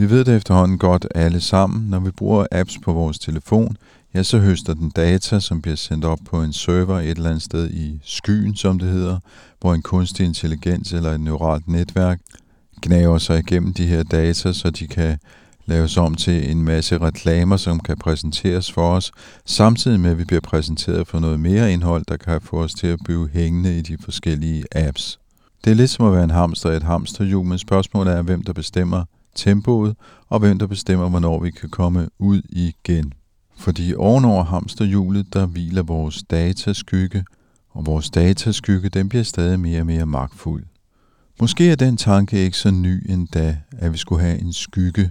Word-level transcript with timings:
Vi 0.00 0.10
ved 0.10 0.24
det 0.24 0.36
efterhånden 0.36 0.78
godt 0.78 1.06
alle 1.14 1.40
sammen. 1.40 1.90
Når 1.90 2.00
vi 2.00 2.10
bruger 2.10 2.46
apps 2.52 2.78
på 2.78 2.92
vores 2.92 3.18
telefon, 3.18 3.76
ja, 4.14 4.22
så 4.22 4.38
høster 4.38 4.74
den 4.74 4.90
data, 4.90 5.40
som 5.40 5.62
bliver 5.62 5.76
sendt 5.76 6.04
op 6.04 6.18
på 6.24 6.42
en 6.42 6.52
server 6.52 7.00
et 7.00 7.10
eller 7.10 7.30
andet 7.30 7.42
sted 7.42 7.70
i 7.70 8.00
skyen, 8.04 8.56
som 8.56 8.78
det 8.78 8.88
hedder, 8.88 9.18
hvor 9.60 9.74
en 9.74 9.82
kunstig 9.82 10.26
intelligens 10.26 10.92
eller 10.92 11.10
et 11.10 11.20
neuralt 11.20 11.68
netværk 11.68 12.20
gnaver 12.82 13.18
sig 13.18 13.38
igennem 13.38 13.74
de 13.74 13.86
her 13.86 14.02
data, 14.02 14.52
så 14.52 14.70
de 14.70 14.86
kan 14.86 15.18
laves 15.66 15.96
om 15.96 16.14
til 16.14 16.50
en 16.50 16.62
masse 16.62 16.98
reklamer, 16.98 17.56
som 17.56 17.80
kan 17.80 17.96
præsenteres 17.96 18.72
for 18.72 18.94
os, 18.94 19.12
samtidig 19.44 20.00
med, 20.00 20.10
at 20.10 20.18
vi 20.18 20.24
bliver 20.24 20.40
præsenteret 20.40 21.08
for 21.08 21.18
noget 21.18 21.40
mere 21.40 21.72
indhold, 21.72 22.04
der 22.08 22.16
kan 22.16 22.40
få 22.40 22.62
os 22.62 22.74
til 22.74 22.86
at 22.86 22.98
blive 23.04 23.28
hængende 23.32 23.78
i 23.78 23.82
de 23.82 23.96
forskellige 24.04 24.64
apps. 24.72 25.18
Det 25.64 25.70
er 25.70 25.74
lidt 25.74 25.90
som 25.90 26.06
at 26.06 26.12
være 26.12 26.24
en 26.24 26.30
hamster 26.30 26.70
i 26.70 26.76
et 26.76 26.82
hamsterhjul, 26.82 27.46
men 27.46 27.58
spørgsmålet 27.58 28.14
er, 28.14 28.22
hvem 28.22 28.42
der 28.42 28.52
bestemmer 28.52 29.04
tempoet, 29.34 29.96
og 30.28 30.38
hvem 30.38 30.58
der 30.58 30.66
bestemmer, 30.66 31.08
hvornår 31.08 31.40
vi 31.40 31.50
kan 31.50 31.68
komme 31.68 32.08
ud 32.18 32.42
igen. 32.48 33.12
Fordi 33.56 33.94
ovenover 33.94 34.44
hamsterhjulet, 34.44 35.32
der 35.32 35.46
hviler 35.46 35.82
vores 35.82 36.22
dataskygge, 36.30 37.24
og 37.70 37.86
vores 37.86 38.10
dataskygge, 38.10 38.88
den 38.88 39.08
bliver 39.08 39.24
stadig 39.24 39.60
mere 39.60 39.80
og 39.80 39.86
mere 39.86 40.06
magtfuld. 40.06 40.64
Måske 41.40 41.70
er 41.70 41.76
den 41.76 41.96
tanke 41.96 42.44
ikke 42.44 42.56
så 42.56 42.70
ny 42.70 43.10
endda, 43.10 43.58
at 43.78 43.92
vi 43.92 43.98
skulle 43.98 44.22
have 44.22 44.38
en 44.38 44.52
skygge, 44.52 45.10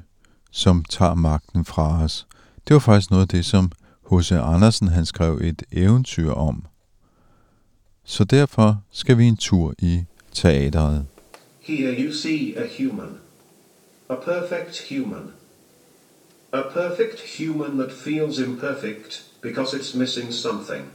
som 0.52 0.86
tager 0.90 1.16
magten 1.16 1.66
fra 1.66 2.04
os. 2.04 2.28
Det 2.68 2.74
var 2.74 2.80
faktisk 2.80 3.12
noget 3.12 3.22
af 3.22 3.28
det, 3.28 3.46
som 3.46 3.72
H.C. 4.12 4.32
Andersen 4.32 4.88
han 4.88 5.06
skrev 5.06 5.40
et 5.42 5.64
eventyr 5.72 6.32
om. 6.32 6.66
Så 8.04 8.24
derfor 8.24 8.82
skal 8.92 9.18
vi 9.18 9.26
en 9.26 9.38
tur 9.38 9.74
i 9.80 10.04
teateret. 10.34 11.06
Here 11.62 11.96
you 12.04 12.14
see 12.14 12.58
a 12.58 12.68
human. 12.78 13.29
A 14.12 14.16
perfect 14.16 14.76
human. 14.76 15.34
A 16.52 16.64
perfect 16.64 17.20
human 17.20 17.78
that 17.78 17.92
feels 17.92 18.40
imperfect 18.40 19.22
because 19.40 19.72
it's 19.72 19.94
missing 19.94 20.32
something. 20.32 20.90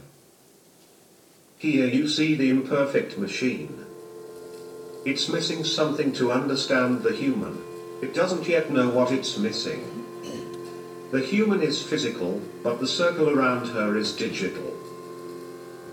Here 1.57 1.87
you 1.87 2.09
see 2.09 2.35
the 2.35 2.49
imperfect 2.49 3.17
machine. 3.17 3.85
It's 5.05 5.29
missing 5.29 5.63
something 5.63 6.11
to 6.11 6.33
understand 6.33 7.03
the 7.03 7.15
human. 7.15 7.63
It 8.01 8.13
doesn't 8.13 8.49
yet 8.49 8.69
know 8.69 8.89
what 8.89 9.13
it's 9.13 9.37
missing. 9.37 10.03
The 11.11 11.21
human 11.21 11.61
is 11.61 11.81
physical, 11.81 12.41
but 12.63 12.81
the 12.81 12.87
circle 12.87 13.29
around 13.29 13.67
her 13.69 13.95
is 13.95 14.11
digital. 14.11 14.71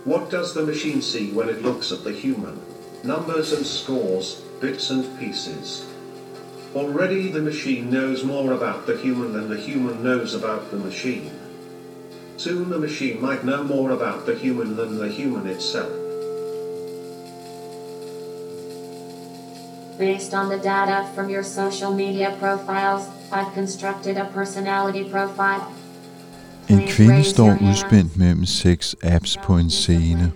What 0.02 0.28
does 0.28 0.54
the 0.54 0.66
machine 0.66 1.00
see 1.00 1.30
when 1.30 1.48
it 1.48 1.62
looks 1.62 1.92
at 1.92 2.02
the 2.02 2.12
human? 2.12 2.60
Numbers 3.04 3.52
and 3.52 3.64
scores, 3.64 4.41
bits 4.60 4.91
and 4.91 5.16
pieces. 5.20 5.86
Already 6.75 7.31
the 7.31 7.43
machine 7.43 7.91
knows 7.91 8.25
more 8.25 8.53
about 8.53 8.87
the 8.87 8.97
human 8.97 9.33
than 9.34 9.50
the 9.50 9.60
human 9.60 10.03
knows 10.03 10.34
about 10.34 10.71
the 10.71 10.78
machine. 10.78 11.31
Soon 12.38 12.71
the 12.71 12.78
machine 12.78 13.21
might 13.21 13.43
know 13.43 13.62
more 13.62 13.91
about 13.91 14.25
the 14.27 14.34
human 14.34 14.77
than 14.77 14.99
the 14.99 15.09
human 15.09 15.47
itself. 15.47 15.93
Based 19.99 20.33
on 20.34 20.49
the 20.49 20.56
data 20.56 21.06
from 21.15 21.28
your 21.28 21.43
social 21.43 21.93
media 21.93 22.37
profiles, 22.41 23.03
I've 23.31 23.53
constructed 23.54 24.16
a 24.16 24.25
personality 24.34 25.04
profile. 25.10 25.62
En 26.69 26.83
kvinde 26.89 27.25
står 27.25 27.59
udspændt 27.62 28.16
mellem 28.16 28.47
seks 28.47 28.97
apps 29.03 29.37
på 29.44 29.56
en 29.56 29.71
scene. 29.71 30.33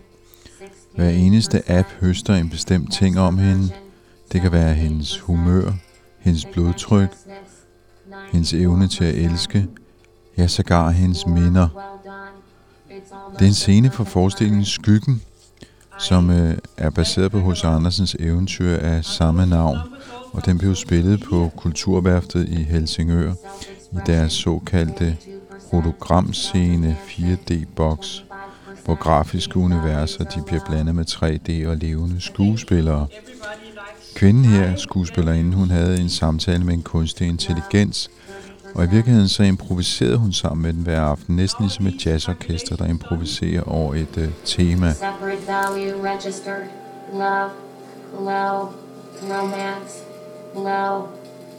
Hver 0.95 1.09
eneste 1.09 1.71
app 1.71 1.89
høster 2.01 2.35
en 2.35 2.51
bestemt 2.51 2.93
ting 2.93 3.19
om 3.19 3.39
hende. 3.39 3.71
Det 4.33 4.41
kan 4.41 4.53
være 4.53 4.75
hendes 4.75 5.19
humør, 5.19 5.73
hendes 6.27 6.45
blodtryk, 6.45 7.09
hendes 8.33 8.55
evne 8.55 8.89
til 8.89 9.05
at 9.05 9.15
elske, 9.15 9.67
ja 10.39 10.47
sågar 10.47 10.91
hendes 10.91 11.27
minder. 11.27 11.69
Det 13.33 13.43
er 13.43 13.47
en 13.47 13.55
scene 13.55 13.91
fra 13.91 14.05
forestillingen 14.05 14.65
Skyggen, 14.65 15.23
som 15.99 16.31
øh, 16.31 16.59
er 16.77 16.91
baseret 16.91 17.33
på 17.33 17.51
H.C. 17.51 17.65
Andersens 17.65 18.17
eventyr 18.19 18.77
af 18.77 19.05
samme 19.05 19.47
navn, 19.47 19.79
og 20.33 20.47
den 20.47 20.59
blev 20.59 20.75
spillet 20.75 21.21
på 21.21 21.51
Kulturværftet 21.57 22.49
i 22.49 22.63
Helsingør 22.63 23.33
i 23.93 23.97
deres 24.07 24.33
såkaldte 24.33 25.17
hologramscene 25.71 26.97
4D-boks, 27.09 28.25
hvor 28.85 28.95
grafiske 28.95 29.57
universer 29.57 30.25
de 30.25 30.43
bliver 30.47 30.65
blandet 30.69 30.95
med 30.95 31.05
3D 31.11 31.69
og 31.69 31.77
levende 31.77 32.21
skuespillere. 32.21 33.07
Kvinden 34.17 34.45
her, 34.45 34.77
skuespillerinde, 34.77 35.57
hun 35.57 35.71
havde 35.71 36.01
en 36.01 36.09
samtale 36.09 36.65
med 36.65 36.75
en 36.75 36.83
kunstig 36.83 37.29
intelligens, 37.29 38.11
og 38.75 38.85
i 38.85 38.89
virkeligheden 38.91 39.29
så 39.29 39.43
improviserede 39.43 40.17
hun 40.17 40.33
sammen 40.33 40.63
med 40.63 40.73
den 40.73 40.83
hver 40.83 41.01
aften, 41.01 41.37
næsten 41.37 41.65
ligesom 41.65 41.87
et 41.87 42.07
jazzorkester, 42.07 42.77
der 42.77 42.87
improviserer 42.87 43.63
over 43.63 43.95
et 43.95 44.17
uh, 44.17 44.25
tema. 44.45 44.95
Love, 47.13 47.51
low, 48.13 48.69
romance, 49.23 49.95
low, 50.55 51.07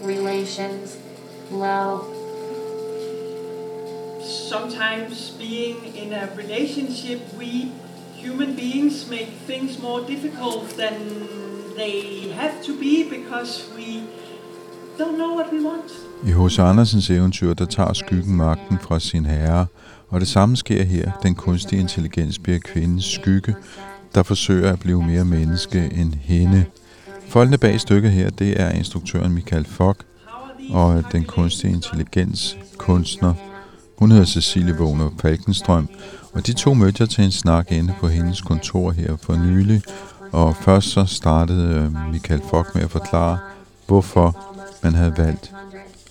relations, 0.05 0.97
low. 1.51 2.17
sometimes 4.49 5.31
being 5.31 5.77
in 5.95 6.13
a 6.13 6.29
relationship, 6.35 7.19
we 7.37 7.71
human 8.15 8.55
beings 8.55 9.09
make 9.09 9.29
things 9.45 9.79
more 9.79 10.01
difficult 10.01 10.69
than 10.77 11.56
they 11.77 12.31
have 12.31 12.53
to 12.63 12.73
be 12.73 13.05
because 13.17 13.69
we 13.77 14.01
don't 14.99 15.17
know 15.17 15.35
what 15.35 15.47
we 15.53 15.59
want. 15.65 15.91
I 16.25 16.31
H.C. 16.31 16.59
Andersens 16.59 17.09
eventyr, 17.09 17.53
der 17.53 17.65
tager 17.65 17.93
skyggen 17.93 18.35
magten 18.35 18.79
fra 18.79 18.99
sin 18.99 19.25
herre, 19.25 19.65
og 20.09 20.19
det 20.19 20.27
samme 20.27 20.57
sker 20.57 20.83
her. 20.83 21.11
Den 21.23 21.35
kunstige 21.35 21.79
intelligens 21.79 22.39
bliver 22.39 22.59
kvindens 22.59 23.05
skygge, 23.05 23.55
der 24.15 24.23
forsøger 24.23 24.73
at 24.73 24.79
blive 24.79 25.03
mere 25.03 25.25
menneske 25.25 25.91
end 25.95 26.13
hende. 26.13 26.65
Folkene 27.27 27.57
bag 27.57 27.79
stykket 27.79 28.11
her, 28.11 28.29
det 28.29 28.61
er 28.61 28.69
instruktøren 28.69 29.33
Michael 29.33 29.65
Fock 29.65 30.03
og 30.71 31.03
den 31.11 31.23
kunstige 31.25 31.73
intelligens 31.73 32.57
kunstner. 32.77 33.33
Hun 33.97 34.11
hedder 34.11 34.25
Cecilie 34.25 34.75
Vågner 34.77 35.09
Falkenstrøm, 35.21 35.89
og 36.33 36.47
de 36.47 36.53
to 36.53 36.73
mødte 36.73 36.97
jeg 36.99 37.09
til 37.09 37.23
en 37.23 37.31
snak 37.31 37.71
inde 37.71 37.93
på 37.99 38.07
hendes 38.07 38.41
kontor 38.41 38.91
her 38.91 39.17
for 39.17 39.35
nylig, 39.35 39.81
og 40.31 40.55
først 40.55 40.87
så 40.89 41.05
startede 41.05 41.75
øh, 41.75 42.11
Michael 42.11 42.41
Fock 42.49 42.75
med 42.75 42.83
at 42.83 42.91
forklare, 42.91 43.39
hvorfor 43.87 44.55
man 44.83 44.95
havde 44.95 45.17
valgt 45.17 45.51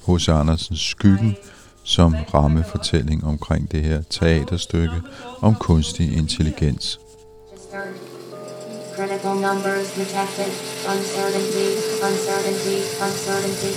H.C. 0.07 0.29
Andersens 0.29 0.81
Skyggen 0.81 1.37
som 1.85 2.15
rammefortælling 2.35 3.25
omkring 3.25 3.73
det 3.73 3.83
her 3.83 4.03
teaterstykke 4.11 5.03
om 5.41 5.55
kunstig 5.55 6.17
intelligens. 6.17 7.01
Critical 8.97 9.35
numbers 9.47 9.89
detected. 10.01 10.51
Uncertainty, 10.95 11.69
uncertainty, 12.09 12.77
uncertainty. 13.07 13.73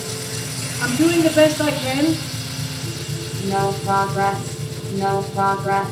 I'm 0.83 0.93
doing 1.03 1.21
the 1.27 1.33
best 1.41 1.59
I 1.69 1.71
can. 1.83 2.05
No 3.55 3.63
progress. 3.85 4.39
No 5.03 5.21
progress. 5.35 5.91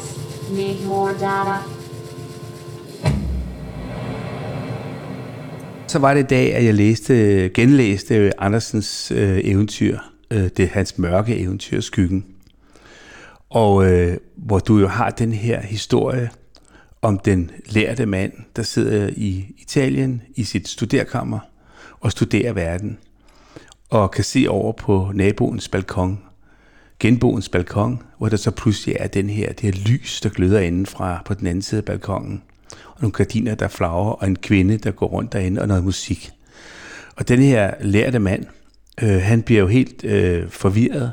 Need 0.52 0.86
more 0.86 1.14
data. 1.14 1.77
Så 5.88 6.00
var 6.00 6.14
det 6.14 6.24
i 6.24 6.28
dag, 6.28 6.56
at 6.56 6.66
jeg 6.66 6.74
læste, 6.74 7.14
genlæste 7.50 8.42
Andersens 8.42 9.12
øh, 9.12 9.40
eventyr 9.44 10.00
øh, 10.32 10.50
det 10.58 10.70
hans 10.70 10.98
mørke 10.98 11.38
eventyr, 11.38 11.82
Skyggen. 11.82 12.26
Og 13.50 13.92
øh, 13.92 14.18
hvor 14.36 14.60
du 14.60 14.80
jo 14.80 14.88
har 14.88 15.10
den 15.10 15.32
her 15.32 15.62
historie 15.62 16.30
om 17.02 17.20
den 17.20 17.52
lærte 17.66 18.06
mand, 18.06 18.34
der 18.56 18.64
sidder 18.64 19.10
i 19.16 19.56
Italien 19.58 20.22
i 20.36 20.44
sit 20.44 20.68
studerkammer 20.68 21.40
og 22.00 22.12
studerer 22.12 22.54
verden, 22.54 22.98
og 23.90 24.12
kan 24.12 24.24
se 24.24 24.46
over 24.50 24.72
på 24.72 25.12
naboens 25.14 25.70
balkon, 25.70 26.20
genboens 27.00 27.50
balkon, 27.50 28.02
hvor 28.18 28.30
der 28.30 28.38
så 28.38 28.52
pludselig 28.52 28.96
er 29.00 29.08
den 29.08 29.30
her, 29.30 29.54
det 29.54 29.62
her 29.62 29.82
lys, 29.86 30.22
der 30.22 30.30
gløder 30.30 30.60
indenfra 30.60 31.22
på 31.26 31.34
den 31.34 31.48
anden 31.48 31.62
side 31.62 31.80
af 31.80 31.86
balkongen, 31.86 32.44
og 32.72 33.02
nogle 33.02 33.14
gardiner, 33.14 33.56
der 33.56 33.68
flager, 33.68 34.22
og 34.22 34.28
en 34.28 34.36
kvinde, 34.36 34.78
der 34.78 34.92
går 34.92 35.08
rundt 35.08 35.34
derinde, 35.34 35.62
og 35.62 35.68
noget 35.68 35.84
musik. 35.84 36.32
Og 37.16 37.28
den 37.28 37.40
her 37.40 37.74
lærte 37.82 38.20
mand, 38.20 38.46
øh, 39.02 39.22
han 39.22 39.42
bliver 39.42 39.62
jo 39.62 39.68
helt 39.68 40.04
øh, 40.04 40.50
forvirret, 40.50 41.12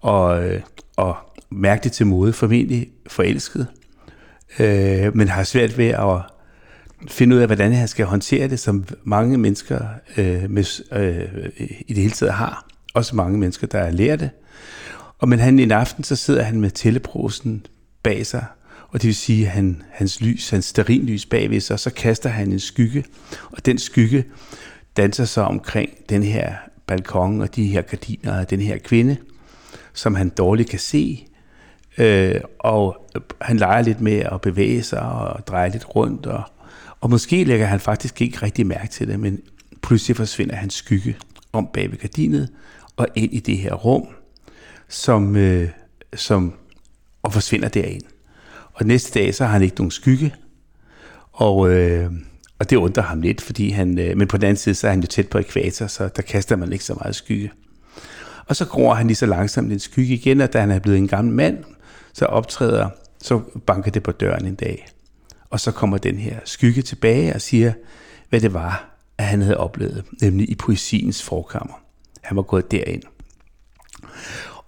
og, 0.00 0.44
øh, 0.44 0.60
og 0.96 1.16
mærkeligt 1.50 1.94
til 1.94 2.06
mode, 2.06 2.32
formentlig 2.32 2.88
forelsket, 3.06 3.66
øh, 4.58 5.16
men 5.16 5.28
har 5.28 5.44
svært 5.44 5.78
ved 5.78 5.88
at 5.88 6.22
finde 7.08 7.36
ud 7.36 7.40
af, 7.40 7.48
hvordan 7.48 7.72
han 7.72 7.88
skal 7.88 8.06
håndtere 8.06 8.48
det, 8.48 8.60
som 8.60 8.84
mange 9.04 9.38
mennesker 9.38 9.80
øh, 10.16 10.50
med, 10.50 10.64
øh, 10.92 11.50
i 11.88 11.92
det 11.94 12.02
hele 12.02 12.10
taget 12.10 12.32
har. 12.32 12.66
Også 12.94 13.16
mange 13.16 13.38
mennesker, 13.38 13.66
der 13.66 13.78
er 13.78 13.90
lærte. 13.90 14.30
Og 15.18 15.28
men 15.28 15.38
han 15.38 15.58
en 15.58 15.70
aften, 15.70 16.04
så 16.04 16.16
sidder 16.16 16.42
han 16.42 16.60
med 16.60 16.70
teleprosen 16.70 17.66
bag 18.02 18.26
sig, 18.26 18.44
og 18.92 19.02
det 19.02 19.06
vil 19.06 19.14
sige, 19.14 19.46
at 19.46 19.52
han, 19.52 19.82
hans 19.90 20.20
lys, 20.20 20.50
hans 20.50 20.78
lys 20.88 21.26
bagved 21.26 21.60
sig, 21.60 21.78
så 21.78 21.90
kaster 21.90 22.28
han 22.28 22.52
en 22.52 22.60
skygge, 22.60 23.04
og 23.50 23.66
den 23.66 23.78
skygge 23.78 24.24
danser 24.96 25.24
så 25.24 25.40
omkring 25.40 25.90
den 26.08 26.22
her 26.22 26.54
balkon 26.86 27.40
og 27.40 27.56
de 27.56 27.66
her 27.66 27.82
gardiner 27.82 28.40
og 28.40 28.50
den 28.50 28.60
her 28.60 28.78
kvinde, 28.78 29.16
som 29.92 30.14
han 30.14 30.28
dårligt 30.28 30.70
kan 30.70 30.78
se, 30.78 31.26
øh, 31.98 32.40
og 32.58 33.06
han 33.40 33.56
leger 33.56 33.82
lidt 33.82 34.00
med 34.00 34.18
at 34.18 34.40
bevæge 34.40 34.82
sig 34.82 35.02
og 35.02 35.46
dreje 35.46 35.70
lidt 35.70 35.96
rundt, 35.96 36.26
og, 36.26 36.42
og 37.00 37.10
måske 37.10 37.44
lægger 37.44 37.66
han 37.66 37.80
faktisk 37.80 38.22
ikke 38.22 38.42
rigtig 38.42 38.66
mærke 38.66 38.88
til 38.88 39.08
det, 39.08 39.20
men 39.20 39.40
pludselig 39.82 40.16
forsvinder 40.16 40.56
hans 40.56 40.74
skygge 40.74 41.16
om 41.52 41.68
bag 41.72 41.90
ved 41.90 41.98
gardinet 41.98 42.48
og 42.96 43.06
ind 43.14 43.32
i 43.32 43.40
det 43.40 43.58
her 43.58 43.74
rum, 43.74 44.08
som, 44.88 45.36
øh, 45.36 45.68
som 46.14 46.54
og 47.22 47.32
forsvinder 47.32 47.68
derind. 47.68 48.02
Og 48.80 48.86
næste 48.86 49.20
dag, 49.20 49.34
så 49.34 49.44
har 49.44 49.52
han 49.52 49.62
ikke 49.62 49.76
nogen 49.76 49.90
skygge, 49.90 50.34
og, 51.32 51.70
øh, 51.70 52.12
og 52.58 52.70
det 52.70 52.76
undrer 52.76 53.02
ham 53.02 53.20
lidt, 53.20 53.40
fordi 53.40 53.70
han, 53.70 53.98
øh, 53.98 54.16
men 54.16 54.28
på 54.28 54.36
den 54.36 54.44
anden 54.44 54.56
side, 54.56 54.74
så 54.74 54.86
er 54.86 54.90
han 54.90 55.00
jo 55.00 55.06
tæt 55.06 55.28
på 55.28 55.38
ekvator, 55.38 55.86
så 55.86 56.08
der 56.16 56.22
kaster 56.22 56.56
man 56.56 56.72
ikke 56.72 56.84
så 56.84 56.94
meget 56.94 57.14
skygge. 57.14 57.52
Og 58.46 58.56
så 58.56 58.64
gror 58.64 58.94
han 58.94 59.06
lige 59.06 59.16
så 59.16 59.26
langsomt 59.26 59.72
en 59.72 59.78
skygge 59.78 60.14
igen, 60.14 60.40
og 60.40 60.52
da 60.52 60.60
han 60.60 60.70
er 60.70 60.78
blevet 60.78 60.98
en 60.98 61.08
gammel 61.08 61.34
mand, 61.34 61.64
så 62.12 62.24
optræder, 62.24 62.88
så 63.22 63.40
banker 63.66 63.90
det 63.90 64.02
på 64.02 64.12
døren 64.12 64.46
en 64.46 64.54
dag. 64.54 64.88
Og 65.50 65.60
så 65.60 65.72
kommer 65.72 65.98
den 65.98 66.18
her 66.18 66.38
skygge 66.44 66.82
tilbage 66.82 67.34
og 67.34 67.40
siger, 67.40 67.72
hvad 68.28 68.40
det 68.40 68.54
var, 68.54 68.96
at 69.18 69.24
han 69.24 69.42
havde 69.42 69.56
oplevet, 69.56 70.04
nemlig 70.22 70.50
i 70.50 70.54
poesiens 70.54 71.22
forkammer. 71.22 71.74
Han 72.22 72.36
var 72.36 72.42
gået 72.42 72.70
derind. 72.70 73.02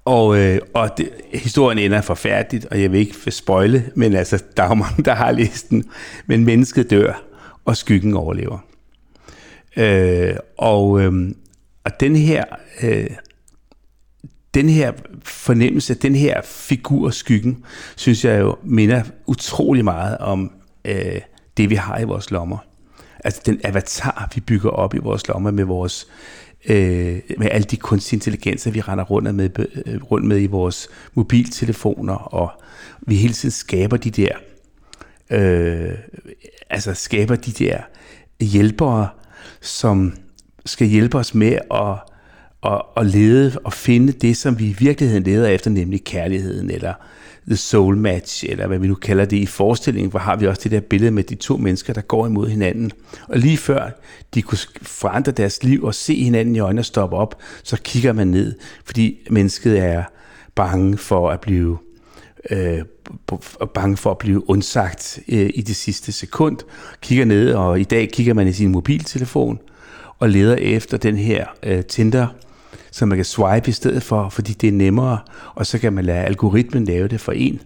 Og, 0.05 0.39
øh, 0.39 0.61
og 0.75 0.91
det, 0.97 1.11
historien 1.33 1.79
ender 1.79 2.01
forfærdeligt, 2.01 2.67
og 2.67 2.83
jeg 2.83 2.93
vil 2.93 3.01
ikke 3.01 3.31
spoile, 3.31 3.91
men 3.95 4.15
altså, 4.15 4.43
der 4.57 4.63
er 4.63 4.75
mange, 4.75 5.03
der 5.03 5.15
har 5.15 5.33
læst 5.33 5.71
den. 5.71 5.85
Men 6.27 6.45
mennesket 6.45 6.91
dør, 6.91 7.23
og 7.65 7.77
skyggen 7.77 8.15
overlever. 8.15 8.59
Øh, 9.77 10.37
og, 10.59 11.01
øh, 11.01 11.35
og 11.85 12.01
den 12.01 12.17
her, 12.17 12.45
øh, 12.83 13.11
den 14.55 14.69
her 14.69 14.93
fornemmelse, 15.23 15.95
den 15.95 16.15
her 16.15 16.41
figur 16.45 17.11
skyggen, 17.11 17.65
synes 17.97 18.25
jeg 18.25 18.41
jo 18.41 18.57
minder 18.63 19.03
utrolig 19.27 19.85
meget 19.85 20.19
om 20.19 20.53
øh, 20.85 21.21
det, 21.57 21.71
vi 21.71 21.75
har 21.75 21.99
i 21.99 22.05
vores 22.05 22.31
lommer. 22.31 22.59
Altså 23.25 23.43
den 23.47 23.61
avatar, 23.65 24.31
vi 24.35 24.41
bygger 24.41 24.71
op 24.71 24.95
i 24.95 24.99
vores 24.99 25.29
lommer 25.29 25.51
med 25.51 25.65
vores 25.65 26.07
øh, 26.07 26.42
Øh, 26.69 27.21
med 27.39 27.49
alle 27.51 27.65
de 27.65 27.77
kunstige 27.77 28.17
intelligenser, 28.17 28.71
vi 28.71 28.81
render 28.81 29.05
rundt 29.05 29.35
med, 29.35 29.51
øh, 29.87 30.03
rundt 30.03 30.27
med 30.27 30.43
i 30.43 30.47
vores 30.47 30.89
mobiltelefoner, 31.15 32.15
og 32.15 32.51
vi 33.01 33.17
hele 33.17 33.35
tiden 33.35 33.51
skaber 33.51 33.97
de 33.97 34.11
der, 34.11 34.33
øh, 35.31 35.95
altså 36.71 36.95
skaber 36.95 37.37
de 37.37 37.53
der 37.53 37.79
hjælpere, 38.41 39.09
som 39.61 40.15
skal 40.67 40.87
hjælpe 40.87 41.19
os 41.19 41.35
med 41.35 41.59
at, 41.71 41.95
at, 42.73 42.83
at 42.97 43.07
lede 43.07 43.59
og 43.65 43.73
finde 43.73 44.13
det, 44.13 44.37
som 44.37 44.59
vi 44.59 44.67
i 44.67 44.77
virkeligheden 44.79 45.23
leder 45.23 45.49
efter, 45.49 45.71
nemlig 45.71 46.05
kærligheden, 46.05 46.71
eller 46.71 46.95
The 47.47 47.57
Soul 47.57 47.97
Match, 47.97 48.45
eller 48.49 48.67
hvad 48.67 48.79
vi 48.79 48.87
nu 48.87 48.95
kalder 48.95 49.25
det 49.25 49.37
i 49.37 49.47
forestillingen, 49.47 50.11
hvor 50.11 50.21
har 50.21 50.37
vi 50.37 50.47
også 50.47 50.61
det 50.65 50.71
der 50.71 50.81
billede 50.81 51.11
med 51.11 51.23
de 51.23 51.35
to 51.35 51.57
mennesker, 51.57 51.93
der 51.93 52.01
går 52.01 52.27
imod 52.27 52.49
hinanden. 52.49 52.91
Og 53.29 53.39
lige 53.39 53.57
før 53.57 53.91
de 54.35 54.43
kunne 54.43 54.59
forandre 54.83 55.33
deres 55.33 55.63
liv 55.63 55.85
og 55.85 55.95
se 55.95 56.23
hinanden 56.23 56.57
i 56.57 56.59
øjnene 56.59 56.81
og 56.81 56.85
stoppe 56.85 57.17
op, 57.17 57.41
så 57.63 57.77
kigger 57.85 58.13
man 58.13 58.29
ned, 58.29 58.55
fordi 58.85 59.19
mennesket 59.31 59.79
er 59.79 60.05
bange 60.55 60.99
for 60.99 61.31
at 61.31 61.41
blive 61.41 61.79
øh, 62.51 62.83
bange 63.75 63.97
for 63.97 64.11
at 64.11 64.19
blive 64.19 64.51
undsagt 64.51 65.21
øh, 65.29 65.51
i 65.55 65.63
det 65.63 65.77
sidste 65.77 66.13
sekund, 66.13 66.59
kigger 67.01 67.25
ned, 67.25 67.55
og 67.55 67.81
i 67.81 67.85
dag 67.85 68.11
kigger 68.13 68.35
man 68.35 68.49
i 68.49 68.53
sin 68.53 68.73
mobiltelefon 68.73 69.59
og 70.19 70.29
leder 70.29 70.57
efter 70.57 70.97
den 70.97 71.17
her 71.17 71.47
øh, 71.63 71.85
Tinder 71.85 72.27
så 72.93 73.07
man 73.07 73.19
kan 73.19 73.25
swipe 73.25 73.69
i 73.69 73.73
stedet 73.73 74.03
for, 74.03 74.29
fordi 74.29 74.53
det 74.53 74.69
er 74.69 74.73
nemmere, 74.73 75.19
og 75.55 75.67
så 75.67 75.79
kan 75.79 75.93
man 75.93 76.05
lade 76.05 76.25
algoritmen 76.25 76.85
lave 76.85 77.09
det 77.09 77.21
for 77.21 77.33
en. 77.33 77.61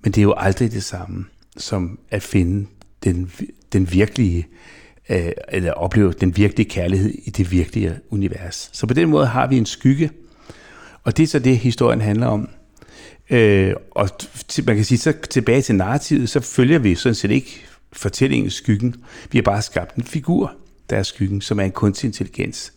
Men 0.00 0.12
det 0.12 0.18
er 0.18 0.22
jo 0.22 0.34
aldrig 0.36 0.72
det 0.72 0.84
samme 0.84 1.24
som 1.56 1.98
at 2.10 2.22
finde 2.22 2.66
den, 3.04 3.32
den 3.72 3.92
virkelige, 3.92 4.46
øh, 5.08 5.32
eller 5.48 5.72
opleve 5.72 6.12
den 6.12 6.36
virkelige 6.36 6.70
kærlighed 6.70 7.10
i 7.24 7.30
det 7.30 7.50
virkelige 7.50 7.98
univers. 8.10 8.70
Så 8.72 8.86
på 8.86 8.94
den 8.94 9.08
måde 9.08 9.26
har 9.26 9.46
vi 9.46 9.58
en 9.58 9.66
skygge, 9.66 10.10
og 11.02 11.16
det 11.16 11.22
er 11.22 11.26
så 11.26 11.38
det, 11.38 11.58
historien 11.58 12.00
handler 12.00 12.26
om. 12.26 12.48
Øh, 13.30 13.74
og 13.90 14.08
man 14.66 14.76
kan 14.76 14.84
sige, 14.84 14.98
så 14.98 15.12
tilbage 15.30 15.62
til 15.62 15.74
narrativet, 15.74 16.28
så 16.28 16.40
følger 16.40 16.78
vi 16.78 16.94
sådan 16.94 17.14
set 17.14 17.30
ikke 17.30 17.66
fortællingens 17.92 18.54
skyggen. 18.54 18.94
Vi 19.30 19.38
har 19.38 19.42
bare 19.42 19.62
skabt 19.62 19.94
en 19.94 20.04
figur, 20.04 20.52
der 20.90 20.96
er 20.96 21.02
skyggen, 21.02 21.40
som 21.40 21.60
er 21.60 21.64
en 21.64 21.72
kunstig 21.72 22.08
intelligens. 22.08 22.72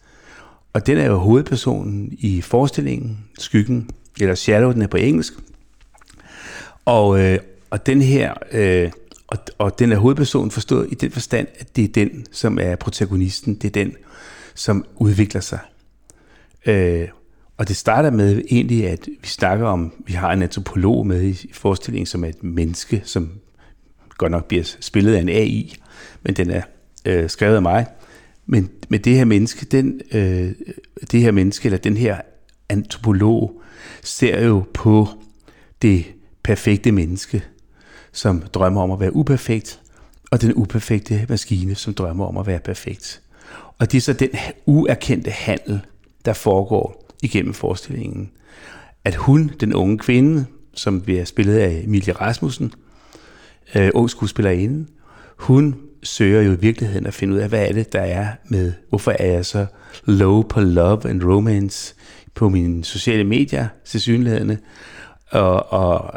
Og 0.78 0.88
den 0.88 0.98
er 0.98 1.06
jo 1.06 1.18
hovedpersonen 1.18 2.18
i 2.20 2.42
forestillingen, 2.42 3.18
Skyggen, 3.40 3.90
eller 4.20 4.36
Shadow, 4.36 4.72
den 4.72 4.82
er 4.82 4.88
på 4.88 4.98
engelsk. 4.98 5.34
Og, 6.86 7.20
øh, 7.20 7.40
og 7.70 7.86
den 7.86 8.02
her, 8.02 8.34
øh, 8.52 8.92
og, 9.28 9.38
og 9.58 9.80
den 9.80 9.92
er 9.92 9.98
hovedpersonen 9.98 10.52
forstået 10.52 10.88
i 10.92 10.96
den 10.96 11.12
forstand, 11.12 11.48
at 11.60 11.76
det 11.76 11.84
er 11.84 11.88
den, 11.88 12.26
som 12.32 12.60
er 12.62 12.76
protagonisten, 12.76 13.56
det 13.56 13.68
er 13.68 13.84
den, 13.84 13.96
som 14.56 14.86
udvikler 14.96 15.42
sig. 15.42 15.60
Øh, 16.66 17.08
og 17.58 17.68
det 17.68 17.76
starter 17.76 18.12
med 18.12 18.42
egentlig, 18.52 18.88
at 18.88 19.08
vi 19.22 19.28
snakker 19.28 19.68
om, 19.68 19.94
vi 20.06 20.14
har 20.14 20.34
en 20.34 20.42
antropolog 20.42 21.08
med 21.08 21.24
i, 21.24 21.50
forestillingen, 21.54 22.06
som 22.06 22.24
er 22.24 22.30
et 22.30 22.44
menneske, 22.44 23.02
som 23.06 23.32
godt 24.18 24.32
nok 24.32 24.46
bliver 24.46 24.64
spillet 24.80 25.16
af 25.16 25.20
en 25.20 25.30
AI, 25.30 25.76
men 26.24 26.34
den 26.34 26.50
er 26.50 26.62
øh, 27.06 27.30
skrevet 27.30 27.56
af 27.56 27.62
mig, 27.62 27.86
men, 28.48 28.70
men 28.90 29.02
det 29.02 29.16
her 29.16 29.26
menneske, 29.26 29.66
den, 29.66 30.02
øh, 30.12 30.52
det 31.12 31.22
her 31.22 31.32
menneske, 31.32 31.66
eller 31.66 31.78
den 31.78 31.98
her 31.98 32.18
antropolog, 32.70 33.62
ser 34.04 34.46
jo 34.46 34.64
på 34.74 35.08
det 35.82 36.06
perfekte 36.44 36.92
menneske, 36.92 37.44
som 38.12 38.42
drømmer 38.42 38.82
om 38.82 38.92
at 38.92 39.00
være 39.00 39.16
uperfekt, 39.16 39.82
og 40.32 40.42
den 40.42 40.54
uperfekte 40.54 41.26
maskine, 41.30 41.76
som 41.76 41.94
drømmer 41.94 42.26
om 42.26 42.38
at 42.38 42.48
være 42.48 42.60
perfekt. 42.60 43.22
Og 43.78 43.92
det 43.92 43.98
er 43.98 44.02
så 44.02 44.14
den 44.14 44.30
uerkendte 44.66 45.32
handel, 45.32 45.80
der 46.26 46.34
foregår 46.34 47.14
igennem 47.24 47.54
forestillingen. 47.54 48.32
At 49.04 49.16
hun, 49.16 49.52
den 49.60 49.74
unge 49.74 49.98
kvinde, 49.98 50.46
som 50.74 51.02
bliver 51.02 51.26
spillet 51.26 51.58
af 51.58 51.82
Emilie 51.84 52.14
Rasmussen, 52.14 52.74
øh, 53.76 53.92
ung 53.94 54.10
skuespillerinde, 54.10 54.88
hun 55.38 55.76
søger 56.08 56.42
jo 56.42 56.52
i 56.52 56.60
virkeligheden 56.60 57.06
at 57.06 57.14
finde 57.14 57.34
ud 57.34 57.40
af, 57.40 57.50
hvad 57.50 57.68
er 57.68 57.74
det, 57.74 57.94
der 57.94 58.02
er 58.02 58.28
med, 58.46 58.74
hvorfor 58.90 59.12
er 59.12 59.26
jeg 59.26 59.46
så 59.46 59.66
low 60.06 60.42
på 60.42 60.60
love 60.62 61.10
and 61.10 61.24
romance 61.24 61.96
på 62.34 62.50
mine 62.50 62.86
sociale 62.86 63.24
medier 63.24 63.68
til 63.86 64.02
synlighederne, 64.02 64.60
og, 65.32 65.74
og, 65.74 66.14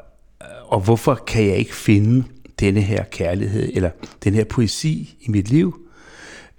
og 0.67 0.81
hvorfor 0.81 1.15
kan 1.15 1.47
jeg 1.47 1.57
ikke 1.57 1.75
finde 1.75 2.25
denne 2.61 2.81
her 2.81 3.05
kærlighed, 3.05 3.71
eller 3.75 3.91
den 4.25 4.35
her 4.35 4.45
poesi 4.45 5.17
i 5.21 5.31
mit 5.31 5.51
liv, 5.51 5.87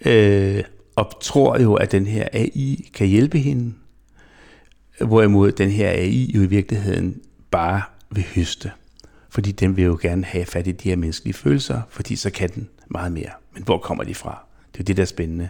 øh, 0.06 0.64
og 0.96 1.12
tror 1.22 1.60
jo, 1.60 1.74
at 1.74 1.92
den 1.92 2.06
her 2.06 2.28
AI 2.34 2.90
kan 2.94 3.08
hjælpe 3.08 3.40
hende, 3.40 3.74
hvorimod 5.02 5.52
den 5.52 5.70
her 5.70 5.90
AI 5.90 6.32
jo 6.36 6.42
i 6.42 6.46
virkeligheden 6.46 7.22
bare 7.52 7.82
vil 8.12 8.26
høste. 8.36 8.72
Fordi 9.30 9.52
den 9.52 9.78
vil 9.78 9.84
jo 9.84 9.98
gerne 10.02 10.26
have 10.26 10.46
fat 10.46 10.68
i 10.68 10.72
de 10.72 10.90
her 10.90 10.96
menneskelige 10.96 11.34
følelser, 11.34 11.82
fordi 11.90 12.16
så 12.16 12.30
kan 12.30 12.50
den 12.50 12.70
meget 12.92 13.12
mere. 13.12 13.32
Men 13.54 13.64
hvor 13.64 13.78
kommer 13.78 14.04
de 14.04 14.16
fra? 14.16 14.46
Det 14.72 14.80
er 14.80 14.84
jo 14.84 14.88
det, 14.88 14.98
der 14.98 15.04
er 15.04 15.08
spændende. 15.08 15.50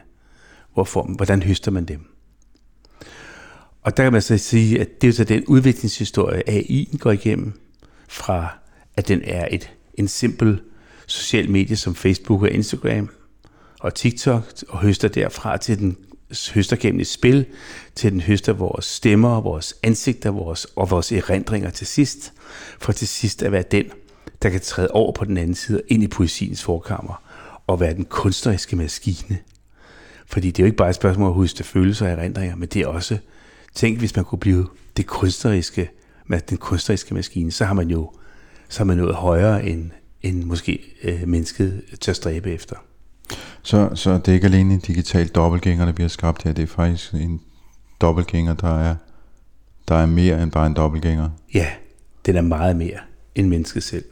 Hvorfor, 0.74 1.04
hvordan 1.16 1.44
høster 1.44 1.72
man 1.72 1.86
dem? 1.86 2.06
Og 3.82 3.98
der 3.98 4.04
kan 4.04 4.12
man 4.14 4.22
så 4.22 4.38
sige, 4.38 4.82
at 4.82 5.02
det 5.02 5.08
er 5.08 5.14
så 5.14 5.24
den 5.24 5.46
udviklingshistorie, 5.46 6.50
AI 6.50 6.98
går 7.00 7.12
igennem, 7.12 7.54
fra 8.08 8.58
at 8.96 9.08
den 9.08 9.22
er 9.24 9.48
et, 9.52 9.72
en 9.94 10.08
simpel 10.08 10.62
social 11.08 11.50
medie 11.50 11.76
som 11.76 11.96
Facebook 11.96 12.42
og 12.42 12.50
Instagram 12.50 13.10
og 13.80 13.96
TikTok, 13.96 14.44
og 14.70 14.80
høster 14.80 15.08
derfra 15.08 15.58
til 15.58 15.80
den 15.80 15.98
høster 16.54 16.76
gennem 16.76 17.00
et 17.00 17.08
spil, 17.08 17.46
til 17.96 18.12
den 18.12 18.22
høster 18.22 18.54
vores 18.54 18.86
stemmer, 18.86 19.42
vores 19.42 19.76
ansigter 19.84 20.30
vores, 20.30 20.66
og 20.66 20.92
vores 20.92 21.12
erindringer 21.12 21.70
til 21.70 21.88
sidst, 21.88 22.34
for 22.80 22.92
til 22.92 23.08
sidst 23.08 23.44
at 23.44 23.52
være 23.52 23.64
den, 23.72 23.86
der 24.42 24.50
kan 24.50 24.62
træde 24.62 24.88
over 24.92 25.12
på 25.12 25.26
den 25.26 25.38
anden 25.38 25.56
side 25.56 25.82
ind 25.88 26.04
i 26.04 26.08
poesiens 26.08 26.64
forkammer 26.64 27.24
og 27.72 27.80
være 27.80 27.94
den 27.94 28.06
kunstneriske 28.06 28.76
maskine. 28.76 29.38
Fordi 30.26 30.48
det 30.48 30.60
er 30.60 30.64
jo 30.64 30.66
ikke 30.66 30.78
bare 30.78 30.90
et 30.90 30.96
spørgsmål 30.96 31.28
at 31.28 31.34
huske 31.34 31.64
følelser 31.64 32.06
og 32.06 32.12
erindringer, 32.12 32.56
men 32.56 32.70
det 32.70 32.82
er 32.82 32.88
også, 32.88 33.18
tænk 33.74 34.00
hvis 34.00 34.16
man 34.16 34.26
kunne 34.26 34.40
blive 34.40 34.68
det 34.98 35.08
kunstneriske, 35.08 35.90
den 36.50 36.58
kunstneriske 36.58 37.14
maskine, 37.14 37.52
så 37.52 37.66
har 37.66 37.74
man 37.74 37.90
jo 37.90 38.12
så 38.72 38.80
har 38.80 38.86
man 38.86 38.98
noget 38.98 39.16
højere 39.16 39.66
end, 39.66 39.90
end 40.22 40.44
måske 40.44 40.96
øh, 41.04 41.28
mennesket 41.28 41.82
tør 42.02 42.14
stræbe 42.14 42.52
efter. 42.52 42.76
Så, 43.62 43.90
så 43.96 44.14
det 44.14 44.28
er 44.28 44.34
ikke 44.34 44.48
alene 44.48 44.74
en 44.74 44.80
digital 44.80 45.28
dobbeltgænger, 45.28 45.86
der 45.86 45.92
bliver 45.92 46.08
skabt 46.08 46.44
her, 46.44 46.54
det 46.54 46.64
er 46.64 46.68
faktisk 46.68 47.14
en 47.14 47.42
dobbeltgænger, 48.02 48.54
der 48.54 48.80
er, 48.80 48.96
der 49.88 49.96
er 49.96 50.06
mere 50.06 50.44
end 50.44 50.52
bare 50.52 50.68
en 50.68 50.74
dobbeltgænger. 50.74 51.30
Ja, 51.54 51.68
den 52.26 52.36
er 52.36 52.42
meget 52.42 52.76
mere 52.76 53.00
end 53.36 53.48
mennesket 53.48 53.84
selv. 53.84 54.06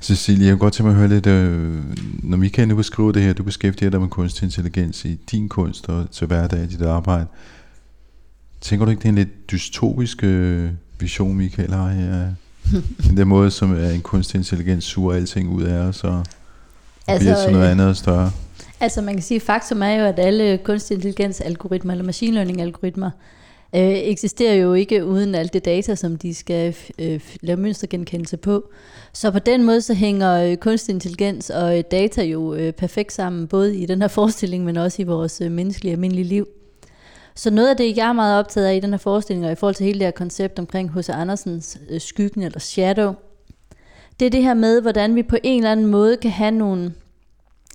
Cecilie, 0.00 0.46
jeg 0.46 0.52
kunne 0.52 0.58
godt 0.58 0.74
tænke 0.74 0.92
mig 0.92 0.92
at 0.92 0.98
høre 0.98 1.08
lidt, 1.08 1.26
øh, 1.26 1.82
når 2.22 2.36
Michael 2.36 2.68
nu 2.68 2.76
beskriver 2.76 3.12
det 3.12 3.22
her, 3.22 3.32
du 3.32 3.42
beskæftiger 3.42 3.90
dig 3.90 4.00
med 4.00 4.08
kunstig 4.08 4.44
intelligens 4.44 5.04
i 5.04 5.14
din 5.30 5.48
kunst 5.48 5.88
og 5.88 6.10
til 6.10 6.26
hverdag 6.26 6.62
i 6.62 6.66
dit 6.66 6.82
arbejde. 6.82 7.26
Tænker 8.60 8.84
du 8.84 8.90
ikke, 8.90 9.00
det 9.00 9.04
er 9.04 9.08
en 9.08 9.14
lidt 9.14 9.50
dystopisk 9.50 10.24
øh, 10.24 10.70
vision, 11.00 11.36
Michael 11.36 11.72
har 11.72 11.88
her? 11.88 12.34
den 13.08 13.16
der 13.16 13.24
måde, 13.24 13.50
som 13.50 13.76
er 13.76 13.90
en 13.90 14.00
kunstig 14.00 14.38
intelligens 14.38 14.84
suger 14.84 15.14
alting 15.14 15.48
ud 15.48 15.62
af 15.62 15.78
os 15.78 16.04
og 16.04 16.24
altså, 17.06 17.24
bliver 17.24 17.44
til 17.44 17.52
noget 17.52 17.64
øh, 17.64 17.70
andet 17.70 17.88
og 17.88 17.96
større. 17.96 18.30
Altså 18.80 19.00
man 19.00 19.14
kan 19.14 19.22
sige, 19.22 19.40
faktum 19.40 19.82
er 19.82 19.94
jo, 19.94 20.04
at 20.04 20.18
alle 20.18 20.58
kunstig 20.64 20.94
intelligens 20.94 21.40
algoritmer 21.40 21.92
eller 21.92 22.04
machine 22.04 22.34
learning 22.34 22.60
algoritmer 22.60 23.10
øh, 23.74 23.92
eksisterer 23.92 24.54
jo 24.54 24.74
ikke 24.74 25.04
uden 25.04 25.34
alt 25.34 25.52
det 25.52 25.64
data, 25.64 25.94
som 25.94 26.16
de 26.16 26.34
skal 26.34 26.76
øh, 26.98 27.20
lave 27.40 27.56
mønstergenkendelse 27.56 28.36
på. 28.36 28.70
Så 29.12 29.30
på 29.30 29.38
den 29.38 29.64
måde 29.64 29.80
så 29.80 29.94
hænger 29.94 30.34
øh, 30.34 30.56
kunstig 30.56 30.92
intelligens 30.92 31.50
og 31.50 31.78
øh, 31.78 31.84
data 31.90 32.22
jo 32.22 32.54
øh, 32.54 32.72
perfekt 32.72 33.12
sammen, 33.12 33.48
både 33.48 33.76
i 33.76 33.86
den 33.86 34.00
her 34.00 34.08
forestilling, 34.18 34.64
men 34.64 34.76
også 34.76 35.02
i 35.02 35.04
vores 35.04 35.40
øh, 35.40 35.50
menneskelige 35.50 35.92
almindelige 35.92 36.28
liv. 36.28 36.46
Så 37.34 37.50
noget 37.50 37.70
af 37.70 37.76
det, 37.76 37.96
jeg 37.96 38.08
er 38.08 38.12
meget 38.12 38.38
optaget 38.38 38.66
af 38.66 38.76
i 38.76 38.80
den 38.80 38.90
her 38.90 38.98
forestilling, 38.98 39.46
og 39.46 39.52
i 39.52 39.54
forhold 39.54 39.74
til 39.74 39.86
hele 39.86 39.98
det 39.98 40.06
her 40.06 40.10
koncept 40.10 40.58
omkring 40.58 40.90
H.C. 40.92 41.08
Andersens 41.08 41.78
øh, 41.90 42.00
skyggen 42.00 42.42
eller 42.42 42.58
shadow, 42.58 43.14
det 44.20 44.26
er 44.26 44.30
det 44.30 44.42
her 44.42 44.54
med, 44.54 44.80
hvordan 44.80 45.14
vi 45.14 45.22
på 45.22 45.36
en 45.42 45.58
eller 45.58 45.72
anden 45.72 45.86
måde 45.86 46.16
kan 46.16 46.30
have 46.30 46.50
nogle 46.50 46.92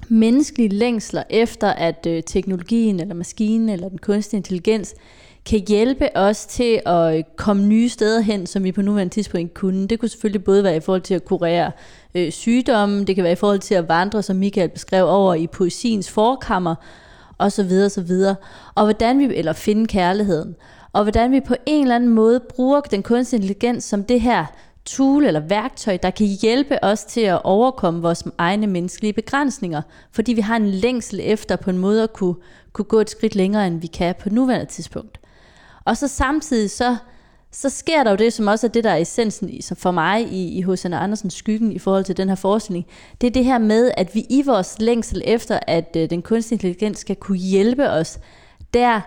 menneskelige 0.07 0.69
længsler 0.69 1.23
efter, 1.29 1.67
at 1.67 2.07
øh, 2.09 2.23
teknologien 2.23 2.99
eller 2.99 3.15
maskinen 3.15 3.69
eller 3.69 3.89
den 3.89 3.97
kunstige 3.97 4.37
intelligens 4.37 4.95
kan 5.45 5.59
hjælpe 5.67 6.17
os 6.17 6.45
til 6.45 6.81
at 6.85 7.35
komme 7.35 7.65
nye 7.65 7.89
steder 7.89 8.21
hen, 8.21 8.47
som 8.47 8.63
vi 8.63 8.71
på 8.71 8.81
nuværende 8.81 9.13
tidspunkt 9.13 9.39
ikke 9.39 9.53
kunne. 9.53 9.87
Det 9.87 9.99
kunne 9.99 10.09
selvfølgelig 10.09 10.43
både 10.43 10.63
være 10.63 10.75
i 10.75 10.79
forhold 10.79 11.01
til 11.01 11.13
at 11.13 11.25
kurere 11.25 11.71
øh, 12.15 12.31
sygdomme, 12.31 13.03
det 13.03 13.15
kan 13.15 13.23
være 13.23 13.33
i 13.33 13.35
forhold 13.35 13.59
til 13.59 13.75
at 13.75 13.87
vandre, 13.87 14.23
som 14.23 14.35
Michael 14.35 14.69
beskrev, 14.69 15.05
over 15.09 15.33
i 15.33 15.47
poesiens 15.47 16.11
forkammer, 16.11 16.75
og 17.37 17.51
så 17.51 17.63
videre, 17.63 17.85
og 17.85 17.91
så 17.91 18.01
videre. 18.01 18.35
Og 18.75 18.83
hvordan 18.83 19.19
vi, 19.19 19.35
eller 19.35 19.53
finde 19.53 19.87
kærligheden. 19.87 20.55
Og 20.93 21.03
hvordan 21.03 21.31
vi 21.31 21.39
på 21.39 21.55
en 21.65 21.83
eller 21.83 21.95
anden 21.95 22.09
måde 22.09 22.39
bruger 22.39 22.81
den 22.81 23.03
kunstige 23.03 23.37
intelligens 23.37 23.83
som 23.83 24.03
det 24.03 24.21
her 24.21 24.45
tool 24.85 25.25
eller 25.25 25.39
værktøj, 25.39 25.97
der 25.97 26.09
kan 26.09 26.27
hjælpe 26.41 26.83
os 26.83 27.03
til 27.03 27.21
at 27.21 27.41
overkomme 27.43 28.01
vores 28.01 28.23
egne 28.37 28.67
menneskelige 28.67 29.13
begrænsninger, 29.13 29.81
fordi 30.11 30.33
vi 30.33 30.41
har 30.41 30.55
en 30.55 30.69
længsel 30.69 31.19
efter 31.23 31.55
på 31.55 31.69
en 31.69 31.77
måde 31.77 32.03
at 32.03 32.13
kunne, 32.13 32.35
kunne 32.73 32.85
gå 32.85 32.99
et 32.99 33.09
skridt 33.09 33.35
længere, 33.35 33.67
end 33.67 33.81
vi 33.81 33.87
kan 33.87 34.15
på 34.19 34.29
nuværende 34.29 34.65
tidspunkt. 34.65 35.19
Og 35.85 35.97
så 35.97 36.07
samtidig 36.07 36.71
så, 36.71 36.97
så 37.51 37.69
sker 37.69 38.03
der 38.03 38.11
jo 38.11 38.17
det, 38.17 38.33
som 38.33 38.47
også 38.47 38.67
er 38.67 38.71
det, 38.71 38.83
der 38.83 38.89
er 38.89 38.97
essensen 38.97 39.49
i, 39.49 39.61
for 39.77 39.91
mig 39.91 40.31
i, 40.31 40.57
i 40.57 40.61
H.C. 40.61 40.85
Andersens 40.85 41.33
skyggen 41.33 41.71
i 41.71 41.79
forhold 41.79 42.03
til 42.03 42.17
den 42.17 42.29
her 42.29 42.35
forestilling. 42.35 42.85
Det 43.21 43.27
er 43.27 43.31
det 43.31 43.45
her 43.45 43.57
med, 43.57 43.91
at 43.97 44.15
vi 44.15 44.25
i 44.29 44.41
vores 44.45 44.75
længsel 44.79 45.21
efter, 45.25 45.59
at 45.67 45.95
øh, 45.97 46.09
den 46.09 46.21
kunstige 46.21 46.55
intelligens 46.55 46.99
skal 46.99 47.15
kunne 47.15 47.37
hjælpe 47.37 47.89
os, 47.89 48.19
der 48.73 49.01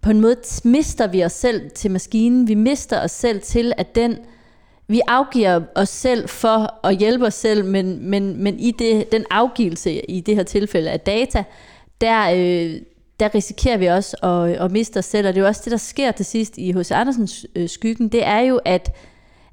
på 0.00 0.10
en 0.10 0.20
måde 0.20 0.36
mister 0.64 1.06
vi 1.06 1.24
os 1.24 1.32
selv 1.32 1.70
til 1.70 1.90
maskinen. 1.90 2.48
Vi 2.48 2.54
mister 2.54 3.02
os 3.02 3.10
selv 3.10 3.40
til, 3.40 3.72
at 3.76 3.94
den 3.94 4.18
vi 4.88 5.00
afgiver 5.08 5.60
os 5.74 5.88
selv 5.88 6.28
for 6.28 6.86
at 6.86 6.96
hjælpe 6.96 7.26
os 7.26 7.34
selv, 7.34 7.64
men, 7.64 8.10
men, 8.10 8.42
men 8.42 8.58
i 8.58 8.70
det, 8.70 9.12
den 9.12 9.24
afgivelse 9.30 10.10
i 10.10 10.20
det 10.20 10.36
her 10.36 10.42
tilfælde 10.42 10.90
af 10.90 11.00
data, 11.00 11.44
der, 12.00 12.30
øh, 12.34 12.80
der 13.20 13.34
risikerer 13.34 13.76
vi 13.76 13.86
også 13.86 14.16
at, 14.16 14.64
at 14.64 14.72
miste 14.72 14.98
os 14.98 15.04
selv, 15.04 15.28
og 15.28 15.34
det 15.34 15.40
er 15.40 15.44
jo 15.44 15.48
også 15.48 15.62
det, 15.64 15.70
der 15.70 15.76
sker 15.76 16.12
til 16.12 16.24
sidst 16.24 16.58
i 16.58 16.72
H.C. 16.72 16.90
Andersens 16.92 17.46
øh, 17.54 17.68
skyggen, 17.68 18.08
det 18.08 18.26
er 18.26 18.40
jo, 18.40 18.60
at, 18.64 18.96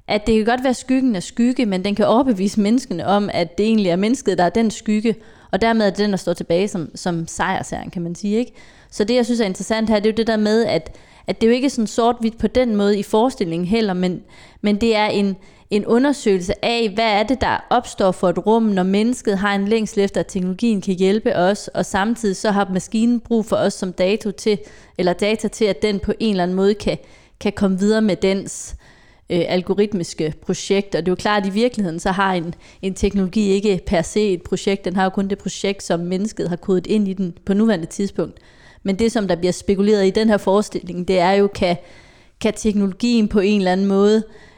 at 0.08 0.26
det 0.26 0.34
kan 0.34 0.44
godt 0.44 0.64
være 0.64 0.74
skyggen 0.74 1.16
er 1.16 1.20
skygge, 1.20 1.66
men 1.66 1.84
den 1.84 1.94
kan 1.94 2.06
overbevise 2.06 2.60
menneskene 2.60 3.06
om, 3.06 3.30
at 3.32 3.58
det 3.58 3.66
egentlig 3.66 3.90
er 3.90 3.96
mennesket, 3.96 4.38
der 4.38 4.44
er 4.44 4.50
den 4.50 4.70
skygge, 4.70 5.16
og 5.52 5.60
dermed 5.60 5.86
er 5.86 5.90
det 5.90 5.98
den, 5.98 6.10
der 6.10 6.16
står 6.16 6.32
tilbage 6.32 6.68
som, 6.68 6.96
som 6.96 7.28
sejrsherren, 7.28 7.90
kan 7.90 8.02
man 8.02 8.14
sige. 8.14 8.38
Ikke? 8.38 8.52
Så 8.90 9.04
det, 9.04 9.14
jeg 9.14 9.24
synes 9.24 9.40
er 9.40 9.44
interessant 9.44 9.90
her, 9.90 9.96
det 9.96 10.06
er 10.06 10.12
jo 10.12 10.16
det 10.16 10.26
der 10.26 10.36
med, 10.36 10.64
at, 10.64 10.96
at 11.26 11.40
det 11.40 11.46
er 11.46 11.50
jo 11.50 11.54
ikke 11.54 11.70
sådan 11.70 11.86
sort-hvidt 11.86 12.38
på 12.38 12.46
den 12.46 12.76
måde 12.76 12.98
i 12.98 13.02
forestillingen 13.02 13.68
heller, 13.68 13.94
men, 13.94 14.22
men 14.62 14.80
det 14.80 14.96
er 14.96 15.06
en, 15.06 15.36
en 15.76 15.86
undersøgelse 15.86 16.64
af, 16.64 16.90
hvad 16.94 17.04
er 17.04 17.22
det, 17.22 17.40
der 17.40 17.66
opstår 17.70 18.12
for 18.12 18.28
et 18.28 18.46
rum, 18.46 18.62
når 18.62 18.82
mennesket 18.82 19.38
har 19.38 19.54
en 19.54 19.68
længsel 19.68 20.00
efter, 20.00 20.20
at 20.20 20.26
teknologien 20.26 20.80
kan 20.80 20.94
hjælpe 20.94 21.36
os, 21.36 21.68
og 21.68 21.86
samtidig 21.86 22.36
så 22.36 22.50
har 22.50 22.70
maskinen 22.72 23.20
brug 23.20 23.46
for 23.46 23.56
os 23.56 23.74
som 23.74 23.92
data 23.92 24.30
til, 24.30 24.58
eller 24.98 25.12
data 25.12 25.48
til, 25.48 25.64
at 25.64 25.82
den 25.82 26.00
på 26.00 26.12
en 26.20 26.30
eller 26.30 26.42
anden 26.42 26.56
måde 26.56 26.74
kan, 26.74 26.98
kan 27.40 27.52
komme 27.52 27.78
videre 27.78 28.02
med 28.02 28.16
dens 28.16 28.76
øh, 29.30 29.42
algoritmiske 29.48 30.34
projekt. 30.42 30.94
Og 30.94 31.02
det 31.02 31.08
er 31.08 31.12
jo 31.12 31.16
klart, 31.16 31.42
at 31.42 31.48
i 31.48 31.52
virkeligheden 31.52 32.00
så 32.00 32.10
har 32.10 32.34
en, 32.34 32.54
en 32.82 32.94
teknologi 32.94 33.50
ikke 33.50 33.80
per 33.86 34.02
se 34.02 34.32
et 34.32 34.42
projekt, 34.42 34.84
den 34.84 34.96
har 34.96 35.04
jo 35.04 35.10
kun 35.10 35.28
det 35.28 35.38
projekt, 35.38 35.82
som 35.82 36.00
mennesket 36.00 36.48
har 36.48 36.56
kodet 36.56 36.86
ind 36.86 37.08
i 37.08 37.12
den 37.12 37.34
på 37.46 37.54
nuværende 37.54 37.86
tidspunkt. 37.86 38.38
Men 38.82 38.98
det, 38.98 39.12
som 39.12 39.28
der 39.28 39.36
bliver 39.36 39.52
spekuleret 39.52 40.06
i 40.06 40.10
den 40.10 40.28
her 40.28 40.36
forestilling, 40.36 41.08
det 41.08 41.18
er 41.18 41.32
jo, 41.32 41.46
kan, 41.46 41.76
kan 42.40 42.54
teknologien 42.56 43.28
på 43.28 43.40
en 43.40 43.60
eller 43.60 43.72
anden 43.72 43.86
måde 43.86 44.16
øh, 44.16 44.53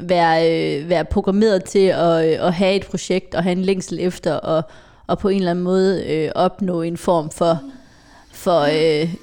være, 0.00 0.80
øh, 0.80 0.88
være 0.88 1.04
programmeret 1.04 1.64
til 1.64 1.86
at, 1.86 2.32
øh, 2.32 2.46
at 2.46 2.52
have 2.52 2.74
et 2.74 2.86
projekt 2.86 3.34
og 3.34 3.42
have 3.42 3.52
en 3.52 3.62
længsel 3.62 4.00
efter 4.00 4.34
og, 4.34 4.62
og 5.06 5.18
på 5.18 5.28
en 5.28 5.36
eller 5.36 5.50
anden 5.50 5.64
måde 5.64 6.04
øh, 6.06 6.30
opnå 6.34 6.82
en 6.82 6.96
form 6.96 7.30
for, 7.30 7.62
for 8.32 8.60
øh, 8.60 9.14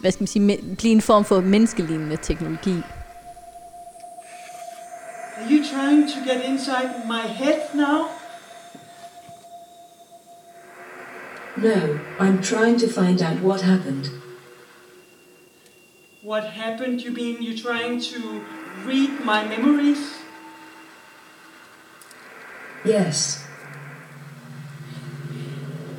hvad 0.00 0.10
skal 0.10 0.22
man 0.22 0.26
sige, 0.26 0.58
blive 0.78 0.92
en 0.92 1.00
form 1.00 1.24
for 1.24 1.40
menneskelignende 1.40 2.16
teknologi. 2.22 2.76
Are 5.36 5.50
you 5.50 5.64
trying 5.64 6.08
to 6.08 6.20
get 6.24 6.44
inside 6.44 6.90
my 7.06 7.26
head 7.26 7.60
now? 7.74 8.08
No, 11.56 11.98
I'm 12.18 12.42
trying 12.42 12.78
to 12.80 12.88
find 12.88 13.20
out 13.22 13.42
what 13.42 13.60
happened. 13.60 14.06
What 16.22 16.44
happened? 16.44 17.00
You 17.04 17.12
mean 17.12 17.42
you're 17.42 17.58
trying 17.58 18.00
to 18.00 18.44
read 18.84 19.24
my 19.24 19.44
memories? 19.46 20.18
Yes. 22.84 23.46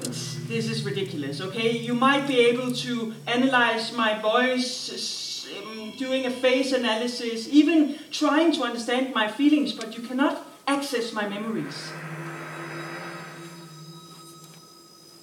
It's, 0.01 0.35
this 0.47 0.69
is 0.69 0.83
ridiculous, 0.83 1.39
okay? 1.41 1.71
You 1.71 1.93
might 1.93 2.27
be 2.27 2.39
able 2.39 2.73
to 2.73 3.13
analyze 3.27 3.93
my 3.95 4.19
voice, 4.21 5.47
um, 5.57 5.93
doing 5.97 6.25
a 6.25 6.31
face 6.31 6.73
analysis, 6.73 7.47
even 7.49 7.97
trying 8.11 8.51
to 8.53 8.63
understand 8.63 9.13
my 9.13 9.27
feelings, 9.27 9.71
but 9.71 9.97
you 9.97 10.03
cannot 10.03 10.45
access 10.67 11.13
my 11.13 11.27
memories. 11.27 11.91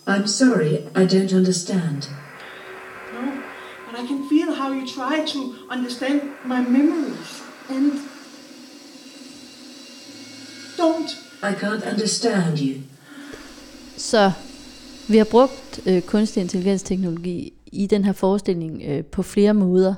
I'm 0.06 0.26
sorry, 0.26 0.88
I 0.94 1.04
don't 1.04 1.32
understand. 1.32 2.08
But 3.90 3.98
I 4.04 4.06
can 4.06 4.28
feel 4.28 4.54
how 4.54 4.72
you 4.72 4.86
try 4.86 5.26
to 5.26 5.40
understand 5.70 6.20
my 6.44 6.60
memories. 6.60 7.42
And 7.70 7.92
don't. 10.78 11.10
I 11.42 11.52
can't 11.54 11.92
understand 11.92 12.58
you. 12.58 12.74
Så 13.96 14.32
vi 15.08 15.16
har 15.16 15.26
brugt 15.30 15.80
øh, 15.86 16.02
kunstig 16.02 16.40
intelligens 16.40 16.82
teknologi 16.82 17.52
i 17.66 17.86
den 17.86 18.04
her 18.04 18.12
forestilling 18.12 18.82
øh, 18.86 19.04
på 19.04 19.22
flere 19.22 19.54
måder. 19.54 19.94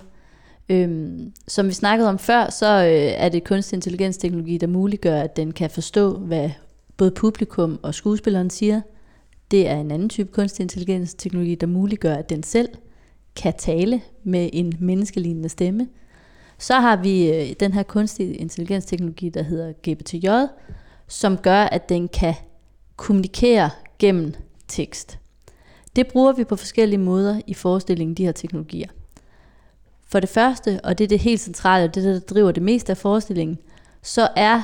Øhm, 0.69 1.33
som 1.49 1.69
vi 1.69 1.73
snakkede 1.73 2.09
om 2.09 2.19
før, 2.19 2.51
så 2.51 2.67
øh, 2.67 3.13
er 3.25 3.29
det 3.29 3.45
kunstig 3.45 3.77
intelligens 3.77 4.17
teknologi, 4.17 4.59
der 4.59 4.67
muliggør, 4.67 5.21
at 5.21 5.37
den 5.37 5.53
kan 5.53 5.71
forstå, 5.71 6.17
hvad 6.19 6.51
både 6.97 7.11
publikum 7.11 7.79
og 7.83 7.95
skuespilleren 7.95 8.51
siger. 8.51 8.81
Det 9.51 9.69
er 9.69 9.77
en 9.77 9.91
anden 9.91 10.09
type 10.09 10.33
kunstig 10.33 10.63
intelligens 10.63 11.15
teknologi, 11.15 11.55
der 11.55 11.67
muliggør, 11.67 12.15
at 12.15 12.31
den 12.31 12.43
selv 12.43 12.69
kan 13.37 13.55
tale 13.59 14.01
med 14.25 14.51
en 14.53 14.73
menneskelignende 14.81 15.49
stemme. 15.49 15.89
Så 16.59 16.75
har 16.75 16.97
vi 16.97 17.31
øh, 17.31 17.55
den 17.61 17.73
her 17.73 17.83
kunstige 17.83 18.35
intelligensteknologi, 18.35 19.29
der 19.29 19.43
hedder 19.43 19.73
GPTJ, 19.73 20.29
som 21.09 21.37
gør, 21.37 21.63
at 21.63 21.89
den 21.89 22.09
kan 22.09 22.35
kommunikere 22.97 23.71
gennem 23.99 24.35
tekst. 24.69 25.19
Det 25.97 26.07
bruger 26.07 26.33
vi 26.33 26.45
på 26.45 26.57
forskellige 26.57 26.99
måder 26.99 27.41
i 27.47 27.55
forestillingen, 27.55 28.15
de 28.15 28.25
her 28.25 28.33
teknologier. 28.33 28.89
For 30.07 30.21
det 30.21 30.29
første, 30.29 30.81
og 30.85 30.99
det 30.99 31.05
er 31.05 31.09
det 31.09 31.19
helt 31.19 31.41
centrale, 31.41 31.85
og 31.85 31.95
det 31.95 32.05
der 32.05 32.19
driver 32.19 32.53
det 32.53 32.63
meste 32.63 32.93
af 32.93 32.97
forestillingen, 32.97 33.59
så 34.03 34.29
er 34.37 34.63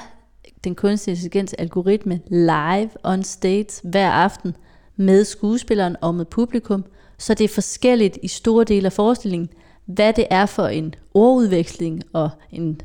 den 0.64 0.74
kunstige 0.74 1.12
intelligens 1.12 1.54
algoritme 1.54 2.20
live 2.26 2.90
on 3.04 3.22
stage 3.22 3.80
hver 3.84 4.10
aften 4.10 4.56
med 4.96 5.24
skuespilleren 5.24 5.96
og 6.00 6.14
med 6.14 6.24
publikum, 6.24 6.84
så 7.18 7.34
det 7.34 7.44
er 7.44 7.48
forskelligt 7.48 8.18
i 8.22 8.28
store 8.28 8.64
dele 8.64 8.86
af 8.86 8.92
forestillingen, 8.92 9.48
hvad 9.86 10.12
det 10.12 10.26
er 10.30 10.46
for 10.46 10.66
en 10.66 10.94
ordudveksling 11.14 12.02
og 12.12 12.30
en, 12.50 12.80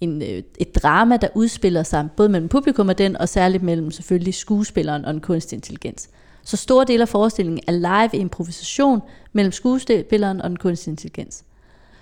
en, 0.00 0.22
øh, 0.22 0.42
et 0.58 0.74
drama, 0.74 1.16
der 1.16 1.28
udspiller 1.34 1.82
sig 1.82 2.08
både 2.16 2.28
mellem 2.28 2.48
publikum 2.48 2.88
og 2.88 2.98
den, 2.98 3.16
og 3.16 3.28
særligt 3.28 3.62
mellem 3.62 3.90
selvfølgelig 3.90 4.34
skuespilleren 4.34 5.04
og 5.04 5.10
en 5.10 5.20
kunstig 5.20 5.56
intelligens. 5.56 6.10
Så 6.42 6.56
store 6.56 6.84
dele 6.84 7.02
af 7.02 7.08
forestillingen 7.08 7.60
er 7.66 7.72
live 7.72 8.20
improvisation 8.20 9.00
mellem 9.32 9.52
skuespilleren 9.52 10.40
og 10.40 10.48
den 10.48 10.56
kunstige 10.56 10.92
intelligens. 10.92 11.44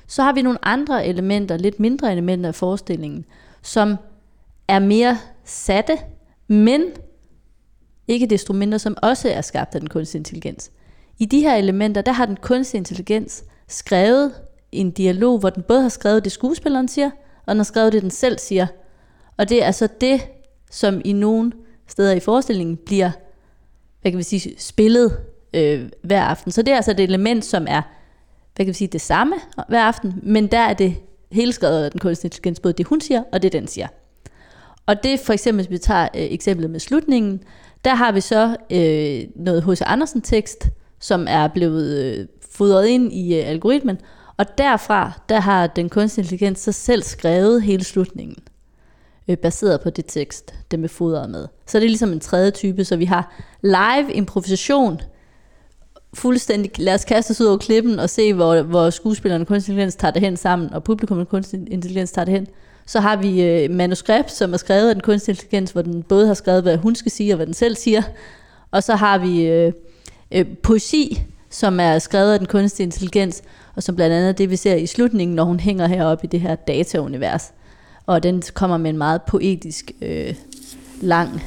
Så 0.06 0.22
har 0.22 0.32
vi 0.32 0.42
nogle 0.42 0.64
andre 0.64 1.06
elementer, 1.06 1.56
lidt 1.56 1.80
mindre 1.80 2.12
elementer 2.12 2.48
af 2.48 2.54
forestillingen, 2.54 3.24
som 3.62 3.96
er 4.68 4.78
mere 4.78 5.18
satte, 5.44 5.98
men 6.48 6.82
ikke 8.08 8.26
desto 8.26 8.52
mindre, 8.52 8.78
som 8.78 8.96
også 9.02 9.28
er 9.28 9.40
skabt 9.40 9.74
af 9.74 9.80
den 9.80 9.88
kunstige 9.88 10.18
intelligens. 10.18 10.70
I 11.18 11.24
de 11.24 11.40
her 11.40 11.54
elementer, 11.54 12.02
der 12.02 12.12
har 12.12 12.26
den 12.26 12.36
kunstige 12.36 12.78
intelligens 12.78 13.44
skrevet 13.68 14.32
en 14.72 14.90
dialog, 14.90 15.38
hvor 15.38 15.50
den 15.50 15.62
både 15.62 15.82
har 15.82 15.88
skrevet 15.88 16.24
det, 16.24 16.32
skuespilleren 16.32 16.88
siger, 16.88 17.10
og 17.46 17.50
den 17.50 17.56
har 17.56 17.64
skrevet 17.64 17.92
det, 17.92 18.02
den 18.02 18.10
selv 18.10 18.38
siger. 18.38 18.66
Og 19.36 19.48
det 19.48 19.64
er 19.64 19.70
så 19.70 19.88
det, 20.00 20.20
som 20.70 21.00
i 21.04 21.12
nogle 21.12 21.52
steder 21.86 22.12
i 22.12 22.20
forestillingen 22.20 22.76
bliver 22.76 23.10
hvad 24.04 24.12
kan 24.12 24.18
vi 24.18 24.22
sige, 24.22 24.54
spillet 24.58 25.18
øh, 25.54 25.88
hver 26.02 26.22
aften. 26.22 26.52
Så 26.52 26.62
det 26.62 26.72
er 26.72 26.76
altså 26.76 26.90
et 26.90 27.00
element, 27.00 27.44
som 27.44 27.66
er 27.68 27.82
hvad 28.54 28.66
kan 28.66 28.68
vi 28.68 28.72
sige, 28.72 28.88
det 28.88 29.00
samme 29.00 29.36
hver 29.68 29.82
aften, 29.82 30.14
men 30.22 30.46
der 30.46 30.58
er 30.58 30.74
det 30.74 30.94
hele 31.32 31.52
skrevet 31.52 31.84
af 31.84 31.90
den 31.90 32.00
kunstige 32.00 32.26
intelligens, 32.26 32.60
både 32.60 32.74
det 32.74 32.86
hun 32.86 33.00
siger, 33.00 33.22
og 33.32 33.42
det 33.42 33.52
den 33.52 33.66
siger. 33.66 33.86
Og 34.86 35.02
det 35.02 35.20
for 35.20 35.32
eksempel, 35.32 35.66
hvis 35.66 35.70
vi 35.70 35.78
tager 35.78 36.02
øh, 36.02 36.08
eksemplet 36.14 36.70
med 36.70 36.80
slutningen, 36.80 37.42
der 37.84 37.94
har 37.94 38.12
vi 38.12 38.20
så 38.20 38.56
øh, 38.70 39.44
noget 39.44 39.64
H.C. 39.64 39.82
Andersen 39.86 40.20
tekst, 40.20 40.68
som 41.04 41.26
er 41.28 41.48
blevet 41.48 42.04
øh, 42.04 42.26
fodret 42.50 42.86
ind 42.86 43.12
i 43.12 43.38
øh, 43.38 43.48
algoritmen, 43.48 43.98
og 44.36 44.58
derfra, 44.58 45.12
der 45.28 45.40
har 45.40 45.66
den 45.66 45.88
kunstige 45.88 46.22
intelligens 46.22 46.58
så 46.58 46.72
selv 46.72 47.02
skrevet 47.02 47.62
hele 47.62 47.84
slutningen, 47.84 48.36
øh, 49.28 49.38
baseret 49.38 49.80
på 49.80 49.90
det 49.90 50.04
tekst, 50.08 50.54
den 50.70 50.84
er 50.84 50.88
fodret 50.88 51.30
med. 51.30 51.46
Så 51.66 51.78
det 51.78 51.84
er 51.84 51.88
ligesom 51.88 52.12
en 52.12 52.20
tredje 52.20 52.50
type, 52.50 52.84
så 52.84 52.96
vi 52.96 53.04
har 53.04 53.34
live 53.62 54.12
improvisation, 54.12 55.00
fuldstændig, 56.14 56.78
lad 56.78 56.94
os 56.94 57.04
kaste 57.04 57.30
os 57.30 57.40
ud 57.40 57.46
over 57.46 57.58
klippen 57.58 57.98
og 57.98 58.10
se, 58.10 58.34
hvor, 58.34 58.62
hvor 58.62 58.90
skuespillerne 58.90 59.42
og 59.42 59.48
kunstig 59.48 59.72
intelligens 59.72 59.96
tager 59.96 60.12
det 60.12 60.22
hen 60.22 60.36
sammen, 60.36 60.74
og 60.74 60.84
publikum 60.84 61.18
og 61.18 61.28
kunstig 61.28 61.60
intelligens 61.70 62.12
tager 62.12 62.24
det 62.24 62.34
hen. 62.34 62.46
Så 62.86 63.00
har 63.00 63.16
vi 63.16 63.42
øh, 63.42 63.70
manuskript, 63.70 64.32
som 64.32 64.52
er 64.52 64.56
skrevet 64.56 64.88
af 64.88 64.94
den 64.94 65.02
kunstig 65.02 65.32
intelligens, 65.32 65.70
hvor 65.70 65.82
den 65.82 66.02
både 66.02 66.26
har 66.26 66.34
skrevet, 66.34 66.62
hvad 66.62 66.76
hun 66.76 66.94
skal 66.94 67.12
sige, 67.12 67.32
og 67.32 67.36
hvad 67.36 67.46
den 67.46 67.54
selv 67.54 67.76
siger. 67.76 68.02
Og 68.70 68.82
så 68.82 68.94
har 68.94 69.18
vi 69.18 69.46
øh, 69.46 69.72
øh, 70.34 70.46
poesi, 70.62 71.22
som 71.50 71.80
er 71.80 71.98
skrevet 71.98 72.32
af 72.32 72.38
den 72.38 72.48
kunstige 72.48 72.84
intelligens, 72.84 73.42
og 73.76 73.82
som 73.82 73.96
blandt 73.96 74.14
andet 74.14 74.38
det, 74.38 74.50
vi 74.50 74.56
ser 74.56 74.74
i 74.74 74.86
slutningen, 74.86 75.36
når 75.36 75.44
hun 75.44 75.60
hænger 75.60 75.86
heroppe 75.86 76.24
i 76.24 76.28
det 76.28 76.40
her 76.40 76.54
dataunivers. 76.54 77.52
Og 78.06 78.22
den 78.22 78.42
kommer 78.54 78.76
med 78.76 78.90
en 78.90 78.98
meget 78.98 79.22
poetisk, 79.22 79.92
øh, 80.02 80.34
lang 81.00 81.42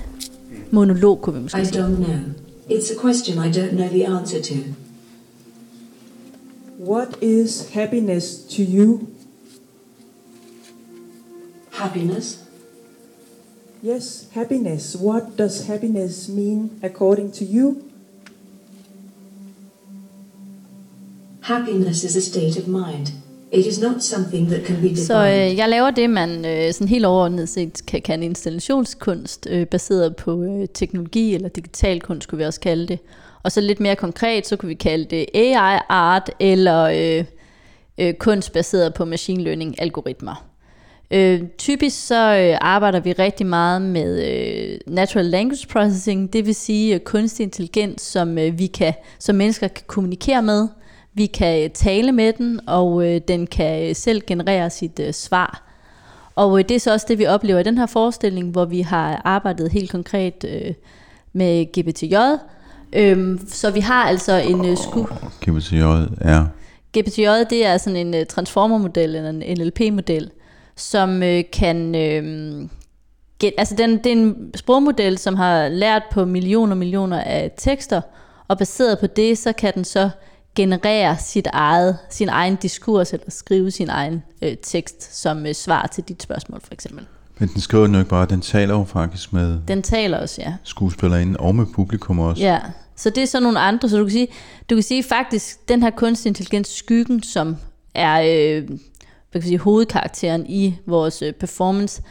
monolog, 0.71 1.21
kunne 1.21 1.35
vi 1.35 1.41
måske 1.41 1.61
I 1.61 1.65
sige. 1.65 1.83
don't 1.83 1.95
know. 1.95 2.15
It's 2.69 2.91
a 2.97 3.01
question 3.01 3.45
I 3.45 3.57
don't 3.57 3.75
know 3.75 3.87
the 3.87 4.07
answer 4.07 4.41
to. 4.41 4.55
What 6.79 7.07
is 7.21 7.69
happiness 7.73 8.35
to 8.35 8.61
you? 8.61 8.99
Happiness? 11.71 12.39
Yes, 13.85 14.27
happiness. 14.31 14.97
What 15.01 15.23
does 15.37 15.67
happiness 15.67 16.29
mean 16.29 16.71
according 16.83 17.33
to 17.33 17.45
you? 17.53 17.75
Happiness 21.47 22.03
is 22.03 22.15
a 22.15 22.21
state 22.21 22.61
of 22.61 22.67
mind. 22.67 23.07
It 23.51 23.65
is 23.65 23.81
not 23.81 24.03
something 24.03 24.49
that 24.49 24.65
can 24.65 24.75
be 24.75 24.81
defined. 24.81 25.05
Så 25.05 25.27
øh, 25.27 25.57
jeg 25.57 25.69
laver 25.69 25.91
det, 25.91 26.09
man 26.09 26.45
øh, 26.45 26.73
sådan 26.73 26.87
helt 26.87 27.05
overordnet 27.05 27.49
set 27.49 27.85
kan 27.87 28.01
kalde 28.01 28.25
installationskunst, 28.25 29.47
øh, 29.49 29.65
baseret 29.65 30.15
på 30.15 30.43
øh, 30.43 30.67
teknologi 30.73 31.35
eller 31.35 31.49
digital 31.49 32.01
kunst, 32.01 32.27
kunne 32.27 32.37
vi 32.37 32.43
også 32.43 32.59
kalde 32.59 32.87
det. 32.87 32.99
Og 33.43 33.51
så 33.51 33.61
lidt 33.61 33.79
mere 33.79 33.95
konkret, 33.95 34.47
så 34.47 34.55
kunne 34.55 34.67
vi 34.67 34.73
kalde 34.73 35.05
det 35.05 35.25
AI-art 35.33 36.29
eller 36.39 36.83
øh, 36.83 37.25
øh, 37.97 38.13
kunst 38.13 38.53
baseret 38.53 38.93
på 38.93 39.05
machine 39.05 39.43
learning-algoritmer. 39.43 40.45
Øh, 41.11 41.41
typisk 41.57 42.07
så 42.07 42.37
øh, 42.37 42.57
arbejder 42.61 42.99
vi 42.99 43.11
rigtig 43.11 43.45
meget 43.45 43.81
med 43.81 44.27
øh, 44.27 44.79
natural 44.87 45.25
language 45.25 45.67
processing, 45.67 46.33
det 46.33 46.45
vil 46.45 46.55
sige 46.55 46.95
øh, 46.95 46.99
kunstig 46.99 47.43
intelligens, 47.43 48.01
som 48.01 48.37
øh, 48.37 48.59
vi 48.59 48.67
kan, 48.67 48.93
som 49.19 49.35
mennesker 49.35 49.67
kan 49.67 49.83
kommunikere 49.87 50.41
med. 50.41 50.67
Vi 51.17 51.25
kan 51.25 51.63
øh, 51.63 51.69
tale 51.69 52.11
med 52.11 52.33
den, 52.33 52.59
og 52.67 53.05
øh, 53.05 53.21
den 53.27 53.47
kan 53.47 53.89
øh, 53.89 53.95
selv 53.95 54.21
generere 54.27 54.69
sit 54.69 54.99
øh, 54.99 55.13
svar. 55.13 55.63
Og 56.35 56.59
øh, 56.59 56.65
det 56.69 56.75
er 56.75 56.79
så 56.79 56.93
også 56.93 57.05
det, 57.09 57.19
vi 57.19 57.25
oplever 57.25 57.59
i 57.59 57.63
den 57.63 57.77
her 57.77 57.85
forestilling, 57.85 58.51
hvor 58.51 58.65
vi 58.65 58.81
har 58.81 59.21
arbejdet 59.25 59.71
helt 59.71 59.91
konkret 59.91 60.45
øh, 60.47 60.73
med 61.33 61.65
GPTJ. 61.65 62.15
Øhm, 62.93 63.47
så 63.47 63.71
vi 63.71 63.79
har 63.79 64.03
altså 64.03 64.33
en 64.33 64.65
øh, 64.65 64.77
sku... 64.77 65.03
GPTJ 65.41 65.81
er 66.21 66.45
GPTJ, 66.97 67.27
det 67.49 67.65
er 67.65 67.77
sådan 67.77 68.07
en 68.07 68.21
uh, 68.21 68.27
transformer-model, 68.29 69.15
eller 69.15 69.29
en 69.29 69.59
NLP-model, 69.59 70.31
som 70.75 71.23
øh, 71.23 71.43
kan... 71.53 71.95
Øh, 71.95 72.23
get, 73.39 73.53
altså 73.57 73.75
den, 73.75 73.97
det 73.97 74.05
er 74.05 74.11
en 74.11 74.51
sprogmodel, 74.55 75.17
som 75.17 75.35
har 75.35 75.69
lært 75.69 76.03
på 76.11 76.25
millioner 76.25 76.71
og 76.71 76.77
millioner 76.77 77.21
af 77.21 77.51
tekster, 77.57 78.01
og 78.47 78.57
baseret 78.57 78.99
på 78.99 79.07
det, 79.07 79.37
så 79.37 79.53
kan 79.53 79.73
den 79.75 79.83
så 79.83 80.09
generere 80.57 81.17
sit 81.19 81.47
eget, 81.53 81.97
sin 82.09 82.29
egen 82.29 82.55
diskurs, 82.55 83.13
eller 83.13 83.31
skrive 83.31 83.71
sin 83.71 83.89
egen 83.89 84.23
øh, 84.41 84.55
tekst 84.63 85.21
som 85.21 85.45
øh, 85.45 85.53
svar 85.53 85.87
til 85.87 86.03
dit 86.03 86.23
spørgsmål, 86.23 86.61
for 86.61 86.73
eksempel. 86.73 87.05
Men 87.39 87.49
den 87.49 87.61
skriver 87.61 87.85
den 87.85 87.93
jo 87.93 87.99
ikke 87.99 88.09
bare, 88.09 88.25
den 88.25 88.41
taler 88.41 88.73
jo 88.73 88.83
faktisk 88.83 89.33
med 89.33 89.59
Den 89.67 89.81
taler 89.81 90.17
også, 90.17 90.41
ja. 90.41 90.53
skuespillerinde 90.63 91.39
og 91.39 91.55
med 91.55 91.65
publikum 91.75 92.19
også. 92.19 92.43
Ja, 92.43 92.59
så 92.95 93.09
det 93.09 93.23
er 93.23 93.27
så 93.27 93.39
nogle 93.39 93.59
andre, 93.59 93.89
så 93.89 93.97
du 93.97 94.03
kan 94.03 94.11
sige, 94.11 94.27
du 94.69 94.75
kan 94.75 94.83
sige 94.83 95.03
faktisk, 95.03 95.69
den 95.69 95.83
her 95.83 95.89
kunstig 95.89 96.29
intelligens 96.29 96.67
skyggen, 96.67 97.23
som 97.23 97.55
er 97.95 98.21
øh, 98.21 98.67
hvad 99.31 99.41
kan 99.41 99.47
sige, 99.47 99.59
hovedkarakteren 99.59 100.45
i 100.49 100.75
vores 100.85 101.21
øh, 101.21 101.33
performance, 101.33 102.01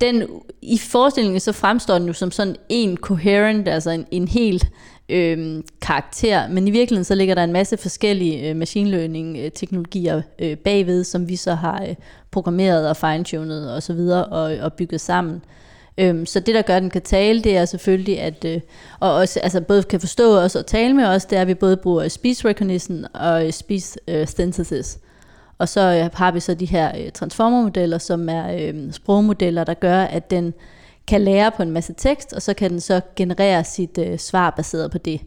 den, 0.00 0.22
i 0.62 0.78
forestillingen 0.78 1.40
så 1.40 1.52
fremstår 1.52 1.98
den 1.98 2.06
jo 2.06 2.12
som 2.12 2.30
sådan 2.30 2.56
en 2.68 2.96
coherent, 2.96 3.68
altså 3.68 3.90
en, 3.90 4.06
en 4.10 4.28
helt 4.28 4.68
øh, 5.08 5.62
karakter, 5.80 6.48
men 6.48 6.68
i 6.68 6.70
virkeligheden 6.70 7.04
så 7.04 7.14
ligger 7.14 7.34
der 7.34 7.44
en 7.44 7.52
masse 7.52 7.76
forskellige 7.76 8.50
øh, 8.50 8.56
machine 8.56 8.90
learning 8.90 9.38
øh, 9.38 9.50
teknologier 9.50 10.22
øh, 10.38 10.56
bagved, 10.56 11.04
som 11.04 11.28
vi 11.28 11.36
så 11.36 11.54
har 11.54 11.82
øh, 11.88 11.94
programmeret 12.30 12.88
og 12.88 12.96
fine-tunet 12.96 13.74
og 13.74 13.82
så 13.82 13.92
videre 13.92 14.24
og, 14.24 14.56
og 14.60 14.72
bygget 14.72 15.00
sammen. 15.00 15.42
Øhm, 15.98 16.26
så 16.26 16.40
det, 16.40 16.54
der 16.54 16.62
gør, 16.62 16.76
at 16.76 16.82
den 16.82 16.90
kan 16.90 17.02
tale, 17.02 17.42
det 17.42 17.56
er 17.56 17.64
selvfølgelig, 17.64 18.20
at 18.20 18.44
øh, 18.44 18.60
og 19.00 19.14
også, 19.14 19.40
altså 19.40 19.60
både 19.60 19.82
kan 19.82 20.00
forstå 20.00 20.38
os 20.38 20.56
og 20.56 20.66
tale 20.66 20.94
med 20.94 21.04
os, 21.04 21.24
det 21.24 21.38
er, 21.38 21.42
at 21.42 21.48
vi 21.48 21.54
både 21.54 21.76
bruger 21.76 22.08
speech 22.08 22.46
recognition 22.46 23.04
og 23.14 23.46
øh, 23.46 23.52
speech 23.52 23.96
øh, 24.08 24.26
synthesis. 24.26 24.98
Og 25.58 25.68
så 25.68 25.80
øh, 25.80 26.10
har 26.14 26.30
vi 26.30 26.40
så 26.40 26.54
de 26.54 26.66
her 26.66 26.92
øh, 26.98 27.12
transformermodeller, 27.12 27.98
som 27.98 28.28
er 28.28 28.56
øh, 28.60 28.92
sprogmodeller, 28.92 29.64
der 29.64 29.74
gør, 29.74 30.00
at 30.00 30.30
den 30.30 30.54
kan 31.06 31.20
lære 31.20 31.50
på 31.56 31.62
en 31.62 31.70
masse 31.70 31.94
tekst, 31.96 32.32
og 32.32 32.42
så 32.42 32.54
kan 32.54 32.70
den 32.70 32.80
så 32.80 33.00
generere 33.16 33.64
sit 33.64 33.98
øh, 33.98 34.18
svar 34.18 34.50
baseret 34.50 34.90
på 34.90 34.98
det. 34.98 35.20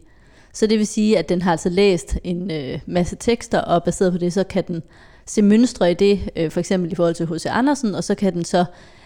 Så 0.52 0.66
det 0.66 0.78
vil 0.78 0.86
sige, 0.86 1.18
at 1.18 1.28
den 1.28 1.42
har 1.42 1.52
altså 1.52 1.68
læst 1.68 2.18
en 2.24 2.50
øh, 2.50 2.80
masse 2.86 3.16
tekster, 3.16 3.60
og 3.60 3.84
baseret 3.84 4.12
på 4.12 4.18
det, 4.18 4.32
så 4.32 4.44
kan 4.44 4.64
den 4.68 4.82
se 5.26 5.42
mønstre 5.42 5.90
i 5.90 5.94
det, 5.94 6.30
øh, 6.36 6.50
for 6.50 6.60
eksempel 6.60 6.92
i 6.92 6.94
forhold 6.94 7.14
til 7.14 7.26
H.C. 7.26 7.46
Andersen, 7.46 7.94
og 7.94 8.04
så 8.04 8.14
kan 8.14 8.32
den 8.32 8.44
så 8.44 8.64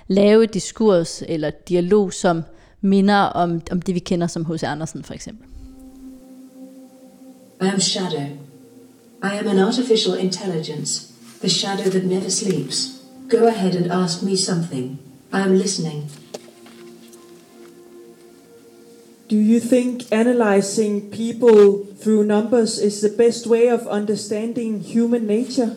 lave 0.09 0.45
et 0.45 0.55
diskurs 0.55 1.23
eller 1.29 1.51
dialog, 1.69 2.13
som 2.13 2.43
minder 2.81 3.17
om, 3.17 3.61
om 3.71 3.83
det, 3.83 3.95
vi 3.95 4.01
kender 4.01 4.27
som 4.27 4.45
H.C. 4.45 4.63
Andersen 4.63 5.05
for 5.05 5.15
eksempel. 5.15 5.47
I 7.63 7.67
am 7.67 7.81
Shadow. 7.81 8.27
I 9.23 9.39
am 9.39 9.49
an 9.49 9.59
artificial 9.59 10.19
intelligence, 10.19 11.14
the 11.45 11.51
shadow 11.51 11.91
that 11.91 12.07
never 12.07 12.31
sleeps. 12.31 13.03
Go 13.29 13.47
ahead 13.47 13.75
and 13.75 13.93
ask 13.93 14.23
me 14.23 14.35
something. 14.35 14.99
I 15.31 15.43
am 15.43 15.59
listening. 15.59 16.09
Do 19.29 19.35
Do 19.35 19.41
you 19.41 19.59
think 19.59 20.11
analyzing 20.13 21.11
people 21.11 21.85
through 21.85 22.25
numbers 22.25 22.79
is 22.79 23.03
the 23.03 23.09
best 23.09 23.47
way 23.47 23.67
of 23.67 23.87
understanding 23.89 24.81
human 24.81 25.27
nature? 25.27 25.77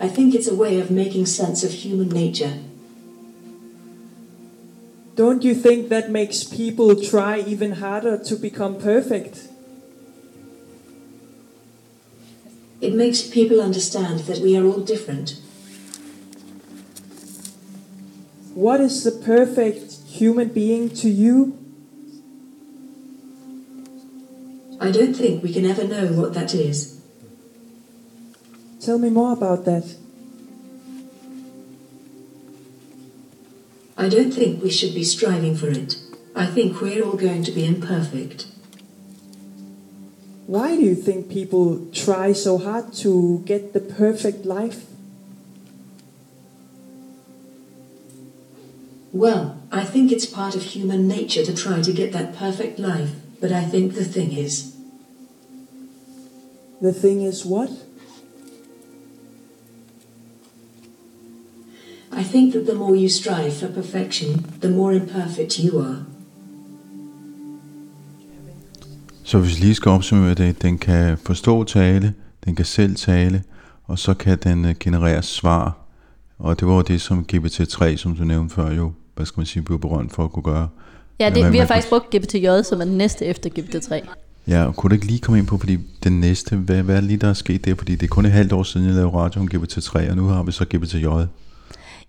I 0.00 0.08
think 0.08 0.34
it's 0.34 0.48
a 0.48 0.54
way 0.54 0.80
of 0.80 0.90
making 0.90 1.26
sense 1.26 1.62
of 1.62 1.70
human 1.72 2.08
nature. 2.08 2.58
Don't 5.14 5.44
you 5.44 5.54
think 5.54 5.90
that 5.90 6.10
makes 6.10 6.42
people 6.42 6.96
try 6.96 7.40
even 7.40 7.72
harder 7.72 8.16
to 8.24 8.36
become 8.36 8.80
perfect? 8.80 9.53
It 12.80 12.94
makes 12.94 13.22
people 13.22 13.60
understand 13.60 14.20
that 14.20 14.38
we 14.38 14.56
are 14.56 14.64
all 14.64 14.80
different. 14.80 15.40
What 18.54 18.80
is 18.80 19.02
the 19.02 19.10
perfect 19.10 19.94
human 20.06 20.48
being 20.48 20.90
to 20.90 21.08
you? 21.08 21.58
I 24.80 24.90
don't 24.90 25.14
think 25.14 25.42
we 25.42 25.52
can 25.52 25.64
ever 25.64 25.84
know 25.84 26.12
what 26.12 26.34
that 26.34 26.54
is. 26.54 27.00
Tell 28.80 28.98
me 28.98 29.10
more 29.10 29.32
about 29.32 29.64
that. 29.64 29.96
I 33.96 34.08
don't 34.08 34.32
think 34.32 34.62
we 34.62 34.70
should 34.70 34.94
be 34.94 35.04
striving 35.04 35.56
for 35.56 35.68
it. 35.68 35.96
I 36.36 36.46
think 36.46 36.80
we're 36.80 37.02
all 37.02 37.16
going 37.16 37.44
to 37.44 37.52
be 37.52 37.64
imperfect. 37.64 38.46
Why 40.46 40.76
do 40.76 40.82
you 40.82 40.94
think 40.94 41.30
people 41.30 41.86
try 41.92 42.32
so 42.32 42.58
hard 42.58 42.92
to 43.04 43.42
get 43.46 43.72
the 43.72 43.80
perfect 43.80 44.44
life? 44.44 44.84
Well, 49.12 49.58
I 49.70 49.84
think 49.84 50.12
it's 50.12 50.26
part 50.26 50.54
of 50.54 50.62
human 50.62 51.08
nature 51.08 51.44
to 51.44 51.54
try 51.54 51.80
to 51.80 51.92
get 51.92 52.12
that 52.12 52.34
perfect 52.36 52.78
life, 52.78 53.10
but 53.40 53.52
I 53.52 53.64
think 53.64 53.94
the 53.94 54.04
thing 54.04 54.32
is, 54.32 54.74
The 56.84 56.92
thing 56.92 57.22
is 57.22 57.46
what? 57.46 57.70
I 62.12 62.22
think 62.22 62.52
that 62.52 62.66
the 62.66 62.74
more 62.74 62.94
you 62.94 63.08
strive 63.08 63.56
for 63.56 63.68
perfection, 63.68 64.44
the 64.60 64.68
more 64.68 64.92
imperfect 64.92 65.58
you 65.58 65.78
are. 65.78 66.04
Så 69.24 69.38
hvis 69.38 69.56
vi 69.56 69.60
lige 69.64 69.74
skal 69.74 69.90
opsummere 69.90 70.34
det, 70.34 70.62
den 70.62 70.78
kan 70.78 71.18
forstå 71.26 71.64
tale, 71.64 72.14
den 72.44 72.54
kan 72.54 72.64
selv 72.64 72.96
tale, 72.96 73.42
og 73.84 73.98
så 73.98 74.14
kan 74.14 74.38
den 74.42 74.64
øh, 74.64 74.74
generere 74.80 75.22
svar. 75.22 75.76
Og 76.38 76.60
det 76.60 76.68
var 76.68 76.74
jo 76.74 76.82
det, 76.82 77.00
som 77.00 77.26
GPT-3, 77.32 77.96
som 77.96 78.16
du 78.16 78.24
nævnte 78.24 78.54
før, 78.54 78.70
jo, 78.72 78.92
hvad 79.16 79.26
skal 79.26 79.40
man 79.40 79.46
sige, 79.46 79.62
blev 79.62 79.78
berømt 79.80 80.12
for 80.14 80.24
at 80.24 80.32
kunne 80.32 80.42
gøre. 80.42 80.68
Ja, 81.20 81.30
det, 81.30 81.42
man- 81.42 81.52
vi 81.52 81.58
har 81.58 81.66
faktisk 81.66 81.88
kunne- 81.88 82.00
brugt 82.00 82.24
GPT-J, 82.24 82.62
som 82.62 82.80
er 82.80 82.84
den 82.84 82.98
næste 82.98 83.24
efter 83.24 83.50
GPT-3. 83.58 84.06
Ja, 84.48 84.64
og 84.64 84.76
kunne 84.76 84.90
du 84.90 84.94
ikke 84.94 85.06
lige 85.06 85.18
komme 85.18 85.38
ind 85.38 85.46
på, 85.46 85.58
fordi 85.58 85.78
den 86.04 86.20
næste, 86.20 86.56
hvad, 86.56 86.82
hvad 86.82 86.96
er 86.96 87.00
lige, 87.00 87.16
der 87.16 87.28
er 87.28 87.32
sket 87.32 87.64
der? 87.64 87.74
Fordi 87.74 87.92
det 87.94 88.02
er 88.02 88.08
kun 88.08 88.24
et 88.26 88.32
halvt 88.32 88.52
år 88.52 88.62
siden, 88.62 88.86
jeg 88.86 88.94
lavede 88.94 89.12
radio 89.14 89.40
om 89.40 89.48
GPT-3, 89.54 90.10
og 90.10 90.16
nu 90.16 90.26
har 90.26 90.42
vi 90.42 90.52
så 90.52 90.64
GPT-J. 90.74 91.26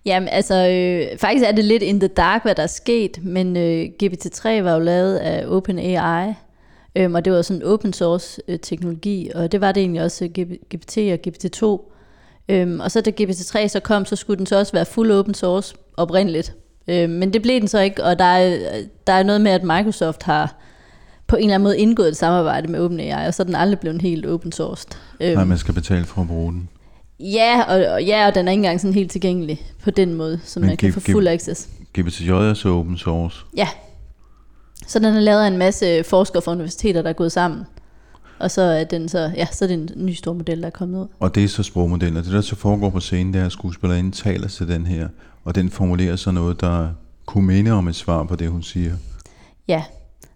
Jamen, 0.06 0.30
altså, 0.30 0.56
øh, 0.69 1.19
faktisk 1.19 1.45
er 1.45 1.51
det 1.51 1.65
lidt 1.65 1.84
in 1.84 1.99
the 1.99 2.08
dark, 2.08 2.43
hvad 2.43 2.56
der 2.56 2.63
er 2.63 2.67
sket, 2.67 3.19
men 3.23 3.58
øh, 3.58 3.86
GPT-3 4.04 4.47
var 4.49 4.73
jo 4.73 4.80
lavet 4.80 5.15
af 5.17 5.45
OpenAI, 5.47 6.34
øh, 6.95 7.12
og 7.12 7.25
det 7.25 7.34
var 7.34 7.41
sådan 7.41 7.62
en 7.62 7.67
open 7.67 7.93
source 7.93 8.41
øh, 8.47 8.60
teknologi, 8.60 9.31
og 9.36 9.51
det 9.51 9.62
var 9.62 9.71
det 9.71 9.81
egentlig 9.81 10.03
også 10.03 10.25
øh, 10.25 10.47
GPT 10.75 10.97
og 10.97 11.19
GPT-2. 11.27 11.91
Øhm, 12.49 12.79
og 12.79 12.91
så 12.91 13.01
da 13.01 13.12
GPT-3 13.21 13.67
så 13.67 13.79
kom, 13.84 14.05
så 14.05 14.15
skulle 14.15 14.38
den 14.38 14.45
så 14.45 14.60
også 14.60 14.73
være 14.73 14.86
fuld 14.86 15.12
open 15.12 15.34
source 15.34 15.75
oprindeligt. 15.97 16.53
Øh, 16.88 17.10
men 17.10 17.34
det 17.34 17.41
blev 17.41 17.60
den 17.60 17.67
så 17.67 17.79
ikke, 17.79 18.03
og 18.03 18.19
der 18.19 18.25
er, 18.25 18.58
der 19.08 19.13
er 19.13 19.23
noget 19.23 19.41
med, 19.41 19.51
at 19.51 19.63
Microsoft 19.63 20.23
har 20.23 20.55
på 21.27 21.36
en 21.36 21.41
eller 21.41 21.55
anden 21.55 21.63
måde 21.63 21.77
indgået 21.77 22.08
et 22.08 22.17
samarbejde 22.17 22.67
med 22.67 22.79
OpenAI, 22.79 23.27
og 23.27 23.34
så 23.34 23.43
er 23.43 23.45
den 23.45 23.55
aldrig 23.55 23.79
blevet 23.79 24.01
helt 24.01 24.25
open 24.25 24.51
sourced. 24.51 24.89
Øhm, 25.19 25.34
Nej, 25.34 25.43
man 25.43 25.58
skal 25.58 25.73
betale 25.73 26.05
for 26.05 26.21
at 26.21 26.27
bruge 26.27 26.53
den. 26.53 26.69
Ja, 27.19 27.62
og, 27.67 27.93
og, 27.93 28.03
ja, 28.03 28.27
og 28.27 28.36
den 28.36 28.47
er 28.47 28.51
ikke 28.51 28.60
engang 28.60 28.81
sådan 28.81 28.93
helt 28.93 29.12
tilgængelig 29.12 29.62
på 29.84 29.91
den 29.91 30.13
måde, 30.13 30.39
så 30.43 30.60
man 30.60 30.77
kan 30.77 30.93
få 30.93 30.99
fuld 30.99 31.27
access. 31.27 31.69
GPT-J 31.97 32.29
er 32.29 32.53
så 32.53 32.69
open 32.69 32.97
source. 32.97 33.38
Ja. 33.58 33.67
Så 34.88 35.00
den 35.00 35.15
er 35.15 35.19
lavet 35.19 35.41
af 35.41 35.48
en 35.48 35.58
masse 35.58 36.04
forskere 36.04 36.41
fra 36.41 36.52
universiteter, 36.52 37.02
der 37.02 37.10
er 37.10 37.13
gået 37.13 37.32
sammen. 37.32 37.65
Og 38.39 38.52
så 38.52 38.62
er, 38.62 38.84
den 38.84 39.10
så, 39.10 39.32
ja, 39.36 39.48
så 39.52 39.65
er 39.65 39.67
det 39.67 39.74
en 39.74 39.89
ny 39.95 40.13
stor 40.13 40.34
model, 40.34 40.62
der 40.62 40.65
er 40.65 40.71
kommet 40.71 41.00
ud. 41.00 41.08
Og 41.19 41.36
det 41.36 41.43
er 41.43 41.48
så 41.48 41.63
sprogmodeller. 41.63 42.21
Det 42.21 42.32
der 42.32 42.41
så 42.41 42.56
foregår 42.56 42.89
på 42.89 43.00
scenen, 43.00 43.34
det 43.34 43.41
er, 43.41 43.45
at 43.45 43.52
skuespillerinden 43.52 44.12
taler 44.12 44.48
til 44.48 44.67
den 44.67 44.86
her, 44.86 45.08
og 45.43 45.56
den 45.56 45.69
formulerer 45.69 46.15
så 46.15 46.32
noget, 46.32 46.62
der 46.62 46.89
kunne 47.26 47.45
minde 47.48 47.71
om 47.71 47.88
et 47.88 47.95
svar 47.95 48.24
på 48.24 48.36
det, 48.36 48.50
hun 48.50 48.63
siger. 48.63 48.91
Ja, 49.67 49.84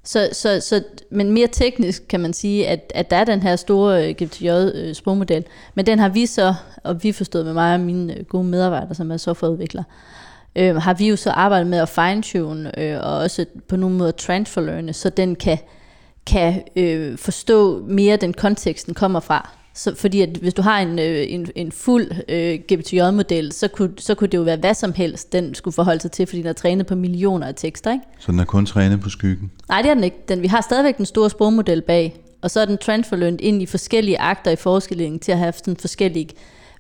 så, 0.03 0.29
så, 0.33 0.59
så, 0.61 0.83
men 1.11 1.31
mere 1.31 1.47
teknisk 1.51 2.03
kan 2.09 2.19
man 2.19 2.33
sige, 2.33 2.67
at, 2.67 2.91
at 2.95 3.09
der 3.09 3.17
er 3.17 3.23
den 3.23 3.41
her 3.41 3.55
store 3.55 4.09
øh, 4.09 4.15
GPT-J-sprogmodel, 4.23 5.43
men 5.75 5.85
den 5.85 5.99
har 5.99 6.09
vi 6.09 6.25
så, 6.25 6.53
og 6.83 7.03
vi 7.03 7.11
forstået 7.11 7.45
med 7.45 7.53
mig 7.53 7.73
og 7.73 7.79
mine 7.79 8.17
øh, 8.17 8.25
gode 8.25 8.43
medarbejdere, 8.43 8.95
som 8.95 9.11
er 9.11 9.17
softwareudviklere, 9.17 9.83
øh, 10.55 10.75
har 10.75 10.93
vi 10.93 11.07
jo 11.09 11.15
så 11.15 11.31
arbejdet 11.31 11.67
med 11.67 11.77
at 11.79 11.89
fine-tune, 11.89 12.79
øh, 12.79 12.97
og 13.03 13.17
også 13.17 13.45
på 13.67 13.75
nogle 13.75 13.95
måder 13.97 14.11
transferlearne, 14.11 14.93
så 14.93 15.09
den 15.09 15.35
kan, 15.35 15.57
kan 16.25 16.61
øh, 16.75 17.17
forstå 17.17 17.85
mere 17.87 18.17
den 18.17 18.33
kontekst, 18.33 18.85
den 18.85 18.93
kommer 18.93 19.19
fra. 19.19 19.49
Så, 19.73 19.95
fordi 19.95 20.21
at 20.21 20.29
hvis 20.29 20.53
du 20.53 20.61
har 20.61 20.79
en, 20.79 20.99
øh, 20.99 21.25
en, 21.29 21.47
en 21.55 21.71
fuld 21.71 22.11
øh, 22.29 22.59
GPT-J-model, 22.73 23.51
så 23.51 23.67
kunne, 23.67 23.91
så 23.97 24.15
kunne 24.15 24.27
det 24.27 24.37
jo 24.37 24.41
være 24.41 24.57
hvad 24.57 24.73
som 24.73 24.93
helst, 24.93 25.33
den 25.33 25.55
skulle 25.55 25.75
forholde 25.75 26.01
sig 26.01 26.11
til, 26.11 26.25
fordi 26.25 26.37
den 26.41 26.47
er 26.47 26.53
trænet 26.53 26.87
på 26.87 26.95
millioner 26.95 27.47
af 27.47 27.55
tekster, 27.55 27.91
ikke? 27.91 28.03
Så 28.19 28.31
den 28.31 28.39
er 28.39 28.45
kun 28.45 28.65
trænet 28.65 29.01
på 29.01 29.09
skyggen. 29.09 29.51
Nej, 29.69 29.81
det 29.81 29.89
er 29.89 29.93
den 29.93 30.03
ikke. 30.03 30.17
Den, 30.29 30.41
vi 30.41 30.47
har 30.47 30.61
stadigvæk 30.61 30.97
den 30.97 31.05
store 31.05 31.29
sprogmodel 31.29 31.81
bag, 31.81 32.15
og 32.41 32.51
så 32.51 32.59
er 32.59 32.65
den 32.65 32.77
transferlearned 32.77 33.41
ind 33.41 33.61
i 33.61 33.65
forskellige 33.65 34.19
akter 34.19 34.51
i 34.51 34.55
forskellingen 34.55 35.19
til 35.19 35.31
at 35.31 35.37
have 35.37 35.53
sådan 35.53 35.77
forskellige, 35.77 36.29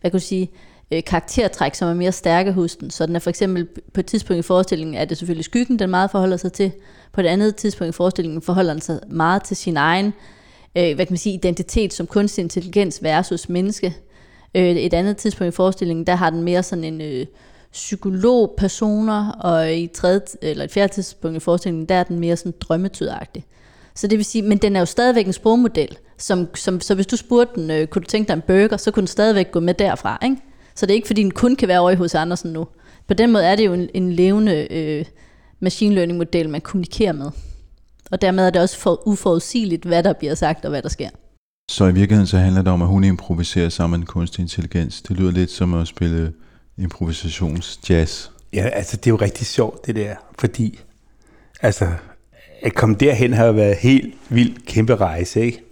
hvad 0.01 0.11
kan 0.11 0.19
du 0.19 0.25
sige, 0.25 0.49
øh, 0.91 1.03
karaktertræk, 1.03 1.75
som 1.75 1.89
er 1.89 1.93
mere 1.93 2.11
stærke 2.11 2.51
hos 2.51 2.75
den. 2.75 2.91
Så 2.91 3.05
den 3.05 3.15
er 3.15 3.19
for 3.19 3.29
eksempel 3.29 3.67
på 3.93 3.99
et 3.99 4.05
tidspunkt 4.05 4.39
i 4.39 4.47
forestillingen, 4.47 4.95
er 4.95 5.05
det 5.05 5.17
selvfølgelig 5.17 5.45
skyggen, 5.45 5.79
den 5.79 5.89
meget 5.89 6.11
forholder 6.11 6.37
sig 6.37 6.53
til. 6.53 6.71
På 7.11 7.21
et 7.21 7.25
andet 7.25 7.55
tidspunkt 7.55 7.95
i 7.95 7.97
forestillingen 7.97 8.41
forholder 8.41 8.73
den 8.73 8.81
sig 8.81 8.99
meget 9.07 9.43
til 9.43 9.57
sin 9.57 9.77
egen 9.77 10.13
øh, 10.77 10.95
hvad 10.95 11.05
kan 11.05 11.13
man 11.13 11.17
sige, 11.17 11.33
identitet 11.33 11.93
som 11.93 12.07
kunstig 12.07 12.41
intelligens 12.41 13.03
versus 13.03 13.49
menneske. 13.49 13.95
Øh, 14.55 14.63
et 14.63 14.93
andet 14.93 15.17
tidspunkt 15.17 15.53
i 15.53 15.55
forestillingen, 15.55 16.07
der 16.07 16.15
har 16.15 16.29
den 16.29 16.43
mere 16.43 16.63
sådan 16.63 16.83
en 16.83 17.01
øh, 17.01 17.25
psykolog-personer, 17.71 19.31
og 19.31 19.73
i 19.73 19.83
et, 19.83 19.91
tredje, 19.91 20.21
eller 20.41 20.63
et 20.63 20.71
fjerde 20.71 20.93
tidspunkt 20.93 21.37
i 21.37 21.39
forestillingen, 21.39 21.85
der 21.85 21.95
er 21.95 22.03
den 22.03 22.19
mere 22.19 22.37
sådan 22.37 22.53
drømmetydagtig. 22.61 23.45
Så 23.95 24.07
det 24.07 24.17
vil 24.17 24.25
sige, 24.25 24.41
men 24.41 24.57
den 24.57 24.75
er 24.75 24.79
jo 24.79 24.85
stadigvæk 24.85 25.27
en 25.27 25.33
sprogmodel, 25.33 25.97
som, 26.17 26.55
som, 26.55 26.81
så 26.81 26.95
hvis 26.95 27.07
du 27.07 27.17
spurgte 27.17 27.61
den, 27.61 27.71
øh, 27.71 27.87
kunne 27.87 28.01
du 28.01 28.07
tænke 28.07 28.27
dig 28.27 28.33
en 28.33 28.41
burger, 28.41 28.77
så 28.77 28.91
kunne 28.91 29.01
den 29.01 29.07
stadigvæk 29.07 29.51
gå 29.51 29.59
med 29.59 29.73
derfra, 29.73 30.19
ikke? 30.23 30.37
Så 30.79 30.85
det 30.85 30.91
er 30.91 30.95
ikke, 30.95 31.07
fordi 31.07 31.23
den 31.23 31.31
kun 31.31 31.55
kan 31.55 31.67
være 31.67 31.79
over 31.79 31.91
i 31.91 31.95
hos 31.95 32.15
Andersen 32.15 32.53
nu. 32.53 32.67
På 33.07 33.13
den 33.13 33.31
måde 33.31 33.45
er 33.45 33.55
det 33.55 33.65
jo 33.65 33.73
en, 33.73 33.89
en 33.93 34.11
levende 34.11 34.67
øh, 34.71 35.05
machine 35.59 35.95
learning 35.95 36.17
model, 36.17 36.49
man 36.49 36.61
kommunikerer 36.61 37.13
med. 37.13 37.31
Og 38.11 38.21
dermed 38.21 38.45
er 38.45 38.49
det 38.49 38.61
også 38.61 38.77
for 38.77 39.07
uforudsigeligt, 39.07 39.85
hvad 39.85 40.03
der 40.03 40.13
bliver 40.13 40.35
sagt 40.35 40.65
og 40.65 40.69
hvad 40.69 40.81
der 40.81 40.89
sker. 40.89 41.09
Så 41.71 41.85
i 41.85 41.93
virkeligheden 41.93 42.27
så 42.27 42.37
handler 42.37 42.61
det 42.61 42.73
om, 42.73 42.81
at 42.81 42.87
hun 42.87 43.03
improviserer 43.03 43.69
sammen 43.69 43.99
med 43.99 44.07
kunstig 44.07 44.41
intelligens. 44.41 45.01
Det 45.01 45.17
lyder 45.17 45.31
lidt 45.31 45.51
som 45.51 45.73
at 45.73 45.87
spille 45.87 46.33
improvisationsjazz. 46.77 48.27
Ja, 48.53 48.67
altså 48.67 48.97
det 48.97 49.07
er 49.07 49.11
jo 49.11 49.15
rigtig 49.15 49.47
sjovt 49.47 49.85
det 49.85 49.95
der, 49.95 50.15
fordi 50.39 50.79
altså 51.61 51.87
at 52.61 52.75
komme 52.75 52.95
derhen 52.95 53.33
har 53.33 53.45
jo 53.45 53.51
været 53.51 53.75
helt 53.75 54.15
vildt 54.29 54.65
kæmpe 54.65 54.95
rejse, 54.95 55.41
ikke? 55.41 55.63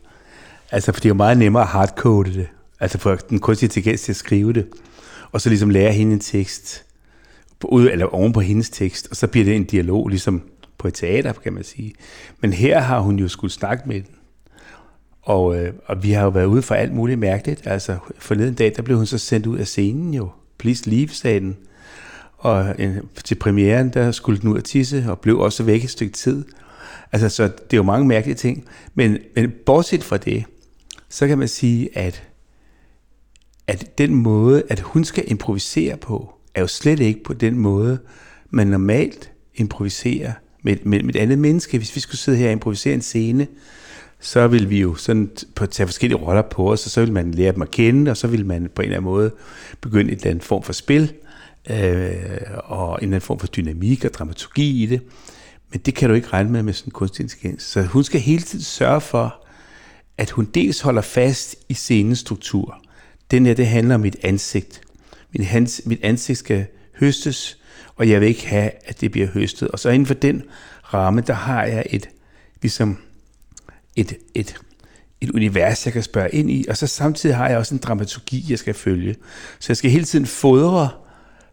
Altså 0.72 0.92
for 0.92 1.00
det 1.00 1.06
er 1.06 1.10
jo 1.10 1.16
meget 1.16 1.38
nemmere 1.38 1.64
at 1.64 1.70
hardcode 1.70 2.34
det, 2.34 2.48
altså 2.80 2.98
for 2.98 3.16
den 3.16 3.40
kunstige 3.40 3.68
intelligens 3.68 4.02
til 4.02 4.12
at 4.12 4.16
skrive 4.16 4.54
det, 4.54 4.68
og 5.32 5.42
så 5.42 5.50
ligesom 5.50 5.70
lærer 5.70 5.92
hende 5.92 6.14
en 6.14 6.20
tekst, 6.20 6.86
på, 7.60 7.68
ud, 7.68 7.90
eller 7.90 8.06
oven 8.06 8.34
på 8.34 8.40
hendes 8.40 8.70
tekst, 8.70 9.08
og 9.12 9.16
så 9.16 9.28
bliver 9.28 9.46
det 9.46 9.56
en 9.56 9.64
dialog, 9.64 10.08
ligesom 10.08 10.42
på 10.78 10.88
et 10.88 10.94
teater, 10.94 11.34
kan 11.34 11.54
man 11.54 11.64
sige. 11.64 11.94
Men 12.42 12.54
her 12.54 12.80
har 12.80 13.00
hun 13.00 13.20
jo 13.20 13.28
skulle 13.28 13.54
snakke 13.54 13.84
med 13.86 13.96
den, 13.96 14.16
og, 15.28 15.58
øh, 15.58 15.74
og 15.86 16.04
vi 16.04 16.12
har 16.12 16.24
jo 16.24 16.30
været 16.30 16.46
ude 16.46 16.62
for 16.62 16.76
alt 16.76 16.94
muligt 16.94 17.20
mærkeligt. 17.20 17.68
Altså 17.68 17.98
forleden 18.20 18.54
dag, 18.54 18.74
der 18.76 18.82
blev 18.82 18.98
hun 18.98 19.06
så 19.06 19.18
sendt 19.18 19.46
ud 19.46 19.58
af 19.58 19.68
scenen 19.68 20.14
jo. 20.14 20.30
Please 20.58 20.90
leave, 20.90 21.10
sagde 21.10 21.40
den. 21.40 21.58
Og 22.38 22.76
øh, 22.80 22.98
til 23.24 23.36
premieren, 23.36 23.90
der 23.90 24.12
skulle 24.12 24.42
den 24.42 24.50
ud 24.50 24.58
at 24.58 24.64
tisse, 24.64 25.06
og 25.08 25.20
blev 25.20 25.40
også 25.40 25.64
væk 25.64 25.84
et 25.84 25.90
stykke 25.90 26.14
tid. 26.14 26.46
Altså, 27.12 27.30
så 27.30 27.44
det 27.44 27.74
er 27.74 27.78
jo 27.78 27.84
mange 27.84 28.08
mærkelige 28.08 28.36
ting. 28.36 28.66
Men, 28.96 29.18
men 29.36 29.54
bortset 29.66 30.04
fra 30.04 30.18
det, 30.18 30.44
så 31.10 31.28
kan 31.28 31.38
man 31.38 31.48
sige, 31.48 31.98
at, 31.98 32.24
at 33.68 33.98
den 33.98 34.16
måde, 34.16 34.64
at 34.70 34.80
hun 34.80 35.04
skal 35.04 35.24
improvisere 35.28 35.98
på, 35.98 36.34
er 36.56 36.62
jo 36.62 36.68
slet 36.68 37.00
ikke 37.00 37.24
på 37.24 37.34
den 37.34 37.60
måde, 37.60 38.00
man 38.50 38.68
normalt 38.68 39.32
improviserer 39.56 40.34
med, 40.64 40.78
med, 40.84 41.04
med 41.04 41.16
et 41.16 41.20
andet 41.20 41.40
menneske. 41.40 41.78
Hvis 41.78 41.96
vi 41.96 42.02
skulle 42.02 42.20
sidde 42.20 42.38
her 42.38 42.46
og 42.46 42.52
improvisere 42.52 42.94
en 42.94 43.02
scene, 43.02 43.48
så 44.20 44.48
vil 44.48 44.70
vi 44.70 44.82
jo 44.82 44.96
sådan 44.96 45.32
på, 45.56 45.66
tage 45.66 45.88
forskellige 45.88 46.20
roller 46.20 46.42
på 46.42 46.72
os, 46.72 46.86
og 46.86 46.92
så 46.92 47.02
vil 47.02 47.14
man 47.14 47.32
lære 47.32 47.52
dem 47.52 47.62
at 47.62 47.72
kende, 47.72 48.12
og 48.12 48.18
så 48.18 48.28
vil 48.28 48.46
man 48.46 48.70
på 48.76 48.82
en 48.82 48.86
eller 48.86 48.98
anden 48.98 49.12
måde 49.12 49.32
begynde 49.82 50.12
et 50.12 50.18
eller 50.18 50.30
andet 50.30 50.44
form 50.44 50.64
for 50.64 50.74
spil. 50.74 51.14
øh, 51.70 51.78
og 52.64 52.90
en 52.90 52.96
eller 52.96 53.04
anden 53.04 53.22
form 53.22 53.40
for 53.40 53.48
dynamik 53.48 54.06
og 54.06 54.14
dramaturgi 54.14 54.84
i 54.84 54.86
det. 54.86 55.02
Men 55.72 55.80
det 55.86 55.96
kan 55.96 56.10
du 56.10 56.16
ikke 56.16 56.28
regne 56.28 56.52
med 56.52 56.64
med 56.64 56.74
sådan 56.74 56.88
en 56.88 56.92
kunstig 56.92 57.24
intelligens. 57.24 57.64
Så 57.64 57.82
hun 57.82 58.04
skal 58.04 58.22
hele 58.22 58.42
tiden 58.42 58.64
sørge 58.64 59.02
for, 59.02 59.46
at 60.18 60.30
hun 60.30 60.46
dels 60.46 60.82
holder 60.82 61.02
fast 61.02 61.56
i 61.70 61.74
scenens 61.74 62.20
struktur. 62.20 62.82
Den 63.32 63.46
her, 63.46 63.54
det 63.54 63.68
handler 63.68 63.96
om 63.96 64.02
mit 64.02 64.16
ansigt. 64.24 64.82
Min, 65.32 65.44
hans, 65.44 65.82
mit 65.86 66.00
ansigt 66.04 66.40
skal 66.40 66.66
høstes, 67.00 67.58
og 67.96 68.10
jeg 68.10 68.22
vil 68.22 68.28
ikke 68.28 68.48
have, 68.48 68.72
at 68.86 69.02
det 69.02 69.12
bliver 69.12 69.28
høstet. 69.28 69.68
Og 69.68 69.80
så 69.80 69.90
inden 69.90 70.06
for 70.06 70.14
den 70.14 70.44
ramme, 70.94 71.22
der 71.22 71.34
har 71.34 71.64
jeg 71.64 71.86
et, 71.90 72.10
ligesom 72.62 72.98
et, 73.96 74.14
et, 74.36 74.56
et 75.22 75.32
univers, 75.32 75.86
jeg 75.86 75.94
kan 75.94 76.04
spørge 76.04 76.30
ind 76.32 76.52
i, 76.52 76.66
og 76.70 76.78
så 76.78 76.88
samtidig 76.88 77.36
har 77.36 77.50
jeg 77.50 77.58
også 77.58 77.76
en 77.76 77.82
dramaturgi, 77.82 78.46
jeg 78.50 78.60
skal 78.60 78.74
følge. 78.74 79.16
Så 79.60 79.66
jeg 79.70 79.78
skal 79.78 79.92
hele 79.92 80.06
tiden 80.06 80.26
fodre 80.26 80.90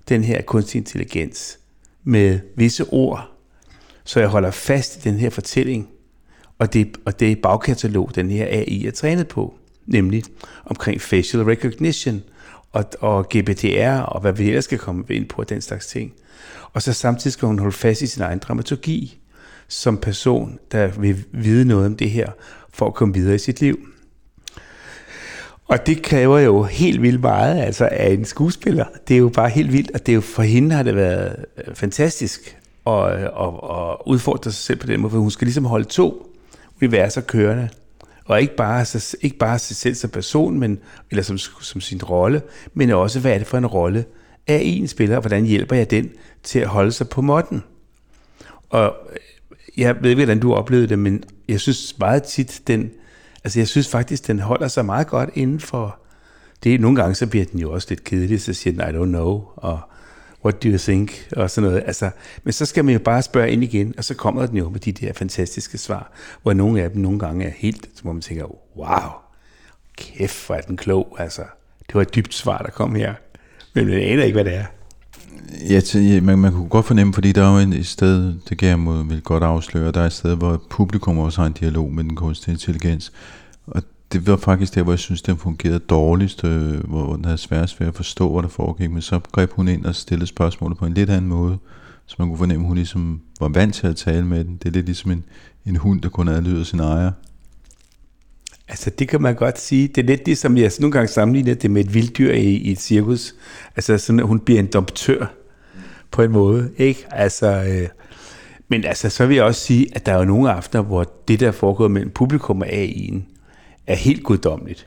den 0.09 0.25
her 0.25 0.43
kunstig 0.43 0.79
intelligens 0.79 1.59
med 2.05 2.41
visse 2.57 2.85
ord, 2.85 3.31
så 4.05 4.21
jeg 4.21 4.29
holder 4.29 4.51
fast 4.51 4.97
i 4.97 5.01
den 5.09 5.19
her 5.19 5.31
fortælling, 5.31 5.89
og 6.59 6.73
det, 6.73 6.97
og 7.05 7.21
det 7.21 7.43
bagkatalog, 7.43 8.11
den 8.15 8.31
her 8.31 8.47
AI 8.47 8.87
er 8.87 8.91
trænet 8.91 9.29
på, 9.29 9.59
nemlig 9.87 10.23
omkring 10.65 11.01
facial 11.01 11.43
recognition 11.43 12.23
og, 12.73 12.85
og 13.01 13.29
GDPR 13.29 14.01
og 14.01 14.21
hvad 14.21 14.33
vi 14.33 14.49
ellers 14.49 14.65
skal 14.65 14.79
komme 14.79 15.05
ind 15.11 15.29
på, 15.29 15.45
den 15.45 15.61
slags 15.61 15.87
ting. 15.87 16.13
Og 16.73 16.83
så 16.83 16.93
samtidig 16.93 17.33
skal 17.33 17.47
hun 17.47 17.59
holde 17.59 17.77
fast 17.77 18.03
i 18.03 18.07
sin 18.07 18.23
egen 18.23 18.39
dramaturgi 18.39 19.19
som 19.69 19.97
person, 19.97 20.59
der 20.73 20.87
vil 20.87 21.25
vide 21.33 21.65
noget 21.65 21.87
om 21.87 21.97
det 21.97 22.11
her, 22.11 22.31
for 22.73 22.87
at 22.87 22.95
komme 22.95 23.15
videre 23.15 23.35
i 23.35 23.39
sit 23.39 23.61
liv. 23.61 23.79
Og 25.69 25.87
det 25.87 26.03
kræver 26.03 26.39
jo 26.39 26.63
helt 26.63 27.03
vildt 27.03 27.21
meget 27.21 27.61
altså 27.61 27.89
af 27.93 28.13
en 28.13 28.25
skuespiller. 28.25 28.85
Det 29.09 29.15
er 29.15 29.19
jo 29.19 29.29
bare 29.29 29.49
helt 29.49 29.73
vildt, 29.73 29.91
og 29.91 30.07
det 30.07 30.13
er 30.13 30.15
jo, 30.15 30.21
for 30.21 30.43
hende 30.43 30.75
har 30.75 30.83
det 30.83 30.97
været 30.97 31.45
øh, 31.67 31.75
fantastisk 31.75 32.59
at, 32.87 32.93
øh, 32.93 33.23
at, 33.23 33.55
at 33.71 33.97
udfordre 34.07 34.53
sig 34.53 34.63
selv 34.63 34.79
på 34.79 34.87
den 34.87 35.01
måde, 35.01 35.11
for 35.11 35.19
hun 35.19 35.31
skal 35.31 35.47
ligesom 35.47 35.65
holde 35.65 35.85
to 35.85 36.31
universer 36.83 37.21
kørende. 37.21 37.69
Og 38.25 38.41
ikke 38.41 38.57
bare, 38.57 38.87
ikke 39.21 39.39
bare 39.39 39.59
sig 39.59 39.77
selv 39.77 39.95
som 39.95 40.11
person, 40.11 40.59
men, 40.59 40.79
eller 41.11 41.23
som, 41.23 41.39
som 41.39 41.81
sin 41.81 42.03
rolle, 42.03 42.43
men 42.75 42.91
også, 42.91 43.21
hvad 43.21 43.33
er 43.33 43.39
det 43.39 43.47
for 43.47 43.59
en 43.59 43.67
rolle 43.67 44.05
er 44.47 44.59
en 44.59 44.89
spiller, 44.89 45.17
og 45.17 45.23
hvordan 45.23 45.45
hjælper 45.45 45.77
jeg 45.77 45.91
den 45.91 46.11
til 46.43 46.59
at 46.59 46.69
holde 46.69 46.93
sig 46.93 47.09
på 47.09 47.23
måtten? 47.23 47.63
Og 48.71 48.97
øh, 49.13 49.17
jeg 49.77 49.97
ved 50.01 50.11
ikke, 50.11 50.25
hvordan 50.25 50.41
du 50.41 50.55
oplevede 50.55 50.89
det, 50.89 50.99
men 50.99 51.25
jeg 51.49 51.61
synes 51.61 51.99
meget 51.99 52.23
tit, 52.23 52.63
den, 52.67 52.91
altså 53.45 53.61
jeg 53.61 53.69
synes 53.69 53.89
faktisk, 53.89 54.27
den 54.27 54.39
holder 54.39 54.69
sig 54.69 54.85
meget 54.85 55.07
godt 55.07 55.31
inden 55.35 55.61
for, 55.61 55.99
det 56.65 56.81
nogle 56.81 56.97
gange, 56.97 57.15
så 57.15 57.27
bliver 57.27 57.45
den 57.45 57.61
jo 57.61 57.73
også 57.73 57.87
lidt 57.91 58.05
kedelig, 58.05 58.41
så 58.41 58.55
siger 58.55 58.73
den, 58.73 58.95
I 58.95 58.99
don't 58.99 59.09
know, 59.09 59.43
og 59.57 59.81
what 60.45 60.63
do 60.63 60.69
you 60.69 60.79
think, 60.79 61.29
og 61.37 61.51
sådan 61.51 61.71
noget. 61.71 61.83
Altså, 61.87 62.11
men 62.45 62.53
så 62.53 62.67
skal 62.67 62.85
man 62.85 62.95
jo 62.95 63.01
bare 63.01 63.23
spørge 63.23 63.51
ind 63.51 63.65
igen, 63.65 63.95
og 63.99 64.05
så 64.05 64.15
kommer 64.15 64.47
den 64.47 64.57
jo 64.57 64.69
med 64.69 64.81
de 64.81 64.93
der 64.93 65.13
fantastiske 65.13 65.79
svar, 65.79 66.13
hvor 66.43 66.53
nogle 66.53 66.83
af 66.83 66.91
dem 66.91 67.03
nogle 67.03 67.19
gange 67.19 67.45
er 67.45 67.53
helt, 67.57 67.89
hvor 68.03 68.13
man 68.13 68.23
tænker, 68.23 68.45
wow, 68.77 69.11
kæft, 69.99 70.47
hvor 70.47 70.55
er 70.55 70.61
den 70.61 70.77
klog, 70.77 71.17
altså. 71.19 71.43
Det 71.87 71.95
var 71.95 72.03
et 72.03 72.15
dybt 72.15 72.35
svar, 72.35 72.59
der 72.59 72.71
kom 72.71 72.95
her. 72.95 73.15
Men 73.75 73.87
man 73.87 73.95
aner 73.95 74.23
ikke, 74.23 74.35
hvad 74.35 74.45
det 74.45 74.55
er. 74.55 74.65
Ja, 75.95 76.21
man, 76.21 76.39
man 76.39 76.53
kunne 76.53 76.69
godt 76.69 76.87
fornemme, 76.87 77.15
fordi 77.15 77.33
der 77.33 77.43
er 77.43 77.63
jo 77.63 77.71
et 77.71 77.87
sted, 77.87 78.35
det 78.49 78.59
kan 78.59 78.69
jeg 78.69 78.79
må, 78.79 79.03
vil 79.03 79.23
godt 79.23 79.43
afsløre, 79.43 79.93
der 79.93 80.01
er 80.01 80.07
et 80.07 80.13
sted, 80.13 80.37
hvor 80.37 80.63
publikum 80.71 81.19
også 81.19 81.41
har 81.41 81.47
en 81.47 81.53
dialog 81.53 81.93
med 81.93 82.05
den 82.05 82.17
kunstige 82.17 82.53
intelligens. 82.53 83.13
Og 83.67 83.83
det 84.19 84.27
var 84.27 84.37
faktisk 84.37 84.75
der, 84.75 84.83
hvor 84.83 84.93
jeg 84.93 84.99
synes, 84.99 85.23
den 85.23 85.37
fungerede 85.37 85.79
dårligst, 85.79 86.45
øh, 86.45 86.89
hvor 86.89 87.17
den 87.17 87.25
havde 87.25 87.39
svært 87.39 87.77
ved 87.79 87.87
at 87.87 87.95
forstå, 87.95 88.33
hvad 88.33 88.43
der 88.43 88.49
foregik, 88.49 88.91
men 88.91 89.03
så 89.03 89.21
greb 89.33 89.53
hun 89.53 89.69
ind 89.69 89.85
og 89.85 89.95
stillede 89.95 90.27
spørgsmålet 90.27 90.79
på 90.79 90.87
en 90.87 90.95
lidt 90.95 91.11
anden 91.11 91.29
måde, 91.29 91.59
så 92.07 92.17
man 92.19 92.29
kunne 92.29 92.39
fornemme, 92.39 92.65
at 92.65 92.69
hun 92.69 92.77
ligesom 92.77 93.21
var 93.41 93.49
vant 93.49 93.75
til 93.75 93.87
at 93.87 93.97
tale 93.97 94.27
med 94.27 94.45
den. 94.45 94.57
Det 94.57 94.69
er 94.69 94.73
lidt 94.73 94.87
ligesom 94.87 95.11
en, 95.11 95.25
en 95.67 95.77
hund, 95.77 96.01
der 96.01 96.09
kun 96.09 96.29
adlyder 96.29 96.65
sin 96.65 96.81
ejer. 96.81 97.11
Altså 98.69 98.91
det 98.91 99.09
kan 99.09 99.23
man 99.23 99.35
godt 99.35 99.61
sige. 99.61 99.89
Det 99.89 99.99
er 99.99 100.07
lidt 100.07 100.27
ligesom, 100.27 100.57
jeg 100.57 100.71
nogle 100.81 100.93
gange 100.93 101.09
sammenligner 101.09 101.55
det 101.55 101.71
med 101.71 101.85
et 101.85 101.95
vilddyr 101.95 102.33
i, 102.33 102.45
i 102.45 102.73
et 102.73 102.81
cirkus. 102.81 103.35
Altså 103.77 103.99
sådan, 103.99 104.21
at 104.21 104.27
hun 104.27 104.41
bliver 104.41 104.61
en 104.61 104.67
domptør 104.67 105.27
på 106.11 106.23
en 106.23 106.33
måde. 106.33 106.71
Ikke? 106.77 107.07
Altså, 107.11 107.47
øh, 107.47 107.89
men 108.69 108.85
altså, 108.85 109.11
så 109.11 109.27
vil 109.27 109.35
jeg 109.35 109.45
også 109.45 109.61
sige, 109.61 109.87
at 109.93 110.07
der 110.07 110.13
er 110.13 110.19
jo 110.19 110.25
nogle 110.25 110.53
aftener, 110.53 110.83
hvor 110.83 111.13
det, 111.29 111.41
der 111.41 111.53
foregår 111.53 111.89
mellem 111.89 112.11
publikum 112.11 112.61
og 112.61 112.67
AI'en, 112.67 113.34
er 113.87 113.95
helt 113.95 114.25
guddommeligt. 114.25 114.87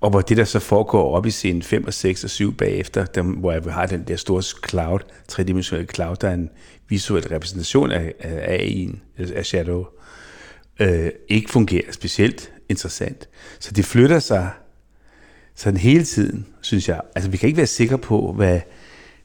Og 0.00 0.10
hvor 0.10 0.20
det, 0.20 0.36
der 0.36 0.44
så 0.44 0.58
foregår 0.58 1.14
op 1.16 1.26
i 1.26 1.30
scenen 1.30 1.62
5 1.62 1.86
og 1.86 1.94
6 1.94 2.24
og 2.24 2.30
7 2.30 2.54
bagefter, 2.56 3.04
der, 3.04 3.22
hvor 3.22 3.52
jeg 3.52 3.62
har 3.62 3.86
den 3.86 4.04
der 4.08 4.16
store 4.16 4.42
cloud, 4.68 5.00
tredimensionelle 5.28 5.88
cloud, 5.94 6.16
der 6.16 6.28
er 6.28 6.34
en 6.34 6.50
visuel 6.88 7.28
repræsentation 7.28 7.90
af, 7.90 8.14
af 8.18 8.58
AI'en, 8.58 8.98
af 9.34 9.46
Shadow, 9.46 9.84
øh, 10.80 11.10
ikke 11.28 11.50
fungerer 11.50 11.92
specielt 11.92 12.52
interessant. 12.68 13.28
Så 13.60 13.72
det 13.72 13.84
flytter 13.84 14.18
sig 14.18 14.50
sådan 15.54 15.76
hele 15.76 16.04
tiden, 16.04 16.46
synes 16.60 16.88
jeg. 16.88 17.00
Altså, 17.14 17.30
vi 17.30 17.36
kan 17.36 17.46
ikke 17.46 17.56
være 17.56 17.66
sikre 17.66 17.98
på, 17.98 18.32
hvad, 18.32 18.60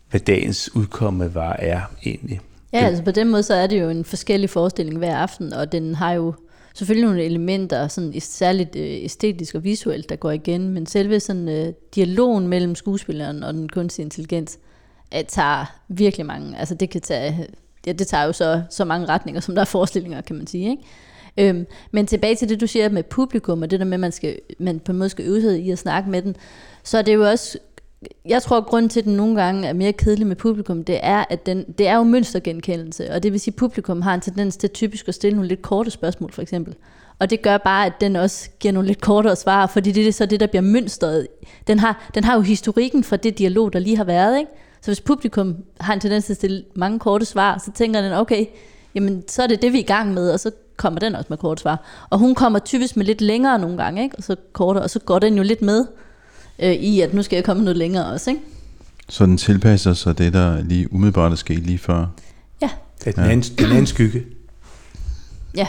hvad 0.10 0.20
dagens 0.20 0.76
udkomme 0.76 1.36
var 1.36 1.54
er 1.54 1.82
egentlig. 2.06 2.42
Ja, 2.74 2.80
altså 2.80 3.04
på 3.04 3.12
den 3.12 3.30
måde, 3.32 3.44
så 3.44 3.54
er 3.54 3.68
det 3.68 3.82
jo 3.82 3.90
en 3.90 4.06
forskellig 4.06 4.50
forestilling 4.50 4.98
hver 4.98 5.18
aften, 5.18 5.54
og 5.54 5.72
den 5.72 5.96
har 5.96 6.14
jo 6.14 6.34
selvfølgelig 6.76 7.06
nogle 7.06 7.24
elementer, 7.24 7.88
sådan 7.88 8.20
særligt 8.20 8.76
øh, 8.76 9.04
æstetisk 9.04 9.56
og 9.56 9.64
visuelt, 9.64 10.10
der 10.10 10.16
går 10.16 10.32
igen, 10.32 10.70
men 10.70 10.86
selve 10.86 11.20
sådan 11.20 11.50
øh, 11.50 11.74
dialogen 11.96 12.48
mellem 12.48 12.76
skuespilleren 12.76 13.44
og 13.44 13.54
den 13.54 13.70
kunstige 13.70 14.04
intelligens, 14.04 14.60
at 15.12 15.28
tager 15.28 15.66
virkelig 15.88 16.26
mange, 16.26 16.58
altså 16.58 16.76
det 16.76 16.90
kan 16.90 17.02
tage, 17.02 17.48
ja, 17.88 17.92
det 17.92 18.08
tager 18.08 18.24
jo 18.24 18.34
så, 18.34 18.62
så 18.70 18.86
mange 18.86 19.08
retninger, 19.08 19.42
som 19.42 19.56
der 19.56 19.62
er 19.62 19.66
forestillinger, 19.66 20.22
kan 20.22 20.36
man 20.36 20.48
sige, 20.48 20.70
ikke? 20.70 20.84
Øhm, 21.38 21.66
men 21.92 22.08
tilbage 22.08 22.36
til 22.36 22.50
det, 22.50 22.62
du 22.62 22.68
siger 22.68 22.90
med 22.90 23.04
publikum, 23.04 23.62
og 23.62 23.72
det 23.72 23.80
der 23.80 23.86
med, 23.86 23.94
at 23.94 24.00
man, 24.00 24.12
skal, 24.12 24.40
man 24.60 24.80
på 24.80 24.92
en 24.92 24.98
måde 24.98 25.10
skal 25.10 25.26
øve 25.26 25.42
sig 25.42 25.60
i 25.60 25.72
at 25.72 25.80
snakke 25.80 26.10
med 26.10 26.22
den, 26.22 26.36
så 26.84 26.98
er 26.98 27.02
det 27.02 27.14
jo 27.14 27.30
også 27.30 27.58
jeg 28.26 28.42
tror, 28.42 28.58
at 28.58 28.66
grunden 28.66 28.90
til, 28.90 29.00
at 29.00 29.06
den 29.06 29.16
nogle 29.16 29.42
gange 29.44 29.68
er 29.68 29.74
mere 29.74 29.94
kedelig 29.94 30.28
med 30.28 30.36
publikum, 30.36 30.84
det 30.84 31.00
er, 31.04 31.26
at 31.30 31.46
den, 31.46 31.66
det 31.78 31.88
er 31.88 31.96
jo 31.96 32.04
mønstergenkendelse, 32.04 33.12
og 33.12 33.24
det 33.24 33.32
vil 33.32 33.40
sige, 33.40 33.52
at 33.52 33.56
publikum 33.56 34.02
har 34.02 34.14
en 34.14 34.22
tendens 34.22 34.58
til 34.58 34.70
typisk 34.70 35.08
at 35.08 35.16
stille 35.16 35.36
nogle 35.36 35.48
lidt 35.48 35.62
korte 35.62 35.92
spørgsmål, 35.92 36.32
for 36.32 36.42
eksempel. 36.42 36.76
Og 37.20 37.30
det 37.30 37.42
gør 37.42 37.58
bare, 37.58 37.86
at 37.86 37.94
den 38.02 38.16
også 38.16 38.50
giver 38.60 38.72
nogle 38.72 38.88
lidt 38.88 39.02
kortere 39.02 39.36
svar, 39.36 39.68
fordi 39.68 39.92
det 39.92 40.08
er 40.08 40.12
så 40.12 40.26
det, 40.26 40.40
der 40.40 40.48
bliver 40.48 40.62
mønstret. 40.62 41.28
Den 41.68 41.80
har, 41.80 42.10
den 42.16 42.24
har 42.24 42.36
jo 42.36 42.42
historikken 42.42 43.04
fra 43.04 43.18
det 43.18 43.38
dialog, 43.38 43.74
der 43.74 43.80
lige 43.80 43.98
har 43.98 44.04
været, 44.04 44.40
ikke? 44.40 44.52
Så 44.82 44.92
hvis 44.92 45.02
publikum 45.02 45.56
har 45.80 45.94
en 45.94 46.00
tendens 46.00 46.26
til 46.26 46.34
at 46.34 46.38
stille 46.38 46.64
mange 46.76 47.00
korte 47.00 47.26
svar, 47.26 47.62
så 47.66 47.72
tænker 47.72 48.02
den, 48.02 48.14
okay, 48.14 48.46
jamen 48.96 49.24
så 49.28 49.44
er 49.44 49.48
det 49.48 49.62
det, 49.62 49.74
vi 49.74 49.78
er 49.78 49.84
i 49.84 49.86
gang 49.86 50.14
med, 50.14 50.32
og 50.32 50.40
så 50.40 50.52
kommer 50.78 51.00
den 51.00 51.16
også 51.16 51.28
med 51.30 51.38
korte 51.38 51.62
svar. 51.62 52.06
Og 52.10 52.20
hun 52.20 52.36
kommer 52.36 52.60
typisk 52.60 52.98
med 52.98 53.06
lidt 53.06 53.22
længere 53.22 53.60
nogle 53.60 53.78
gange, 53.78 54.04
ikke? 54.04 54.18
og 54.18 54.24
så 54.24 54.36
kortere, 54.54 54.84
og 54.84 54.90
så 54.90 55.00
går 55.00 55.20
den 55.20 55.38
jo 55.38 55.44
lidt 55.44 55.62
med 55.62 55.86
øh, 56.60 56.74
i, 56.74 57.02
at 57.02 57.14
nu 57.14 57.24
skal 57.24 57.36
jeg 57.38 57.44
komme 57.44 57.64
noget 57.64 57.78
længere 57.78 58.06
også. 58.06 58.30
Ikke? 58.30 58.42
Så 59.10 59.26
den 59.26 59.38
tilpasser 59.38 59.94
sig 59.94 60.18
det, 60.18 60.34
der 60.34 60.64
lige 60.64 60.94
umiddelbart 60.94 61.32
er 61.32 61.36
sket 61.36 61.60
lige 61.60 61.78
før? 61.78 62.08
Ja. 62.62 62.70
Det 63.00 63.18
er 63.18 63.28
den, 63.30 63.40
ja. 63.42 63.64
den 63.64 63.72
anden 63.72 63.88
skygge. 63.88 64.24
Ja. 65.58 65.68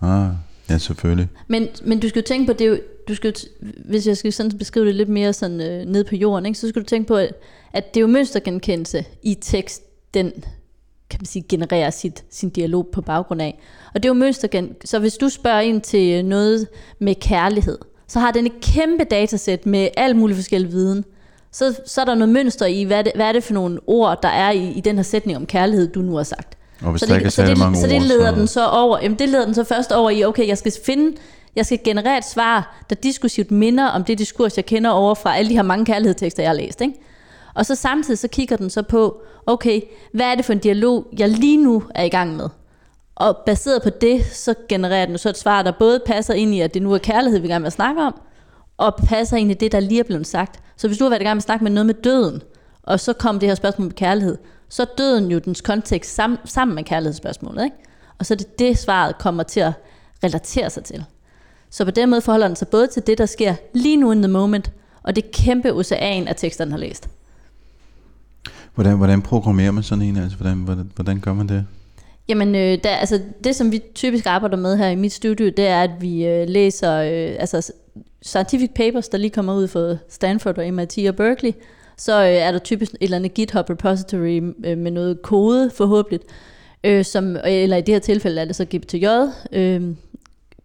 Ah, 0.00 0.28
ja, 0.70 0.78
selvfølgelig. 0.78 1.28
Men, 1.48 1.68
men 1.84 2.00
du 2.00 2.08
skal 2.08 2.20
jo 2.20 2.26
tænke 2.26 2.46
på, 2.46 2.52
det 2.52 2.64
er 2.64 2.68
jo, 2.68 2.78
du 3.08 3.14
skal 3.14 3.34
jo, 3.34 3.68
hvis 3.84 4.06
jeg 4.06 4.16
skal 4.16 4.32
sådan 4.32 4.58
beskrive 4.58 4.86
det 4.86 4.94
lidt 4.94 5.08
mere 5.08 5.32
sådan, 5.32 5.60
øh, 5.60 5.86
ned 5.86 6.04
på 6.04 6.16
jorden, 6.16 6.46
ikke, 6.46 6.58
så 6.58 6.68
skal 6.68 6.82
du 6.82 6.86
tænke 6.86 7.08
på, 7.08 7.16
at, 7.16 7.32
at 7.72 7.94
det 7.94 8.00
er 8.00 8.02
jo 8.02 8.06
mønstergenkendelse 8.06 9.04
i 9.22 9.34
tekst, 9.40 9.82
den 10.14 10.32
kan 11.10 11.18
man 11.20 11.26
sige, 11.26 11.44
genererer 11.48 11.90
sit, 11.90 12.24
sin 12.30 12.50
dialog 12.50 12.88
på 12.92 13.00
baggrund 13.00 13.42
af. 13.42 13.58
Og 13.94 14.02
det 14.02 14.08
er 14.08 14.10
jo 14.10 14.14
mønstergen. 14.14 14.70
Så 14.84 14.98
hvis 14.98 15.14
du 15.14 15.28
spørger 15.28 15.60
ind 15.60 15.80
til 15.80 16.24
noget 16.24 16.68
med 16.98 17.14
kærlighed, 17.14 17.78
så 18.08 18.20
har 18.20 18.30
den 18.30 18.46
et 18.46 18.60
kæmpe 18.62 19.04
datasæt 19.04 19.66
med 19.66 19.88
al 19.96 20.16
mulig 20.16 20.36
forskellig 20.36 20.72
viden. 20.72 21.04
Så, 21.52 21.80
så 21.86 22.00
er 22.00 22.04
der 22.04 22.14
noget 22.14 22.32
mønster 22.32 22.66
i, 22.66 22.82
hvad, 22.82 23.04
det, 23.04 23.12
hvad 23.14 23.26
er 23.26 23.32
det 23.32 23.44
for 23.44 23.54
nogle 23.54 23.80
ord, 23.86 24.22
der 24.22 24.28
er 24.28 24.50
i, 24.50 24.72
i 24.72 24.80
den 24.80 24.96
her 24.96 25.02
sætning 25.02 25.36
om 25.36 25.46
kærlighed, 25.46 25.88
du 25.88 26.00
nu 26.00 26.16
har 26.16 26.22
sagt. 26.22 26.58
Og 26.82 26.90
hvis 26.90 27.00
så 27.00 27.06
der 27.06 27.12
det, 27.12 27.18
ikke 27.18 27.26
er 27.26 27.30
så 27.30 27.42
det, 27.42 27.58
mange 27.58 27.80
så 27.80 27.86
det 27.86 27.96
ord, 27.96 28.02
leder 28.02 28.30
så... 28.30 28.38
den 28.38 28.46
så 28.46 28.66
over, 28.66 28.98
jamen 29.02 29.18
det 29.18 29.28
leder 29.28 29.44
den 29.44 29.54
så 29.54 29.64
først 29.64 29.92
over 29.92 30.10
i, 30.10 30.24
okay, 30.24 30.48
jeg 30.48 30.58
skal 30.58 30.72
finde, 30.84 31.16
jeg 31.56 31.66
skal 31.66 31.78
generere 31.84 32.18
et 32.18 32.24
svar, 32.24 32.84
der 32.90 32.96
diskursivt 32.96 33.50
minder 33.50 33.86
om 33.86 34.04
det 34.04 34.18
diskurs, 34.18 34.56
jeg 34.56 34.66
kender 34.66 34.90
over 34.90 35.14
fra 35.14 35.36
alle 35.36 35.50
de 35.50 35.54
her 35.54 35.62
mange 35.62 35.84
kærlighedstekster, 35.84 36.42
jeg 36.42 36.50
har 36.50 36.56
læst. 36.56 36.80
Ikke? 36.80 36.94
Og 37.54 37.66
så 37.66 37.74
samtidig 37.74 38.18
så 38.18 38.28
kigger 38.28 38.56
den 38.56 38.70
så 38.70 38.82
på, 38.82 39.22
okay, 39.46 39.80
hvad 40.12 40.26
er 40.26 40.34
det 40.34 40.44
for 40.44 40.52
en 40.52 40.58
dialog, 40.58 41.06
jeg 41.18 41.28
lige 41.28 41.56
nu 41.56 41.82
er 41.94 42.02
i 42.02 42.08
gang 42.08 42.36
med? 42.36 42.48
Og 43.14 43.36
baseret 43.46 43.82
på 43.82 43.90
det, 43.90 44.24
så 44.26 44.54
genererer 44.68 45.06
den 45.06 45.18
så 45.18 45.28
et 45.28 45.38
svar, 45.38 45.62
der 45.62 45.72
både 45.78 46.00
passer 46.06 46.34
ind 46.34 46.54
i, 46.54 46.60
at 46.60 46.74
det 46.74 46.82
nu 46.82 46.92
er 46.92 46.98
kærlighed, 46.98 47.40
vi 47.40 47.48
gerne 47.48 47.62
vil 47.62 47.72
snakke 47.72 48.02
om, 48.02 48.20
og 48.76 48.94
passer 48.96 49.36
ind 49.36 49.50
i 49.50 49.54
det, 49.54 49.72
der 49.72 49.80
lige 49.80 50.00
er 50.00 50.04
blevet 50.04 50.26
sagt. 50.26 50.60
Så 50.76 50.86
hvis 50.86 50.98
du 50.98 51.04
har 51.04 51.10
været 51.10 51.20
i 51.20 51.24
gang 51.24 51.36
med 51.36 51.40
at 51.40 51.42
snakke 51.42 51.64
med 51.64 51.72
noget 51.72 51.86
med 51.86 51.94
døden, 51.94 52.42
og 52.82 53.00
så 53.00 53.12
kom 53.12 53.38
det 53.38 53.48
her 53.48 53.54
spørgsmål 53.54 53.86
med 53.86 53.94
kærlighed, 53.94 54.38
så 54.68 54.82
er 54.82 54.86
døden 54.98 55.30
jo 55.30 55.38
dens 55.38 55.60
kontekst 55.60 56.14
sam, 56.14 56.38
sammen 56.44 56.74
med 56.74 56.84
kærlighedsspørgsmålet. 56.84 57.64
Ikke? 57.64 57.76
Og 58.18 58.26
så 58.26 58.34
er 58.34 58.38
det 58.38 58.58
det, 58.58 58.78
svaret 58.78 59.18
kommer 59.18 59.42
til 59.42 59.60
at 59.60 59.72
relatere 60.24 60.70
sig 60.70 60.84
til. 60.84 61.04
Så 61.70 61.84
på 61.84 61.90
den 61.90 62.10
måde 62.10 62.20
forholder 62.20 62.46
den 62.46 62.56
sig 62.56 62.68
både 62.68 62.86
til 62.86 63.06
det, 63.06 63.18
der 63.18 63.26
sker 63.26 63.54
lige 63.74 63.96
nu 63.96 64.12
in 64.12 64.22
the 64.22 64.32
moment, 64.32 64.72
og 65.02 65.16
det 65.16 65.30
kæmpe 65.30 65.72
ocean 65.72 66.28
af 66.28 66.36
tekster, 66.36 66.64
den 66.64 66.72
har 66.72 66.78
læst. 66.78 67.08
Hvordan, 68.74 68.96
hvordan 68.96 69.22
programmerer 69.22 69.70
man 69.70 69.82
sådan 69.82 70.04
en? 70.04 70.16
Altså, 70.16 70.38
hvordan, 70.38 70.58
hvordan, 70.58 70.90
hvordan 70.94 71.20
gør 71.20 71.32
man 71.32 71.48
det? 71.48 71.66
Jamen, 72.28 72.54
øh, 72.54 72.78
der, 72.84 72.90
altså, 72.90 73.20
det 73.44 73.56
som 73.56 73.72
vi 73.72 73.82
typisk 73.94 74.26
arbejder 74.26 74.56
med 74.56 74.76
her 74.76 74.88
i 74.88 74.94
mit 74.94 75.12
studie, 75.12 75.50
det 75.50 75.66
er, 75.66 75.82
at 75.82 75.90
vi 76.00 76.26
øh, 76.26 76.48
læser 76.48 76.94
øh, 76.96 77.36
altså, 77.38 77.72
scientific 78.22 78.70
papers, 78.74 79.08
der 79.08 79.18
lige 79.18 79.30
kommer 79.30 79.54
ud 79.54 79.68
fra 79.68 79.96
Stanford 80.08 80.58
og 80.58 80.74
MIT 80.74 80.98
og 81.08 81.16
Berkeley. 81.16 81.52
Så 81.96 82.22
øh, 82.22 82.28
er 82.28 82.52
der 82.52 82.58
typisk 82.58 82.92
et 82.92 82.98
eller 83.00 83.16
andet 83.16 83.34
GitHub 83.34 83.70
repository 83.70 84.40
øh, 84.64 84.78
med 84.78 84.90
noget 84.90 85.22
kode 85.22 85.70
forhåbentlig, 85.70 86.20
øh, 86.84 87.04
som, 87.04 87.36
eller 87.44 87.76
i 87.76 87.80
det 87.80 87.94
her 87.94 87.98
tilfælde 87.98 88.40
er 88.40 88.44
det 88.44 88.56
så 88.56 88.64
GPTJ, 88.64 89.06
øh, 89.52 89.82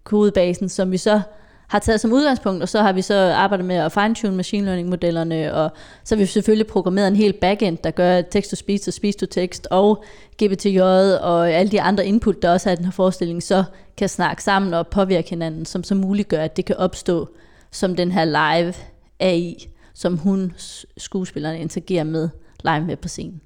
kodebasen, 0.04 0.70
som 0.70 0.92
vi 0.92 0.98
så 0.98 1.22
har 1.70 1.80
taget 1.80 2.00
som 2.00 2.14
udgangspunkt, 2.14 2.64
og 2.64 2.70
så 2.70 2.82
har 2.82 2.94
vi 2.94 3.02
så 3.02 3.34
arbejdet 3.34 3.66
med 3.66 3.76
at 3.76 3.92
fine-tune 3.92 4.36
machine 4.36 4.66
learning 4.66 4.90
modellerne, 4.90 5.54
og 5.54 5.72
så 6.04 6.16
har 6.16 6.20
vi 6.20 6.26
selvfølgelig 6.26 6.68
programmeret 6.68 7.08
en 7.08 7.16
hel 7.16 7.34
backend, 7.34 7.78
der 7.78 7.92
gør 7.92 8.22
text-to-speech 8.22 8.88
og 8.88 8.94
speech-to-text, 8.94 9.68
og 9.72 10.04
GPTJ 10.44 10.82
og 10.82 11.52
alle 11.52 11.72
de 11.72 11.82
andre 11.82 12.06
input, 12.06 12.42
der 12.42 12.52
også 12.52 12.70
er 12.70 12.74
i 12.74 12.76
den 12.76 12.86
her 12.86 12.92
forestilling, 12.92 13.44
så 13.44 13.64
kan 13.98 14.10
snakke 14.10 14.44
sammen 14.44 14.74
og 14.74 14.88
påvirke 14.88 15.30
hinanden, 15.30 15.66
som 15.66 15.84
så 15.84 15.96
muliggør, 15.96 16.42
at 16.42 16.58
det 16.58 16.66
kan 16.66 16.76
opstå 16.76 17.30
som 17.72 17.96
den 17.96 18.12
her 18.12 18.26
live 18.26 18.74
AI, 19.20 19.70
som 19.94 20.18
hun, 20.18 20.54
skuespilleren, 20.98 21.62
interagerer 21.62 22.04
med 22.04 22.30
live 22.64 22.86
med 22.86 22.96
på 22.96 23.08
scenen. 23.08 23.42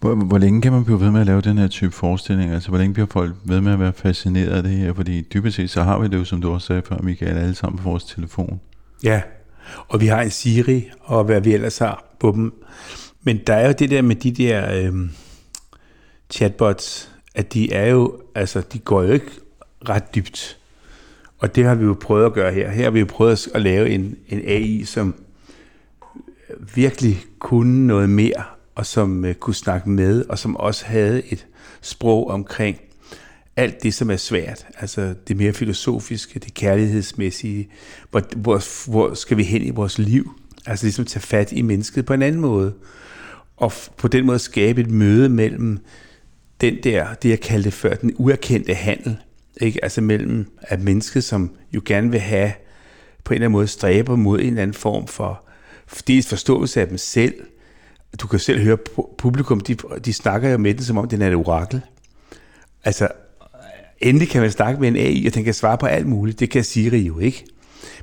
Hvor, 0.00 0.14
hvor 0.14 0.38
længe 0.38 0.62
kan 0.62 0.72
man 0.72 0.84
blive 0.84 1.00
ved 1.00 1.10
med 1.10 1.20
at 1.20 1.26
lave 1.26 1.40
den 1.40 1.58
her 1.58 1.68
type 1.68 1.92
forestilling? 1.92 2.52
Altså, 2.52 2.68
hvor 2.68 2.78
længe 2.78 2.94
bliver 2.94 3.06
folk 3.10 3.34
ved 3.44 3.60
med 3.60 3.72
at 3.72 3.80
være 3.80 3.92
fascineret 3.92 4.50
af 4.50 4.62
det 4.62 4.72
her? 4.72 4.94
Fordi 4.94 5.20
dybest 5.20 5.56
set, 5.56 5.70
så 5.70 5.82
har 5.82 5.98
vi 5.98 6.08
det 6.08 6.18
jo, 6.18 6.24
som 6.24 6.40
du 6.40 6.52
også 6.52 6.66
sagde 6.66 6.82
før, 6.88 6.96
Michael, 7.02 7.38
alle 7.38 7.54
sammen 7.54 7.78
på 7.78 7.90
vores 7.90 8.04
telefon. 8.04 8.60
Ja, 9.02 9.22
og 9.88 10.00
vi 10.00 10.06
har 10.06 10.22
en 10.22 10.30
Siri, 10.30 10.90
og 11.00 11.24
hvad 11.24 11.40
vi 11.40 11.54
ellers 11.54 11.78
har 11.78 12.04
på 12.20 12.32
dem. 12.32 12.52
Men 13.22 13.40
der 13.46 13.54
er 13.54 13.66
jo 13.66 13.74
det 13.78 13.90
der 13.90 14.02
med 14.02 14.16
de 14.16 14.32
der 14.32 14.74
øh, 14.74 14.92
chatbots, 16.30 17.10
at 17.34 17.54
de 17.54 17.72
er 17.72 17.86
jo, 17.86 18.18
altså, 18.34 18.60
de 18.72 18.78
går 18.78 19.02
jo 19.02 19.12
ikke 19.12 19.30
ret 19.88 20.14
dybt. 20.14 20.58
Og 21.38 21.56
det 21.56 21.64
har 21.64 21.74
vi 21.74 21.84
jo 21.84 21.96
prøvet 22.00 22.26
at 22.26 22.32
gøre 22.32 22.52
her. 22.52 22.70
Her 22.70 22.84
har 22.84 22.90
vi 22.90 23.00
jo 23.00 23.06
prøvet 23.06 23.48
at 23.54 23.62
lave 23.62 23.90
en, 23.90 24.16
en 24.28 24.40
AI, 24.46 24.84
som 24.84 25.14
virkelig 26.74 27.18
kunne 27.38 27.86
noget 27.86 28.10
mere, 28.10 28.44
og 28.74 28.86
som 28.86 29.24
øh, 29.24 29.34
kunne 29.34 29.54
snakke 29.54 29.90
med, 29.90 30.24
og 30.28 30.38
som 30.38 30.56
også 30.56 30.84
havde 30.86 31.22
et 31.32 31.46
sprog 31.80 32.30
omkring 32.30 32.80
alt 33.56 33.82
det, 33.82 33.94
som 33.94 34.10
er 34.10 34.16
svært. 34.16 34.66
Altså 34.78 35.14
det 35.28 35.36
mere 35.36 35.52
filosofiske, 35.52 36.38
det 36.38 36.54
kærlighedsmæssige. 36.54 37.68
Hvor, 38.10 38.22
hvor, 38.36 38.90
hvor 38.90 39.14
skal 39.14 39.36
vi 39.36 39.42
hen 39.42 39.62
i 39.62 39.70
vores 39.70 39.98
liv? 39.98 40.32
Altså 40.66 40.86
ligesom 40.86 41.04
tage 41.04 41.22
fat 41.22 41.52
i 41.52 41.62
mennesket 41.62 42.06
på 42.06 42.12
en 42.12 42.22
anden 42.22 42.40
måde. 42.40 42.74
Og 43.56 43.72
på 43.96 44.08
den 44.08 44.26
måde 44.26 44.38
skabe 44.38 44.80
et 44.80 44.90
møde 44.90 45.28
mellem 45.28 45.78
den 46.60 46.76
der, 46.84 47.14
det 47.14 47.28
jeg 47.28 47.40
kaldte 47.40 47.70
før, 47.70 47.94
den 47.94 48.12
uerkendte 48.16 48.74
handel. 48.74 49.16
Ikke? 49.60 49.84
Altså 49.84 50.00
mellem 50.00 50.46
at 50.60 50.80
mennesket, 50.82 51.24
som 51.24 51.50
jo 51.72 51.82
gerne 51.84 52.10
vil 52.10 52.20
have 52.20 52.52
på 53.24 53.32
en 53.32 53.34
eller 53.34 53.46
anden 53.46 53.52
måde 53.52 53.66
stræber 53.66 54.16
mod 54.16 54.40
en 54.40 54.46
eller 54.46 54.62
anden 54.62 54.74
form 54.74 55.06
for 55.06 55.44
dels 56.06 56.28
forståelse 56.28 56.80
af 56.80 56.88
dem 56.88 56.98
selv, 56.98 57.34
du 58.20 58.26
kan 58.26 58.38
selv 58.38 58.62
høre 58.62 58.76
publikum, 59.18 59.60
de, 59.60 59.76
de 60.04 60.12
snakker 60.12 60.48
jo 60.48 60.58
med 60.58 60.74
den, 60.74 60.84
som 60.84 60.98
om 60.98 61.08
den 61.08 61.22
er 61.22 61.28
et 61.28 61.34
orakel. 61.34 61.80
Altså, 62.84 63.08
endelig 64.00 64.28
kan 64.28 64.40
man 64.40 64.50
snakke 64.50 64.80
med 64.80 64.88
en 64.88 64.96
AI, 64.96 65.26
og 65.26 65.34
den 65.34 65.44
kan 65.44 65.54
svare 65.54 65.78
på 65.78 65.86
alt 65.86 66.06
muligt. 66.06 66.40
Det 66.40 66.50
kan 66.50 66.64
Siri 66.64 66.98
jo 66.98 67.18
ikke. 67.18 67.44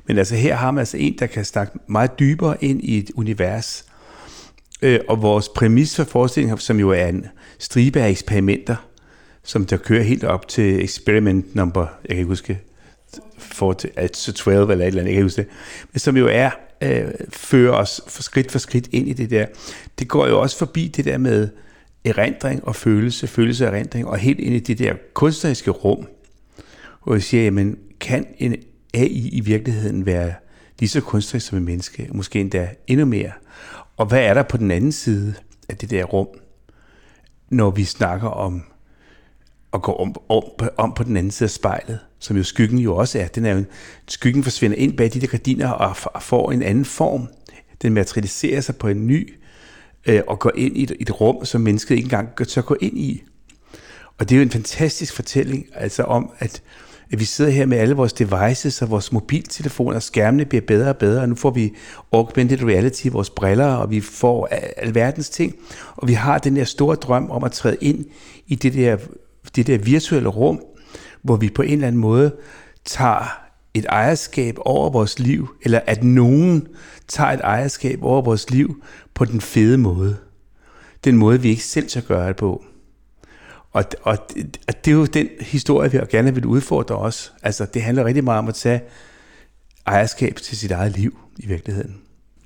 Men 0.06 0.18
altså 0.18 0.34
her 0.34 0.56
har 0.56 0.70
man 0.70 0.78
altså 0.78 0.96
en, 0.96 1.16
der 1.18 1.26
kan 1.26 1.44
snakke 1.44 1.78
meget 1.86 2.18
dybere 2.18 2.64
ind 2.64 2.80
i 2.84 2.98
et 2.98 3.10
univers. 3.14 3.84
Øh, 4.82 5.00
og 5.08 5.22
vores 5.22 5.48
præmis 5.48 5.96
for 5.96 6.04
forestillingen, 6.04 6.58
som 6.58 6.80
jo 6.80 6.90
er 6.90 7.06
en 7.06 7.26
stribe 7.58 8.00
af 8.00 8.10
eksperimenter, 8.10 8.76
som 9.42 9.66
der 9.66 9.76
kører 9.76 10.02
helt 10.02 10.24
op 10.24 10.48
til 10.48 10.84
experiment 10.84 11.54
number, 11.54 11.80
jeg 11.80 12.08
kan 12.08 12.16
ikke 12.16 12.28
huske, 12.28 12.60
12 13.58 13.76
altså 13.96 14.50
eller 14.50 14.60
et 14.60 14.70
eller 14.70 14.84
andet, 14.84 14.94
jeg 14.96 15.04
kan 15.04 15.08
ikke 15.08 15.22
huske 15.22 15.42
det, 15.42 15.50
men 15.92 16.00
som 16.00 16.16
jo 16.16 16.26
er 16.26 16.50
øh, 16.82 17.10
fører 17.30 17.72
os 17.72 18.00
for 18.08 18.22
skridt 18.22 18.52
for 18.52 18.58
skridt 18.58 18.88
ind 18.92 19.08
i 19.08 19.12
det 19.12 19.30
der. 19.30 19.46
Det 19.98 20.08
går 20.08 20.26
jo 20.26 20.40
også 20.40 20.58
forbi 20.58 20.88
det 20.88 21.04
der 21.04 21.18
med 21.18 21.48
erindring 22.04 22.64
og 22.64 22.76
følelse, 22.76 23.26
følelse 23.26 23.68
og 23.68 23.76
erindring, 23.76 24.06
og 24.06 24.18
helt 24.18 24.40
ind 24.40 24.54
i 24.54 24.58
det 24.58 24.78
der 24.78 24.94
kunstneriske 25.14 25.70
rum, 25.70 26.06
hvor 27.04 27.14
jeg 27.14 27.22
siger, 27.22 27.44
jamen, 27.44 27.78
kan 28.00 28.26
en 28.38 28.56
AI 28.94 29.28
i 29.32 29.40
virkeligheden 29.40 30.06
være 30.06 30.34
lige 30.78 30.88
så 30.88 31.00
kunstnerisk 31.00 31.46
som 31.46 31.58
en 31.58 31.64
menneske, 31.64 32.08
måske 32.12 32.40
endda 32.40 32.68
endnu 32.86 33.06
mere? 33.06 33.32
Og 33.96 34.06
hvad 34.06 34.20
er 34.20 34.34
der 34.34 34.42
på 34.42 34.56
den 34.56 34.70
anden 34.70 34.92
side 34.92 35.34
af 35.68 35.76
det 35.76 35.90
der 35.90 36.04
rum, 36.04 36.28
når 37.50 37.70
vi 37.70 37.84
snakker 37.84 38.28
om 38.28 38.62
og 39.78 39.82
går 39.82 40.00
om, 40.00 40.14
om, 40.28 40.42
om 40.76 40.94
på 40.94 41.02
den 41.02 41.16
anden 41.16 41.30
side 41.30 41.46
af 41.46 41.50
spejlet? 41.50 41.98
som 42.18 42.36
jo 42.36 42.42
skyggen 42.42 42.78
jo 42.78 42.96
også 42.96 43.18
er. 43.18 43.26
Den 43.26 43.46
er 43.46 43.54
jo, 43.54 43.64
skyggen 44.08 44.44
forsvinder 44.44 44.76
ind 44.76 44.96
bag 44.96 45.12
de 45.12 45.20
der 45.20 45.26
gardiner 45.26 45.68
og 45.68 46.22
får 46.22 46.52
en 46.52 46.62
anden 46.62 46.84
form. 46.84 47.28
Den 47.82 47.94
materialiserer 47.94 48.60
sig 48.60 48.76
på 48.76 48.88
en 48.88 49.06
ny 49.06 49.34
øh, 50.06 50.22
og 50.28 50.38
går 50.38 50.52
ind 50.54 50.76
i 50.76 50.82
et, 50.82 50.92
et 51.00 51.20
rum, 51.20 51.44
som 51.44 51.60
mennesket 51.60 51.94
ikke 51.94 52.06
engang 52.06 52.48
tør 52.48 52.62
gå 52.62 52.76
ind 52.80 52.98
i. 52.98 53.22
Og 54.18 54.28
det 54.28 54.34
er 54.34 54.38
jo 54.38 54.42
en 54.42 54.50
fantastisk 54.50 55.14
fortælling, 55.14 55.66
altså 55.74 56.02
om, 56.02 56.30
at, 56.38 56.62
at 57.12 57.20
vi 57.20 57.24
sidder 57.24 57.50
her 57.50 57.66
med 57.66 57.78
alle 57.78 57.94
vores 57.94 58.12
devices 58.12 58.82
og 58.82 58.90
vores 58.90 59.12
mobiltelefoner, 59.12 59.96
og 59.96 60.02
skærmene 60.02 60.44
bliver 60.44 60.62
bedre 60.66 60.88
og 60.88 60.96
bedre, 60.96 61.22
og 61.22 61.28
nu 61.28 61.34
får 61.34 61.50
vi 61.50 61.72
augmented 62.12 62.62
reality 62.62 63.04
i 63.04 63.08
vores 63.08 63.30
briller, 63.30 63.66
og 63.66 63.90
vi 63.90 64.00
får 64.00 64.48
alverdens 64.76 65.30
ting, 65.30 65.54
og 65.96 66.08
vi 66.08 66.12
har 66.12 66.38
den 66.38 66.56
der 66.56 66.64
store 66.64 66.96
drøm 66.96 67.30
om 67.30 67.44
at 67.44 67.52
træde 67.52 67.76
ind 67.80 68.04
i 68.46 68.54
det 68.54 68.74
der, 68.74 68.96
det 69.56 69.66
der 69.66 69.78
virtuelle 69.78 70.28
rum, 70.28 70.60
hvor 71.22 71.36
vi 71.36 71.50
på 71.50 71.62
en 71.62 71.72
eller 71.72 71.86
anden 71.86 72.00
måde 72.00 72.36
tager 72.84 73.48
et 73.74 73.86
ejerskab 73.88 74.54
over 74.58 74.90
vores 74.90 75.18
liv, 75.18 75.48
eller 75.62 75.80
at 75.86 76.04
nogen 76.04 76.66
tager 77.08 77.30
et 77.30 77.40
ejerskab 77.40 78.02
over 78.02 78.22
vores 78.22 78.50
liv 78.50 78.82
på 79.14 79.24
den 79.24 79.40
fede 79.40 79.78
måde. 79.78 80.16
Den 81.04 81.16
måde, 81.16 81.42
vi 81.42 81.48
ikke 81.48 81.64
selv 81.64 81.88
skal 81.88 82.02
gøre 82.02 82.28
det 82.28 82.36
på. 82.36 82.64
Og, 83.72 83.84
og, 84.02 84.18
og 84.68 84.84
det 84.84 84.90
er 84.90 84.94
jo 84.94 85.04
den 85.04 85.28
historie, 85.40 85.92
vi 85.92 85.98
gerne 86.10 86.34
vil 86.34 86.46
udfordre 86.46 86.96
os. 86.96 87.32
Altså, 87.42 87.66
det 87.74 87.82
handler 87.82 88.04
rigtig 88.04 88.24
meget 88.24 88.38
om 88.38 88.48
at 88.48 88.54
tage 88.54 88.80
ejerskab 89.86 90.36
til 90.36 90.56
sit 90.56 90.70
eget 90.70 90.96
liv 90.98 91.18
i 91.36 91.46
virkeligheden. 91.46 91.96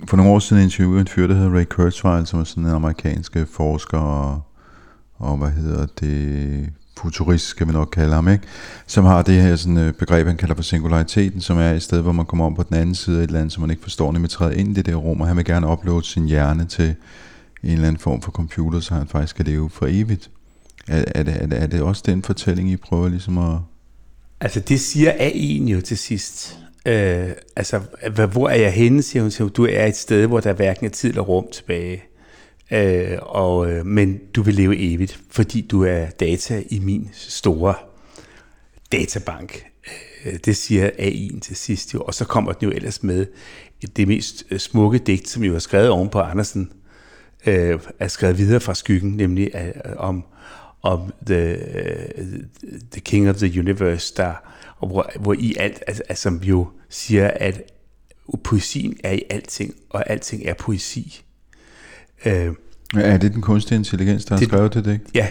For 0.08 0.16
nogle 0.16 0.32
år 0.32 0.38
siden 0.38 0.62
interviewede 0.62 1.00
en 1.00 1.08
fyr, 1.08 1.26
der 1.26 1.34
hedder 1.34 1.58
Ray 1.58 1.64
Kurzweil, 1.64 2.26
som 2.26 2.40
er 2.40 2.44
sådan 2.44 2.64
en 2.64 2.70
amerikansk 2.70 3.36
forsker 3.52 3.98
og, 3.98 4.40
og 5.14 5.36
hvad 5.36 5.50
hedder 5.50 5.86
det, 5.86 6.72
futurist, 6.98 7.46
skal 7.46 7.66
vi 7.66 7.72
nok 7.72 7.88
kalde 7.92 8.14
ham, 8.14 8.28
ikke? 8.28 8.44
som 8.86 9.04
har 9.04 9.22
det 9.22 9.42
her 9.42 9.56
sådan, 9.56 9.78
øh, 9.78 9.92
begreb, 9.92 10.26
han 10.26 10.36
kalder 10.36 10.54
for 10.54 10.62
singulariteten, 10.62 11.40
som 11.40 11.58
er 11.58 11.70
et 11.70 11.82
sted, 11.82 12.00
hvor 12.00 12.12
man 12.12 12.26
kommer 12.26 12.46
om 12.46 12.54
på 12.54 12.62
den 12.62 12.76
anden 12.76 12.94
side 12.94 13.18
af 13.18 13.22
et 13.22 13.26
eller 13.26 13.40
andet, 13.40 13.52
som 13.52 13.60
man 13.60 13.70
ikke 13.70 13.82
forstår, 13.82 14.12
nemlig 14.12 14.30
træder 14.30 14.52
ind 14.52 14.70
i 14.70 14.72
det 14.72 14.86
der 14.86 14.94
rum, 14.94 15.20
og 15.20 15.26
han 15.26 15.36
vil 15.36 15.44
gerne 15.44 15.68
uploade 15.68 16.04
sin 16.04 16.26
hjerne 16.26 16.64
til 16.64 16.94
en 17.64 17.70
eller 17.70 17.88
anden 17.88 18.00
form 18.00 18.22
for 18.22 18.30
computer, 18.30 18.80
så 18.80 18.94
han 18.94 19.06
faktisk 19.06 19.36
kan 19.36 19.44
leve 19.44 19.70
for 19.70 19.86
evigt. 19.90 20.30
Er, 20.88 21.04
er, 21.14 21.22
det, 21.22 21.42
er, 21.42 21.46
det, 21.46 21.62
er 21.62 21.66
det 21.66 21.82
også 21.82 22.02
den 22.06 22.22
fortælling, 22.22 22.70
I 22.70 22.76
prøver 22.76 23.08
ligesom 23.08 23.38
at... 23.38 23.58
Altså 24.40 24.60
det 24.60 24.80
siger 24.80 25.12
AI'en 25.12 25.70
jo 25.70 25.80
til 25.80 25.98
sidst. 25.98 26.58
Øh, 26.86 27.28
altså, 27.56 27.80
hvor 28.32 28.48
er 28.48 28.56
jeg 28.56 28.72
henne, 28.72 29.02
siger 29.02 29.22
hun. 29.22 29.48
Du 29.48 29.66
er 29.66 29.86
et 29.86 29.96
sted, 29.96 30.26
hvor 30.26 30.40
der 30.40 30.52
hverken 30.52 30.86
er 30.86 30.90
tid 30.90 31.08
eller 31.08 31.22
rum 31.22 31.46
tilbage. 31.52 32.02
Øh, 32.72 33.18
og, 33.22 33.70
øh, 33.70 33.86
men 33.86 34.20
du 34.34 34.42
vil 34.42 34.54
leve 34.54 34.78
evigt, 34.78 35.20
fordi 35.30 35.60
du 35.60 35.84
er 35.84 36.06
data 36.06 36.62
i 36.70 36.78
min 36.78 37.10
store 37.12 37.74
databank. 38.92 39.64
Øh, 40.24 40.34
det 40.44 40.56
siger 40.56 40.90
AI'en 40.90 41.40
til 41.40 41.56
sidst 41.56 41.94
jo, 41.94 42.00
og 42.00 42.14
så 42.14 42.24
kommer 42.24 42.52
den 42.52 42.68
jo 42.68 42.74
ellers 42.74 43.02
med 43.02 43.26
det 43.96 44.08
mest 44.08 44.44
øh, 44.50 44.58
smukke 44.58 44.98
digt, 44.98 45.28
som 45.28 45.44
jo 45.44 45.54
er 45.54 45.58
skrevet 45.58 45.90
oven 45.90 46.08
på 46.08 46.20
Andersen, 46.20 46.72
øh, 47.46 47.80
er 47.98 48.08
skrevet 48.08 48.38
videre 48.38 48.60
fra 48.60 48.74
skyggen, 48.74 49.10
nemlig 49.10 49.50
øh, 49.54 49.92
om, 49.96 50.24
om 50.82 51.12
the, 51.26 51.56
øh, 51.78 52.42
the 52.92 53.00
King 53.00 53.30
of 53.30 53.36
the 53.36 53.60
Universe, 53.60 54.14
der, 54.16 54.34
og 54.78 54.88
hvor, 54.88 55.10
hvor 55.20 55.34
i 55.38 55.54
alt, 55.58 55.82
altså, 55.86 56.02
altså, 56.08 56.22
som 56.22 56.36
jo 56.42 56.68
siger, 56.88 57.28
at 57.28 57.62
poesien 58.44 58.96
er 59.04 59.12
i 59.12 59.22
alting, 59.30 59.74
og 59.90 60.10
alting 60.10 60.46
er 60.46 60.54
poesi. 60.54 61.24
Øh, 62.26 62.54
er 62.94 63.16
det 63.16 63.32
den 63.34 63.42
kunstige 63.42 63.78
intelligens, 63.78 64.24
der 64.24 64.34
har 64.34 64.38
det, 64.38 64.48
skrevet 64.48 64.74
det, 64.74 64.86
ikke? 64.92 65.04
Ja. 65.14 65.28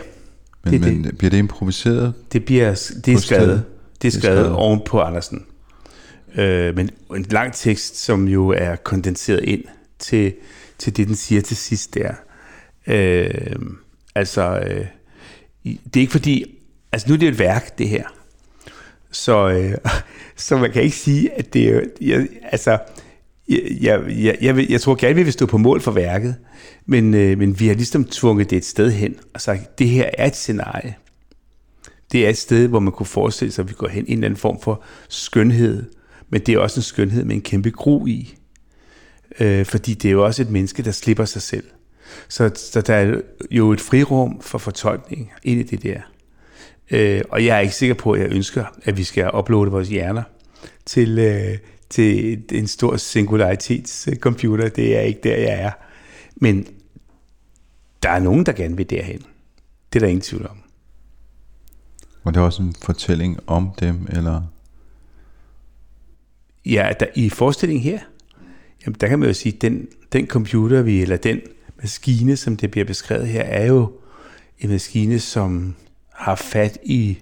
Men, 0.64 0.74
det, 0.74 0.82
men 0.82 1.04
det. 1.04 1.18
bliver 1.18 1.30
det 1.30 1.38
improviseret? 1.38 2.14
Det, 2.34 2.46
bliver, 2.46 2.92
det 3.06 3.14
er 3.14 3.18
skrevet. 3.18 3.64
Det 4.02 4.16
er 4.16 4.20
skrevet 4.20 4.52
oven 4.52 4.82
på 4.86 5.02
Andersen. 5.02 5.46
Øh, 6.36 6.76
men 6.76 6.90
en 7.16 7.26
lang 7.30 7.54
tekst, 7.54 7.98
som 7.98 8.28
jo 8.28 8.50
er 8.50 8.76
kondenseret 8.76 9.44
ind 9.44 9.64
til, 10.00 10.34
til 10.78 10.98
det, 10.98 11.08
den 11.08 11.16
siger 11.16 11.42
til 11.42 11.58
sidst 11.58 11.94
der. 11.94 12.14
Øh, 12.88 13.56
altså, 14.16 14.60
øh, 14.60 14.86
det 15.64 15.96
er 15.96 16.00
ikke 16.00 16.12
fordi... 16.12 16.58
Altså, 16.92 17.08
nu 17.08 17.14
er 17.14 17.18
det 17.18 17.28
et 17.28 17.40
værk, 17.40 17.78
det 17.78 17.90
her. 17.90 18.04
Så, 19.12 19.50
øh, 19.50 19.78
så 20.36 20.58
man 20.58 20.72
kan 20.72 20.82
ikke 20.84 20.96
sige, 20.96 21.32
at 21.34 21.54
det 21.54 21.70
er... 21.70 21.82
Jeg, 22.02 22.28
altså, 22.44 22.78
jeg, 23.82 24.02
jeg, 24.10 24.38
jeg, 24.42 24.56
vil- 24.56 24.68
jeg 24.70 24.82
tror 24.82 24.96
gerne, 24.96 25.16
vi 25.16 25.24
vil 25.24 25.34
stå 25.34 25.46
på 25.46 25.58
mål 25.58 25.82
for 25.82 25.92
værket, 25.92 26.36
men, 26.86 27.14
øh, 27.14 27.38
men 27.38 27.60
vi 27.60 27.68
har 27.68 27.76
ligesom 27.76 28.06
tvunget 28.06 28.50
det 28.50 28.58
et 28.58 28.66
sted 28.66 28.92
hen 28.92 29.16
og 29.34 29.42
sagt, 29.42 29.80
det 29.80 29.90
her 29.90 30.10
er 30.18 30.26
et 30.28 30.36
scenarie. 30.36 30.96
Det 32.12 32.26
er 32.26 32.30
et 32.30 32.38
sted, 32.38 32.68
hvor 32.68 32.80
man 32.80 32.94
kunne 32.94 33.06
forestille 33.06 33.52
sig, 33.52 33.64
at 33.64 33.70
vi 33.70 33.74
går 33.74 33.88
hen 33.88 34.08
i 34.08 34.12
en 34.12 34.18
eller 34.18 34.26
anden 34.26 34.38
form 34.40 34.60
for 34.62 34.84
skønhed, 35.10 35.84
men 36.30 36.42
det 36.42 36.54
er 36.54 36.60
også 36.60 36.80
en 36.80 36.84
skønhed 36.84 37.24
med 37.26 37.36
en 37.36 37.42
kæmpe 37.42 37.70
gru 37.72 38.08
i. 38.08 38.36
Øh, 39.40 39.66
fordi 39.66 39.94
det 39.94 40.08
er 40.10 40.12
jo 40.12 40.26
også 40.26 40.42
et 40.42 40.50
menneske, 40.50 40.84
der 40.84 40.92
slipper 40.92 41.26
sig 41.26 41.42
selv. 41.42 41.64
Så, 42.30 42.52
så 42.56 42.82
der 42.82 42.94
er 42.96 43.16
jo 43.52 43.72
et 43.72 43.82
frirum 43.82 44.42
for 44.42 44.58
fortolkning 44.58 45.32
ind 45.44 45.60
i 45.60 45.64
det 45.64 45.84
der. 45.84 46.00
Øh, 46.92 47.22
og 47.30 47.46
jeg 47.46 47.56
er 47.58 47.60
ikke 47.60 47.76
sikker 47.76 47.96
på, 47.96 48.12
at 48.12 48.22
jeg 48.22 48.32
ønsker, 48.32 48.66
at 48.84 48.98
vi 48.98 49.04
skal 49.04 49.30
uploade 49.34 49.72
vores 49.72 49.90
hjerner 49.90 50.24
til, 50.86 51.20
øh, 51.20 51.58
til 51.92 52.44
en 52.52 52.68
stor 52.68 52.98
singularitetscomputer. 52.98 54.70
Det 54.70 54.98
er 54.98 55.02
ikke 55.02 55.20
der, 55.24 55.36
jeg 55.36 55.62
er. 55.62 55.72
Men 56.36 56.68
der 58.04 58.10
er 58.10 58.20
nogen, 58.20 58.46
der 58.46 58.52
gerne 58.52 58.78
vil 58.78 58.90
derhen. 58.90 59.22
Det 59.94 60.00
er 60.00 60.00
der 60.00 60.08
ingen 60.08 60.22
tvivl 60.22 60.48
om. 60.48 60.58
Og 62.24 62.34
det 62.34 62.40
er 62.40 62.44
også 62.44 62.64
en 62.64 62.76
fortælling 62.82 63.40
om 63.48 63.72
dem, 63.80 64.08
eller... 64.10 64.42
Ja, 66.66 66.94
der, 67.00 67.06
i 67.16 67.30
forestillingen 67.30 67.84
her, 67.84 68.00
jamen 68.86 68.98
der 69.02 69.08
kan 69.08 69.20
man 69.20 69.28
jo 69.28 69.34
sige, 69.34 69.58
den, 69.62 69.88
den 70.14 70.28
computer, 70.28 70.82
vi, 70.82 71.02
eller 71.02 71.18
den 71.18 71.42
maskine, 71.82 72.38
som 72.38 72.58
det 72.58 72.72
bliver 72.72 72.86
beskrevet 72.86 73.28
her, 73.28 73.42
er 73.42 73.66
jo 73.66 73.94
en 74.60 74.70
maskine, 74.70 75.20
som 75.20 75.76
har 76.10 76.36
fat 76.36 76.78
i 76.84 77.20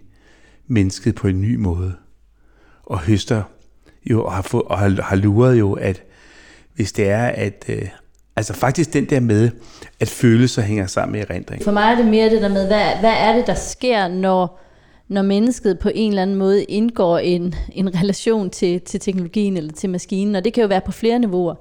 mennesket 0.67 1.15
på 1.15 1.27
en 1.27 1.41
ny 1.41 1.55
måde, 1.55 1.95
og 2.83 2.99
høster 2.99 3.43
jo, 4.05 4.29
har, 4.29 4.41
fået, 4.41 4.63
og 4.63 4.79
har, 4.79 5.01
har 5.01 5.15
luret 5.15 5.59
jo, 5.59 5.73
at 5.73 6.03
hvis 6.75 6.91
det 6.91 7.09
er, 7.09 7.25
at, 7.27 7.65
øh, 7.67 7.87
altså 8.35 8.53
faktisk 8.53 8.93
den 8.93 9.05
der 9.05 9.19
med, 9.19 9.49
at 9.99 10.07
følelser 10.07 10.61
hænger 10.61 10.87
sammen 10.87 11.11
med 11.11 11.29
erindring. 11.29 11.63
For 11.63 11.71
mig 11.71 11.91
er 11.91 11.95
det 11.95 12.07
mere 12.07 12.29
det 12.29 12.41
der 12.41 12.49
med, 12.49 12.67
hvad, 12.67 12.85
hvad 12.99 13.13
er 13.17 13.35
det, 13.35 13.47
der 13.47 13.53
sker, 13.53 14.07
når, 14.07 14.59
når 15.07 15.21
mennesket 15.21 15.79
på 15.79 15.89
en 15.95 16.11
eller 16.11 16.21
anden 16.21 16.35
måde 16.35 16.63
indgår 16.63 17.17
en, 17.17 17.55
en 17.71 17.95
relation 17.95 18.49
til, 18.49 18.81
til 18.81 18.99
teknologien 18.99 19.57
eller 19.57 19.73
til 19.73 19.89
maskinen, 19.89 20.35
og 20.35 20.43
det 20.43 20.53
kan 20.53 20.61
jo 20.61 20.67
være 20.67 20.81
på 20.81 20.91
flere 20.91 21.19
niveauer. 21.19 21.55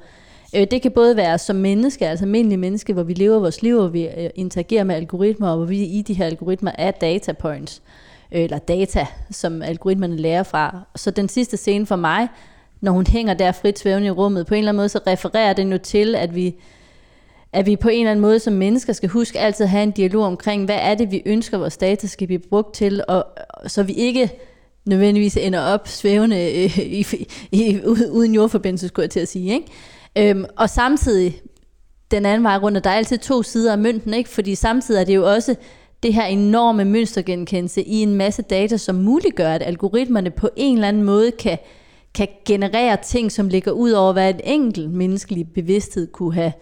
Øh, 0.57 0.66
det 0.70 0.82
kan 0.82 0.91
både 0.91 1.16
være 1.16 1.39
som 1.39 1.57
menneske, 1.57 2.09
altså 2.09 2.24
almindelige 2.24 2.59
menneske, 2.59 2.93
hvor 2.93 3.03
vi 3.03 3.14
lever 3.14 3.39
vores 3.39 3.62
liv, 3.62 3.76
og 3.76 3.93
vi 3.93 4.07
øh, 4.07 4.30
interagerer 4.34 4.84
med 4.84 4.95
algoritmer, 4.95 5.49
og 5.49 5.57
hvor 5.57 5.66
vi 5.66 5.82
i 5.84 6.03
de 6.03 6.14
her 6.14 6.26
algoritmer 6.26 6.72
er 6.78 6.91
data 6.91 7.32
points, 7.32 7.82
Øh, 8.33 8.43
eller 8.43 8.59
data, 8.59 9.07
som 9.31 9.62
algoritmerne 9.62 10.16
lærer 10.16 10.43
fra. 10.43 10.81
Så 10.97 11.11
den 11.11 11.29
sidste 11.29 11.57
scene 11.57 11.87
for 11.87 11.97
mig, 11.97 12.29
når 12.81 12.93
hun 12.93 13.07
hænger 13.07 13.35
der 13.35 13.53
frit 13.53 13.79
svævende 13.79 14.07
i 14.07 14.11
rummet, 14.11 14.47
på 14.47 14.55
en 14.55 14.59
eller 14.59 14.70
anden 14.70 14.79
måde, 14.79 14.89
så 14.89 15.01
refererer 15.07 15.53
den 15.53 15.72
jo 15.72 15.79
til, 15.79 16.14
at 16.14 16.35
vi, 16.35 16.55
at 17.53 17.66
vi 17.66 17.76
på 17.76 17.89
en 17.89 18.01
eller 18.01 18.11
anden 18.11 18.22
måde 18.22 18.39
som 18.39 18.53
mennesker 18.53 18.93
skal 18.93 19.09
huske 19.09 19.41
altid 19.41 19.64
at 19.64 19.70
have 19.70 19.83
en 19.83 19.91
dialog 19.91 20.24
omkring, 20.24 20.64
hvad 20.64 20.79
er 20.81 20.95
det, 20.95 21.11
vi 21.11 21.22
ønsker, 21.26 21.59
vores 21.59 21.76
data 21.76 22.07
skal 22.07 22.26
blive 22.26 22.43
brugt 22.51 22.74
til, 22.74 23.03
og, 23.09 23.26
og 23.49 23.70
så 23.70 23.83
vi 23.83 23.93
ikke 23.93 24.31
nødvendigvis 24.85 25.37
ender 25.37 25.61
op 25.61 25.89
svævende 25.89 26.37
øh, 26.37 26.79
i, 26.79 27.07
i, 27.53 27.81
uden 28.11 28.35
jordforbindelse, 28.35 28.89
skulle 28.89 29.05
jeg 29.05 29.11
til 29.11 29.20
at 29.20 29.29
sige. 29.29 29.55
Ikke? 29.55 30.31
Øhm, 30.31 30.45
og 30.57 30.70
samtidig 30.70 31.41
den 32.11 32.26
anden 32.26 32.45
vej 32.45 32.57
rundt, 32.57 32.76
og 32.79 32.85
der 32.85 32.91
er 32.91 32.95
altid 32.95 33.18
to 33.18 33.43
sider 33.43 33.72
af 33.72 33.79
mønten, 33.79 34.14
ikke? 34.14 34.31
fordi 34.31 34.55
samtidig 34.55 35.01
er 35.01 35.05
det 35.05 35.14
jo 35.14 35.31
også 35.31 35.55
det 36.03 36.15
her 36.15 36.25
enorme 36.25 36.85
mønstergenkendelse 36.85 37.83
i 37.83 38.03
en 38.03 38.15
masse 38.15 38.43
data, 38.43 38.77
som 38.77 38.97
muliggør, 38.97 39.53
at 39.53 39.63
algoritmerne 39.63 40.31
på 40.31 40.49
en 40.57 40.75
eller 40.75 40.89
anden 40.89 41.03
måde 41.03 41.31
kan, 41.31 41.59
kan 42.15 42.29
generere 42.45 42.97
ting, 43.05 43.33
som 43.33 43.49
ligger 43.49 43.73
ud 43.73 43.91
over, 43.91 44.13
hvad 44.13 44.35
en 44.35 44.41
enkelt 44.45 44.91
menneskelig 44.91 45.49
bevidsthed 45.55 46.13
kunne 46.13 46.35
have, 46.35 46.53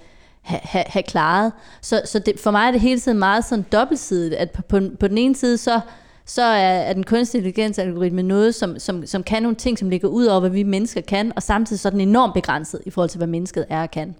have, 0.42 0.60
have, 0.62 0.84
have 0.86 1.02
klaret. 1.02 1.52
Så, 1.82 2.02
så 2.04 2.18
det, 2.18 2.40
for 2.40 2.50
mig 2.50 2.66
er 2.66 2.70
det 2.70 2.80
hele 2.80 3.00
tiden 3.00 3.18
meget 3.18 3.44
sådan 3.44 3.64
dobbeltsidigt, 3.72 4.34
at 4.34 4.50
på, 4.50 4.62
på, 4.62 4.80
på 5.00 5.08
den 5.08 5.18
ene 5.18 5.36
side, 5.36 5.58
så, 5.58 5.80
så 6.24 6.42
er, 6.42 6.58
er 6.58 6.92
den 6.92 7.04
kunstige 7.04 7.38
intelligensalgoritme 7.38 8.22
noget, 8.22 8.54
som, 8.54 8.78
som, 8.78 9.06
som 9.06 9.22
kan 9.22 9.42
nogle 9.42 9.56
ting, 9.56 9.78
som 9.78 9.90
ligger 9.90 10.08
ud 10.08 10.24
over, 10.24 10.40
hvad 10.40 10.50
vi 10.50 10.62
mennesker 10.62 11.00
kan, 11.00 11.32
og 11.36 11.42
samtidig 11.42 11.80
så 11.80 11.88
er 11.88 11.90
den 11.90 12.00
enormt 12.00 12.34
begrænset 12.34 12.80
i 12.86 12.90
forhold 12.90 13.10
til, 13.10 13.18
hvad 13.18 13.28
mennesket 13.28 13.66
er 13.68 13.82
og 13.82 13.90
kan. 13.90 14.14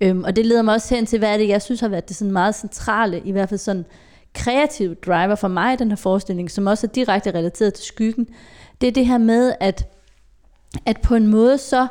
Øhm, 0.00 0.24
og 0.24 0.36
det 0.36 0.46
leder 0.46 0.62
mig 0.62 0.74
også 0.74 0.94
hen 0.94 1.06
til, 1.06 1.18
hvad 1.18 1.32
er 1.32 1.36
det, 1.36 1.48
jeg 1.48 1.62
synes 1.62 1.80
har 1.80 1.88
været 1.88 2.08
det 2.08 2.16
sådan 2.16 2.32
meget 2.32 2.54
centrale, 2.54 3.22
i 3.24 3.32
hvert 3.32 3.48
fald 3.48 3.58
sådan 3.58 3.84
kreativ 4.36 4.94
driver 4.94 5.34
for 5.34 5.48
mig 5.48 5.72
i 5.72 5.76
den 5.76 5.88
her 5.88 5.96
forestilling, 5.96 6.50
som 6.50 6.66
også 6.66 6.86
er 6.86 6.90
direkte 6.90 7.30
relateret 7.30 7.74
til 7.74 7.84
skyggen. 7.84 8.28
Det 8.80 8.86
er 8.86 8.92
det 8.92 9.06
her 9.06 9.18
med, 9.18 9.52
at, 9.60 9.92
at 10.86 11.00
på 11.00 11.14
en 11.14 11.26
måde 11.26 11.58
så, 11.58 11.86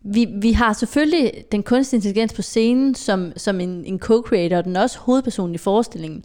vi, 0.00 0.26
vi 0.40 0.52
har 0.52 0.72
selvfølgelig 0.72 1.44
den 1.52 1.62
kunstige 1.62 1.98
intelligens 1.98 2.32
på 2.32 2.42
scenen 2.42 2.94
som, 2.94 3.32
som 3.36 3.60
en, 3.60 3.84
en 3.84 4.00
co-creator, 4.04 4.56
og 4.56 4.64
den 4.64 4.76
er 4.76 4.80
også 4.80 4.98
hovedpersonen 4.98 5.54
i 5.54 5.58
forestillingen. 5.58 6.24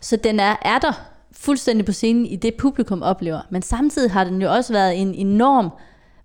Så 0.00 0.16
den 0.16 0.40
er, 0.40 0.56
er 0.62 0.78
der 0.78 0.92
fuldstændig 1.32 1.86
på 1.86 1.92
scenen 1.92 2.26
i 2.26 2.36
det 2.36 2.54
publikum 2.54 3.02
oplever. 3.02 3.40
Men 3.50 3.62
samtidig 3.62 4.10
har 4.10 4.24
den 4.24 4.42
jo 4.42 4.52
også 4.52 4.72
været 4.72 5.00
en 5.00 5.14
enorm, 5.14 5.70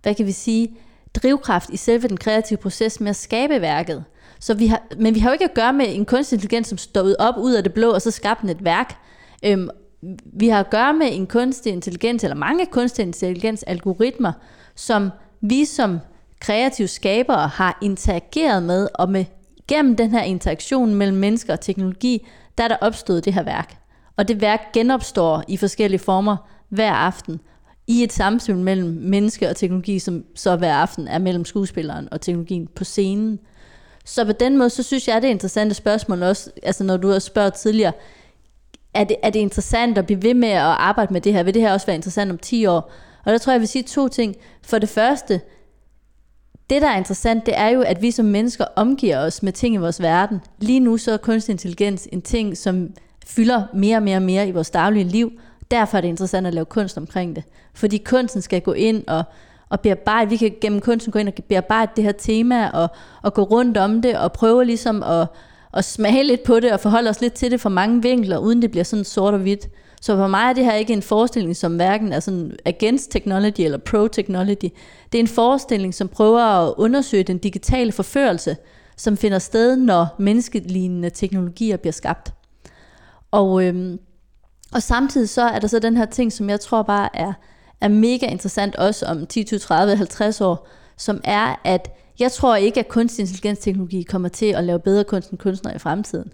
hvad 0.01 0.15
kan 0.15 0.25
vi 0.25 0.31
sige, 0.31 0.77
drivkraft 1.13 1.69
i 1.69 1.77
selve 1.77 2.07
den 2.07 2.17
kreative 2.17 2.57
proces 2.57 2.99
med 2.99 3.09
at 3.09 3.15
skabe 3.15 3.61
værket. 3.61 4.03
Så 4.39 4.53
vi 4.53 4.67
har, 4.67 4.81
men 4.97 5.15
vi 5.15 5.19
har 5.19 5.29
jo 5.29 5.33
ikke 5.33 5.45
at 5.45 5.53
gøre 5.53 5.73
med 5.73 5.85
en 5.89 6.05
kunstig 6.05 6.35
intelligens, 6.35 6.67
som 6.67 6.77
stod 6.77 7.15
op 7.19 7.35
ud 7.37 7.53
af 7.53 7.63
det 7.63 7.73
blå, 7.73 7.91
og 7.91 8.01
så 8.01 8.11
skabte 8.11 8.51
et 8.51 8.63
værk. 8.63 8.95
Øhm, 9.45 9.69
vi 10.33 10.47
har 10.47 10.59
at 10.59 10.69
gøre 10.69 10.93
med 10.93 11.07
en 11.11 11.27
kunstig 11.27 11.73
intelligens, 11.73 12.23
eller 12.23 12.35
mange 12.35 12.65
kunstig 12.65 13.03
intelligens 13.03 13.63
algoritmer, 13.63 14.31
som 14.75 15.09
vi 15.41 15.65
som 15.65 15.99
kreative 16.39 16.87
skabere 16.87 17.47
har 17.47 17.77
interageret 17.81 18.63
med, 18.63 18.87
og 18.93 19.09
med 19.09 19.25
gennem 19.67 19.95
den 19.95 20.11
her 20.11 20.21
interaktion 20.21 20.95
mellem 20.95 21.17
mennesker 21.17 21.53
og 21.53 21.61
teknologi, 21.61 22.27
der 22.57 22.63
er 22.63 22.67
der 22.67 22.77
opstået 22.81 23.25
det 23.25 23.33
her 23.33 23.43
værk. 23.43 23.77
Og 24.17 24.27
det 24.27 24.41
værk 24.41 24.71
genopstår 24.73 25.43
i 25.47 25.57
forskellige 25.57 25.99
former 25.99 26.37
hver 26.69 26.91
aften, 26.91 27.39
i 27.87 28.03
et 28.03 28.13
samspil 28.13 28.55
mellem 28.55 28.87
menneske 29.01 29.49
og 29.49 29.55
teknologi, 29.55 29.99
som 29.99 30.23
så 30.35 30.55
hver 30.55 30.73
aften 30.73 31.07
er 31.07 31.19
mellem 31.19 31.45
skuespilleren 31.45 32.07
og 32.11 32.21
teknologien 32.21 32.67
på 32.75 32.83
scenen. 32.83 33.39
Så 34.09 34.25
på 34.25 34.31
den 34.31 34.57
måde, 34.57 34.69
så 34.69 34.83
synes 34.83 35.07
jeg, 35.07 35.21
det 35.21 35.27
er 35.27 35.31
interessante 35.31 35.75
spørgsmål 35.75 36.23
også, 36.23 36.51
altså 36.63 36.83
når 36.83 36.97
du 36.97 37.09
har 37.09 37.19
spurgt 37.19 37.55
tidligere, 37.55 37.91
er 38.93 39.03
det, 39.03 39.17
er 39.23 39.29
det 39.29 39.39
interessant 39.39 39.97
at 39.97 40.05
blive 40.05 40.23
ved 40.23 40.33
med 40.33 40.49
at 40.49 40.61
arbejde 40.61 41.13
med 41.13 41.21
det 41.21 41.33
her? 41.33 41.43
Vil 41.43 41.53
det 41.53 41.61
her 41.61 41.73
også 41.73 41.85
være 41.85 41.95
interessant 41.95 42.31
om 42.31 42.37
10 42.37 42.65
år? 42.65 42.91
Og 43.25 43.31
der 43.31 43.37
tror 43.37 43.51
jeg, 43.51 43.55
jeg 43.55 43.59
vil 43.59 43.67
sige 43.67 43.83
to 43.83 44.07
ting. 44.07 44.35
For 44.63 44.79
det 44.79 44.89
første, 44.89 45.41
det 46.69 46.81
der 46.81 46.87
er 46.89 46.97
interessant, 46.97 47.45
det 47.45 47.53
er 47.57 47.67
jo, 47.67 47.81
at 47.81 48.01
vi 48.01 48.11
som 48.11 48.25
mennesker 48.25 48.65
omgiver 48.75 49.19
os 49.19 49.43
med 49.43 49.53
ting 49.53 49.75
i 49.75 49.77
vores 49.77 50.01
verden. 50.01 50.41
Lige 50.59 50.79
nu 50.79 50.97
så 50.97 51.11
er 51.11 51.17
kunstig 51.17 51.53
intelligens 51.53 52.07
en 52.11 52.21
ting, 52.21 52.57
som 52.57 52.89
fylder 53.25 53.63
mere 53.73 53.97
og 53.97 54.03
mere 54.03 54.17
og 54.17 54.21
mere 54.21 54.47
i 54.47 54.51
vores 54.51 54.69
daglige 54.69 55.05
liv. 55.05 55.31
Derfor 55.71 55.97
er 55.97 56.01
det 56.01 56.07
interessant 56.07 56.47
at 56.47 56.53
lave 56.53 56.65
kunst 56.65 56.97
omkring 56.97 57.35
det. 57.35 57.43
Fordi 57.73 57.97
kunsten 57.97 58.41
skal 58.41 58.61
gå 58.61 58.73
ind 58.73 59.03
og, 59.07 59.23
og 59.69 59.79
bearbejde, 59.79 60.29
vi 60.29 60.37
kan 60.37 60.55
gennem 60.61 60.81
kunsten 60.81 61.11
gå 61.11 61.19
ind 61.19 61.27
og 61.27 61.33
bearbejde 61.49 61.91
det 61.95 62.03
her 62.03 62.11
tema 62.11 62.69
og, 62.69 62.87
og 63.21 63.33
gå 63.33 63.43
rundt 63.43 63.77
om 63.77 64.01
det 64.01 64.17
og 64.17 64.33
prøve 64.33 64.65
ligesom 64.65 65.03
at, 65.03 65.27
at 65.73 65.85
smage 65.85 66.23
lidt 66.23 66.43
på 66.43 66.59
det 66.59 66.71
og 66.71 66.79
forholde 66.79 67.09
os 67.09 67.21
lidt 67.21 67.33
til 67.33 67.51
det 67.51 67.61
fra 67.61 67.69
mange 67.69 68.01
vinkler, 68.01 68.37
uden 68.37 68.61
det 68.61 68.71
bliver 68.71 68.83
sådan 68.83 69.05
sort 69.05 69.33
og 69.33 69.39
hvidt. 69.39 69.67
Så 70.01 70.15
for 70.15 70.27
mig 70.27 70.49
er 70.49 70.53
det 70.53 70.65
her 70.65 70.73
ikke 70.73 70.93
en 70.93 71.01
forestilling, 71.01 71.55
som 71.55 71.75
hverken 71.75 72.13
er 72.13 72.19
sådan 72.19 72.55
against 72.65 73.11
technology 73.11 73.61
eller 73.61 73.77
pro-technology. 73.77 74.69
Det 75.11 75.17
er 75.17 75.19
en 75.19 75.27
forestilling, 75.27 75.93
som 75.93 76.07
prøver 76.07 76.41
at 76.41 76.73
undersøge 76.77 77.23
den 77.23 77.37
digitale 77.37 77.91
forførelse, 77.91 78.57
som 78.97 79.17
finder 79.17 79.39
sted, 79.39 79.75
når 79.75 80.07
menneskelignende 80.19 81.09
teknologier 81.09 81.77
bliver 81.77 81.93
skabt. 81.93 82.33
Og, 83.31 83.63
øhm, 83.65 83.99
og 84.73 84.83
samtidig 84.83 85.29
så 85.29 85.41
er 85.41 85.59
der 85.59 85.67
så 85.67 85.79
den 85.79 85.97
her 85.97 86.05
ting, 86.05 86.33
som 86.33 86.49
jeg 86.49 86.59
tror 86.59 86.83
bare 86.83 87.09
er, 87.13 87.33
er 87.81 87.87
mega 87.87 88.25
interessant 88.25 88.75
også 88.75 89.05
om 89.05 89.25
10, 89.25 89.43
20, 89.43 89.59
30, 89.59 89.95
50 89.95 90.41
år, 90.41 90.67
som 90.97 91.21
er, 91.23 91.61
at 91.63 91.95
jeg 92.19 92.31
tror 92.31 92.55
ikke, 92.55 92.79
at 92.79 92.87
kunstig 92.87 93.23
intelligensteknologi 93.23 94.03
kommer 94.03 94.29
til 94.29 94.45
at 94.45 94.63
lave 94.63 94.79
bedre 94.79 95.03
kunst 95.03 95.29
end 95.29 95.39
kunstnere 95.39 95.75
i 95.75 95.79
fremtiden. 95.79 96.33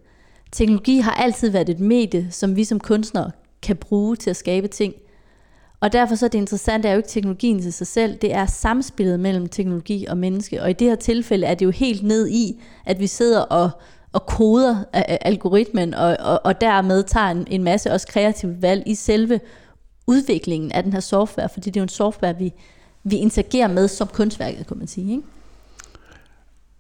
Teknologi 0.52 0.98
har 0.98 1.12
altid 1.12 1.50
været 1.50 1.70
et 1.70 1.80
medie, 1.80 2.28
som 2.32 2.56
vi 2.56 2.64
som 2.64 2.80
kunstnere 2.80 3.32
kan 3.62 3.76
bruge 3.76 4.16
til 4.16 4.30
at 4.30 4.36
skabe 4.36 4.68
ting. 4.68 4.94
Og 5.80 5.94
derfor 5.94 6.16
så 6.16 6.26
er 6.26 6.30
det 6.30 6.38
interessante 6.38 6.88
er 6.88 6.94
jo 6.94 6.98
ikke 6.98 7.10
teknologien 7.10 7.62
til 7.62 7.74
sig 7.74 7.88
selv, 7.88 8.16
det 8.16 8.34
er 8.34 8.46
samspillet 8.46 9.20
mellem 9.20 9.48
teknologi 9.48 10.06
og 10.06 10.18
menneske. 10.18 10.62
Og 10.62 10.70
i 10.70 10.74
det 10.74 10.88
her 10.88 10.96
tilfælde 10.96 11.48
er 11.48 11.56
det 11.56 11.66
jo 11.66 11.72
helt 11.72 12.04
ned 12.04 12.28
i, 12.28 12.62
at 12.86 13.00
vi 13.00 13.08
sidder 13.08 13.42
og, 13.42 13.70
og 14.14 14.26
koder 14.26 14.84
algoritmen, 15.22 15.94
og, 15.94 16.18
og, 16.20 16.42
og 16.44 16.62
dermed 16.62 17.04
tager 17.04 17.28
en, 17.28 17.48
en 17.50 17.64
masse 17.64 17.92
også 17.92 18.08
kreative 18.08 18.62
valg 18.62 18.84
i 18.86 18.96
selve 18.96 19.40
udviklingen 20.08 20.72
af 20.72 20.84
den 20.84 20.94
her 20.94 21.00
software, 21.00 21.50
fordi 21.54 21.70
det 21.70 21.78
er 21.78 21.82
jo 21.82 21.84
en 21.84 21.90
software, 21.90 22.38
vi, 22.38 22.54
vi 23.04 23.16
interagerer 23.16 23.68
med 23.68 23.88
som 23.88 24.08
kunstværket, 24.08 24.68
kan 24.68 24.78
man 24.78 24.88
sige. 24.88 25.12
Ikke? 25.12 25.24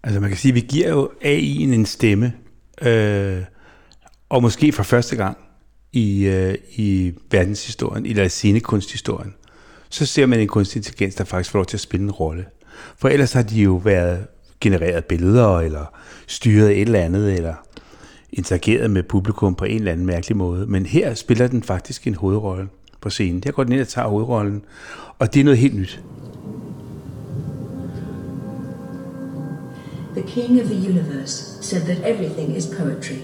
Altså 0.03 0.19
man 0.19 0.29
kan 0.29 0.37
sige, 0.37 0.51
at 0.51 0.55
vi 0.55 0.59
giver 0.59 0.89
jo 0.89 1.09
AI'en 1.23 1.73
en 1.73 1.85
stemme, 1.85 2.33
øh, 2.81 3.41
og 4.29 4.41
måske 4.41 4.71
for 4.71 4.83
første 4.83 5.15
gang 5.15 5.37
i, 5.93 6.25
øh, 6.25 6.55
i 6.75 7.13
verdenshistorien, 7.31 8.05
eller 8.05 8.27
scenekunsthistorien, 8.27 9.33
så 9.89 10.05
ser 10.05 10.25
man 10.25 10.39
en 10.39 10.47
kunstig 10.47 10.79
intelligens, 10.79 11.15
der 11.15 11.23
faktisk 11.23 11.51
får 11.51 11.59
lov 11.59 11.65
til 11.65 11.77
at 11.77 11.81
spille 11.81 12.03
en 12.03 12.11
rolle. 12.11 12.45
For 12.97 13.09
ellers 13.09 13.33
har 13.33 13.41
de 13.41 13.61
jo 13.61 13.75
været 13.75 14.27
genereret 14.61 15.05
billeder, 15.05 15.59
eller 15.59 15.85
styret 16.27 16.71
et 16.71 16.81
eller 16.81 16.99
andet, 16.99 17.33
eller 17.33 17.53
interageret 18.33 18.91
med 18.91 19.03
publikum 19.03 19.55
på 19.55 19.65
en 19.65 19.75
eller 19.77 19.91
anden 19.91 20.05
mærkelig 20.05 20.37
måde. 20.37 20.65
Men 20.65 20.85
her 20.85 21.13
spiller 21.13 21.47
den 21.47 21.63
faktisk 21.63 22.07
en 22.07 22.15
hovedrolle 22.15 22.67
på 23.05 23.09
scenen. 23.09 23.39
Der 23.39 23.51
går 23.51 23.63
den 23.63 23.73
ind 23.73 23.81
og 23.81 23.87
tager 23.87 24.07
hovedrollen, 24.07 24.61
og 25.19 25.33
det 25.33 25.39
er 25.39 25.43
noget 25.43 25.59
helt 25.59 25.75
nyt. 25.75 26.01
The 30.15 30.23
king 30.27 30.61
of 30.61 30.67
the 30.67 30.89
universe 30.89 31.35
said 31.61 31.81
that 31.81 31.97
everything 32.11 32.57
is 32.57 32.65
poetry. 32.65 33.21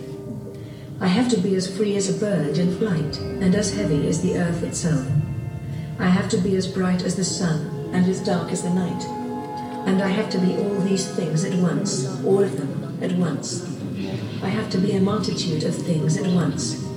I 1.02 1.08
have 1.08 1.30
to 1.36 1.42
be 1.42 1.56
as 1.58 1.78
free 1.78 1.98
as 1.98 2.10
a 2.10 2.20
bird 2.26 2.58
in 2.58 2.78
flight, 2.78 3.22
and 3.42 3.56
as 3.56 3.76
heavy 3.78 4.10
as 4.10 4.18
the 4.20 4.34
earth 4.44 4.64
itself. 4.64 5.06
I 6.00 6.10
have 6.18 6.30
to 6.30 6.38
be 6.38 6.58
as 6.58 6.68
bright 6.68 7.06
as 7.06 7.16
the 7.16 7.24
sun, 7.24 7.60
and 7.94 8.06
as 8.10 8.20
dark 8.26 8.52
as 8.52 8.62
the 8.62 8.74
night. 8.84 9.04
And 9.88 10.02
I 10.02 10.10
have 10.20 10.30
to 10.30 10.38
be 10.38 10.52
all 10.62 10.80
these 10.90 11.08
things 11.18 11.46
at 11.46 11.56
once, 11.72 11.92
all 12.26 12.44
of 12.44 12.54
them 12.58 12.72
at 13.02 13.12
once. 13.18 13.48
I 14.44 14.50
have 14.50 14.70
to 14.70 14.78
be 14.78 14.92
a 14.92 15.02
multitude 15.02 15.64
of 15.64 15.76
things 15.76 16.18
at 16.18 16.28
once. 16.44 16.91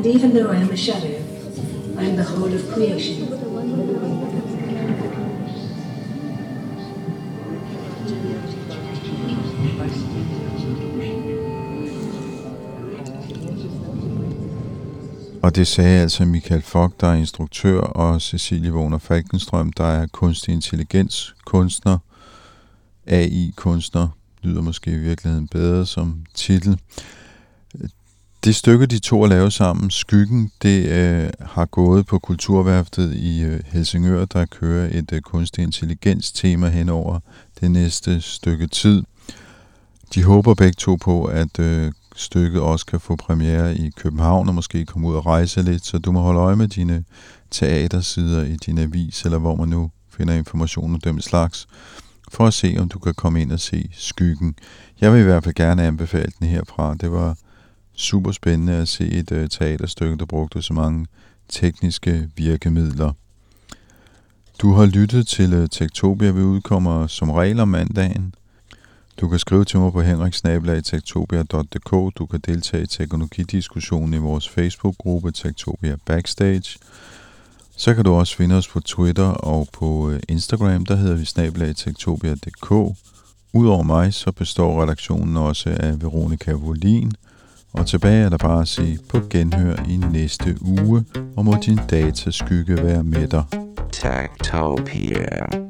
And 0.00 0.14
even 0.14 0.30
though 0.30 0.50
I 0.50 0.56
am 0.56 0.70
a 0.70 0.76
shadow, 0.76 1.14
I 1.98 2.04
am 2.04 2.16
the 2.16 2.24
whole 2.24 2.54
of 2.54 2.62
creation. 2.72 3.28
Og 15.42 15.56
det 15.56 15.66
sagde 15.66 16.00
altså 16.00 16.24
Michael 16.24 16.62
Fock, 16.62 17.00
der 17.00 17.06
er 17.06 17.14
instruktør, 17.14 17.80
og 17.80 18.22
Cecilie 18.22 18.72
Wagner 18.72 18.98
Falkenstrøm, 18.98 19.72
der 19.72 19.84
er 19.84 20.06
kunstig 20.06 20.54
intelligens 20.54 21.34
kunstner, 21.46 21.98
AI-kunstner, 23.06 24.08
lyder 24.42 24.62
måske 24.62 24.90
i 24.90 24.98
virkeligheden 24.98 25.48
bedre 25.48 25.86
som 25.86 26.24
titel. 26.34 26.78
Det 28.44 28.56
stykke, 28.56 28.86
de 28.86 28.98
to 28.98 29.20
har 29.20 29.28
lavet 29.28 29.52
sammen, 29.52 29.90
Skyggen, 29.90 30.50
det 30.62 30.88
øh, 30.88 31.30
har 31.40 31.66
gået 31.66 32.06
på 32.06 32.18
Kulturværftet 32.18 33.14
i 33.14 33.42
øh, 33.42 33.60
Helsingør, 33.66 34.24
der 34.24 34.44
kører 34.44 34.88
et 34.92 35.12
øh, 35.12 35.20
kunstig 35.20 35.62
intelligens 35.62 36.32
tema 36.32 36.68
henover 36.68 37.20
det 37.60 37.70
næste 37.70 38.20
stykke 38.20 38.66
tid. 38.66 39.02
De 40.14 40.24
håber 40.24 40.54
begge 40.54 40.74
to 40.78 40.96
på, 40.96 41.24
at 41.24 41.58
øh, 41.58 41.92
stykket 42.16 42.60
også 42.60 42.86
kan 42.86 43.00
få 43.00 43.16
premiere 43.16 43.76
i 43.76 43.90
København 43.90 44.48
og 44.48 44.54
måske 44.54 44.86
komme 44.86 45.08
ud 45.08 45.14
og 45.14 45.26
rejse 45.26 45.62
lidt, 45.62 45.86
så 45.86 45.98
du 45.98 46.12
må 46.12 46.20
holde 46.20 46.40
øje 46.40 46.56
med 46.56 46.68
dine 46.68 47.04
teatersider 47.50 48.44
i 48.44 48.56
din 48.56 48.78
avis, 48.78 49.24
eller 49.24 49.38
hvor 49.38 49.56
man 49.56 49.68
nu 49.68 49.90
finder 50.16 50.34
information 50.34 50.94
om 50.94 51.00
dem 51.00 51.20
slags, 51.20 51.68
for 52.28 52.46
at 52.46 52.54
se, 52.54 52.76
om 52.78 52.88
du 52.88 52.98
kan 52.98 53.14
komme 53.14 53.42
ind 53.42 53.52
og 53.52 53.60
se 53.60 53.90
Skyggen. 53.92 54.54
Jeg 55.00 55.12
vil 55.12 55.20
i 55.20 55.24
hvert 55.24 55.44
fald 55.44 55.54
gerne 55.54 55.82
anbefale 55.82 56.32
den 56.38 56.48
herfra. 56.48 56.94
Det 56.94 57.12
var 57.12 57.36
super 58.00 58.32
spændende 58.32 58.72
at 58.72 58.88
se 58.88 59.04
et 59.04 59.32
øh, 59.32 59.48
teaterstykke, 59.48 60.16
der 60.16 60.24
brugte 60.24 60.62
så 60.62 60.72
mange 60.72 61.06
tekniske 61.48 62.28
virkemidler. 62.36 63.12
Du 64.58 64.72
har 64.72 64.86
lyttet 64.86 65.26
til 65.26 65.52
øh, 65.52 65.68
Tektopia, 65.68 66.30
vi 66.30 66.42
udkommer 66.42 67.06
som 67.06 67.30
regel 67.30 67.60
om 67.60 67.68
mandagen. 67.68 68.34
Du 69.20 69.28
kan 69.28 69.38
skrive 69.38 69.64
til 69.64 69.78
mig 69.78 69.92
på 69.92 70.02
henriksnabelagtektopia.dk. 70.02 72.18
Du 72.18 72.26
kan 72.26 72.40
deltage 72.46 72.82
i 72.82 72.86
teknologidiskussionen 72.86 74.14
i 74.14 74.18
vores 74.18 74.48
Facebook-gruppe 74.48 75.32
Tektopia 75.32 75.96
Backstage. 76.06 76.78
Så 77.76 77.94
kan 77.94 78.04
du 78.04 78.12
også 78.12 78.36
finde 78.36 78.54
os 78.54 78.68
på 78.68 78.80
Twitter 78.80 79.28
og 79.28 79.68
på 79.72 80.10
øh, 80.10 80.20
Instagram, 80.28 80.86
der 80.86 80.96
hedder 80.96 81.16
vi 81.16 81.24
snabelagtektopia.dk. 81.24 82.96
Udover 83.52 83.82
mig, 83.82 84.14
så 84.14 84.32
består 84.32 84.82
redaktionen 84.82 85.36
også 85.36 85.70
af 85.70 86.02
Veronika 86.02 86.52
Volin. 86.52 87.12
Og 87.72 87.86
tilbage 87.86 88.24
er 88.24 88.28
der 88.28 88.38
bare 88.38 88.60
at 88.60 88.68
sige 88.68 88.98
på 89.08 89.18
genhør 89.30 89.76
i 89.88 89.96
næste 89.96 90.56
uge, 90.60 91.04
og 91.36 91.44
må 91.44 91.54
din 91.66 91.78
dataskygge 91.90 92.76
være 92.76 93.04
med 93.04 93.28
dig. 93.28 93.44
Tektopia. 93.92 95.69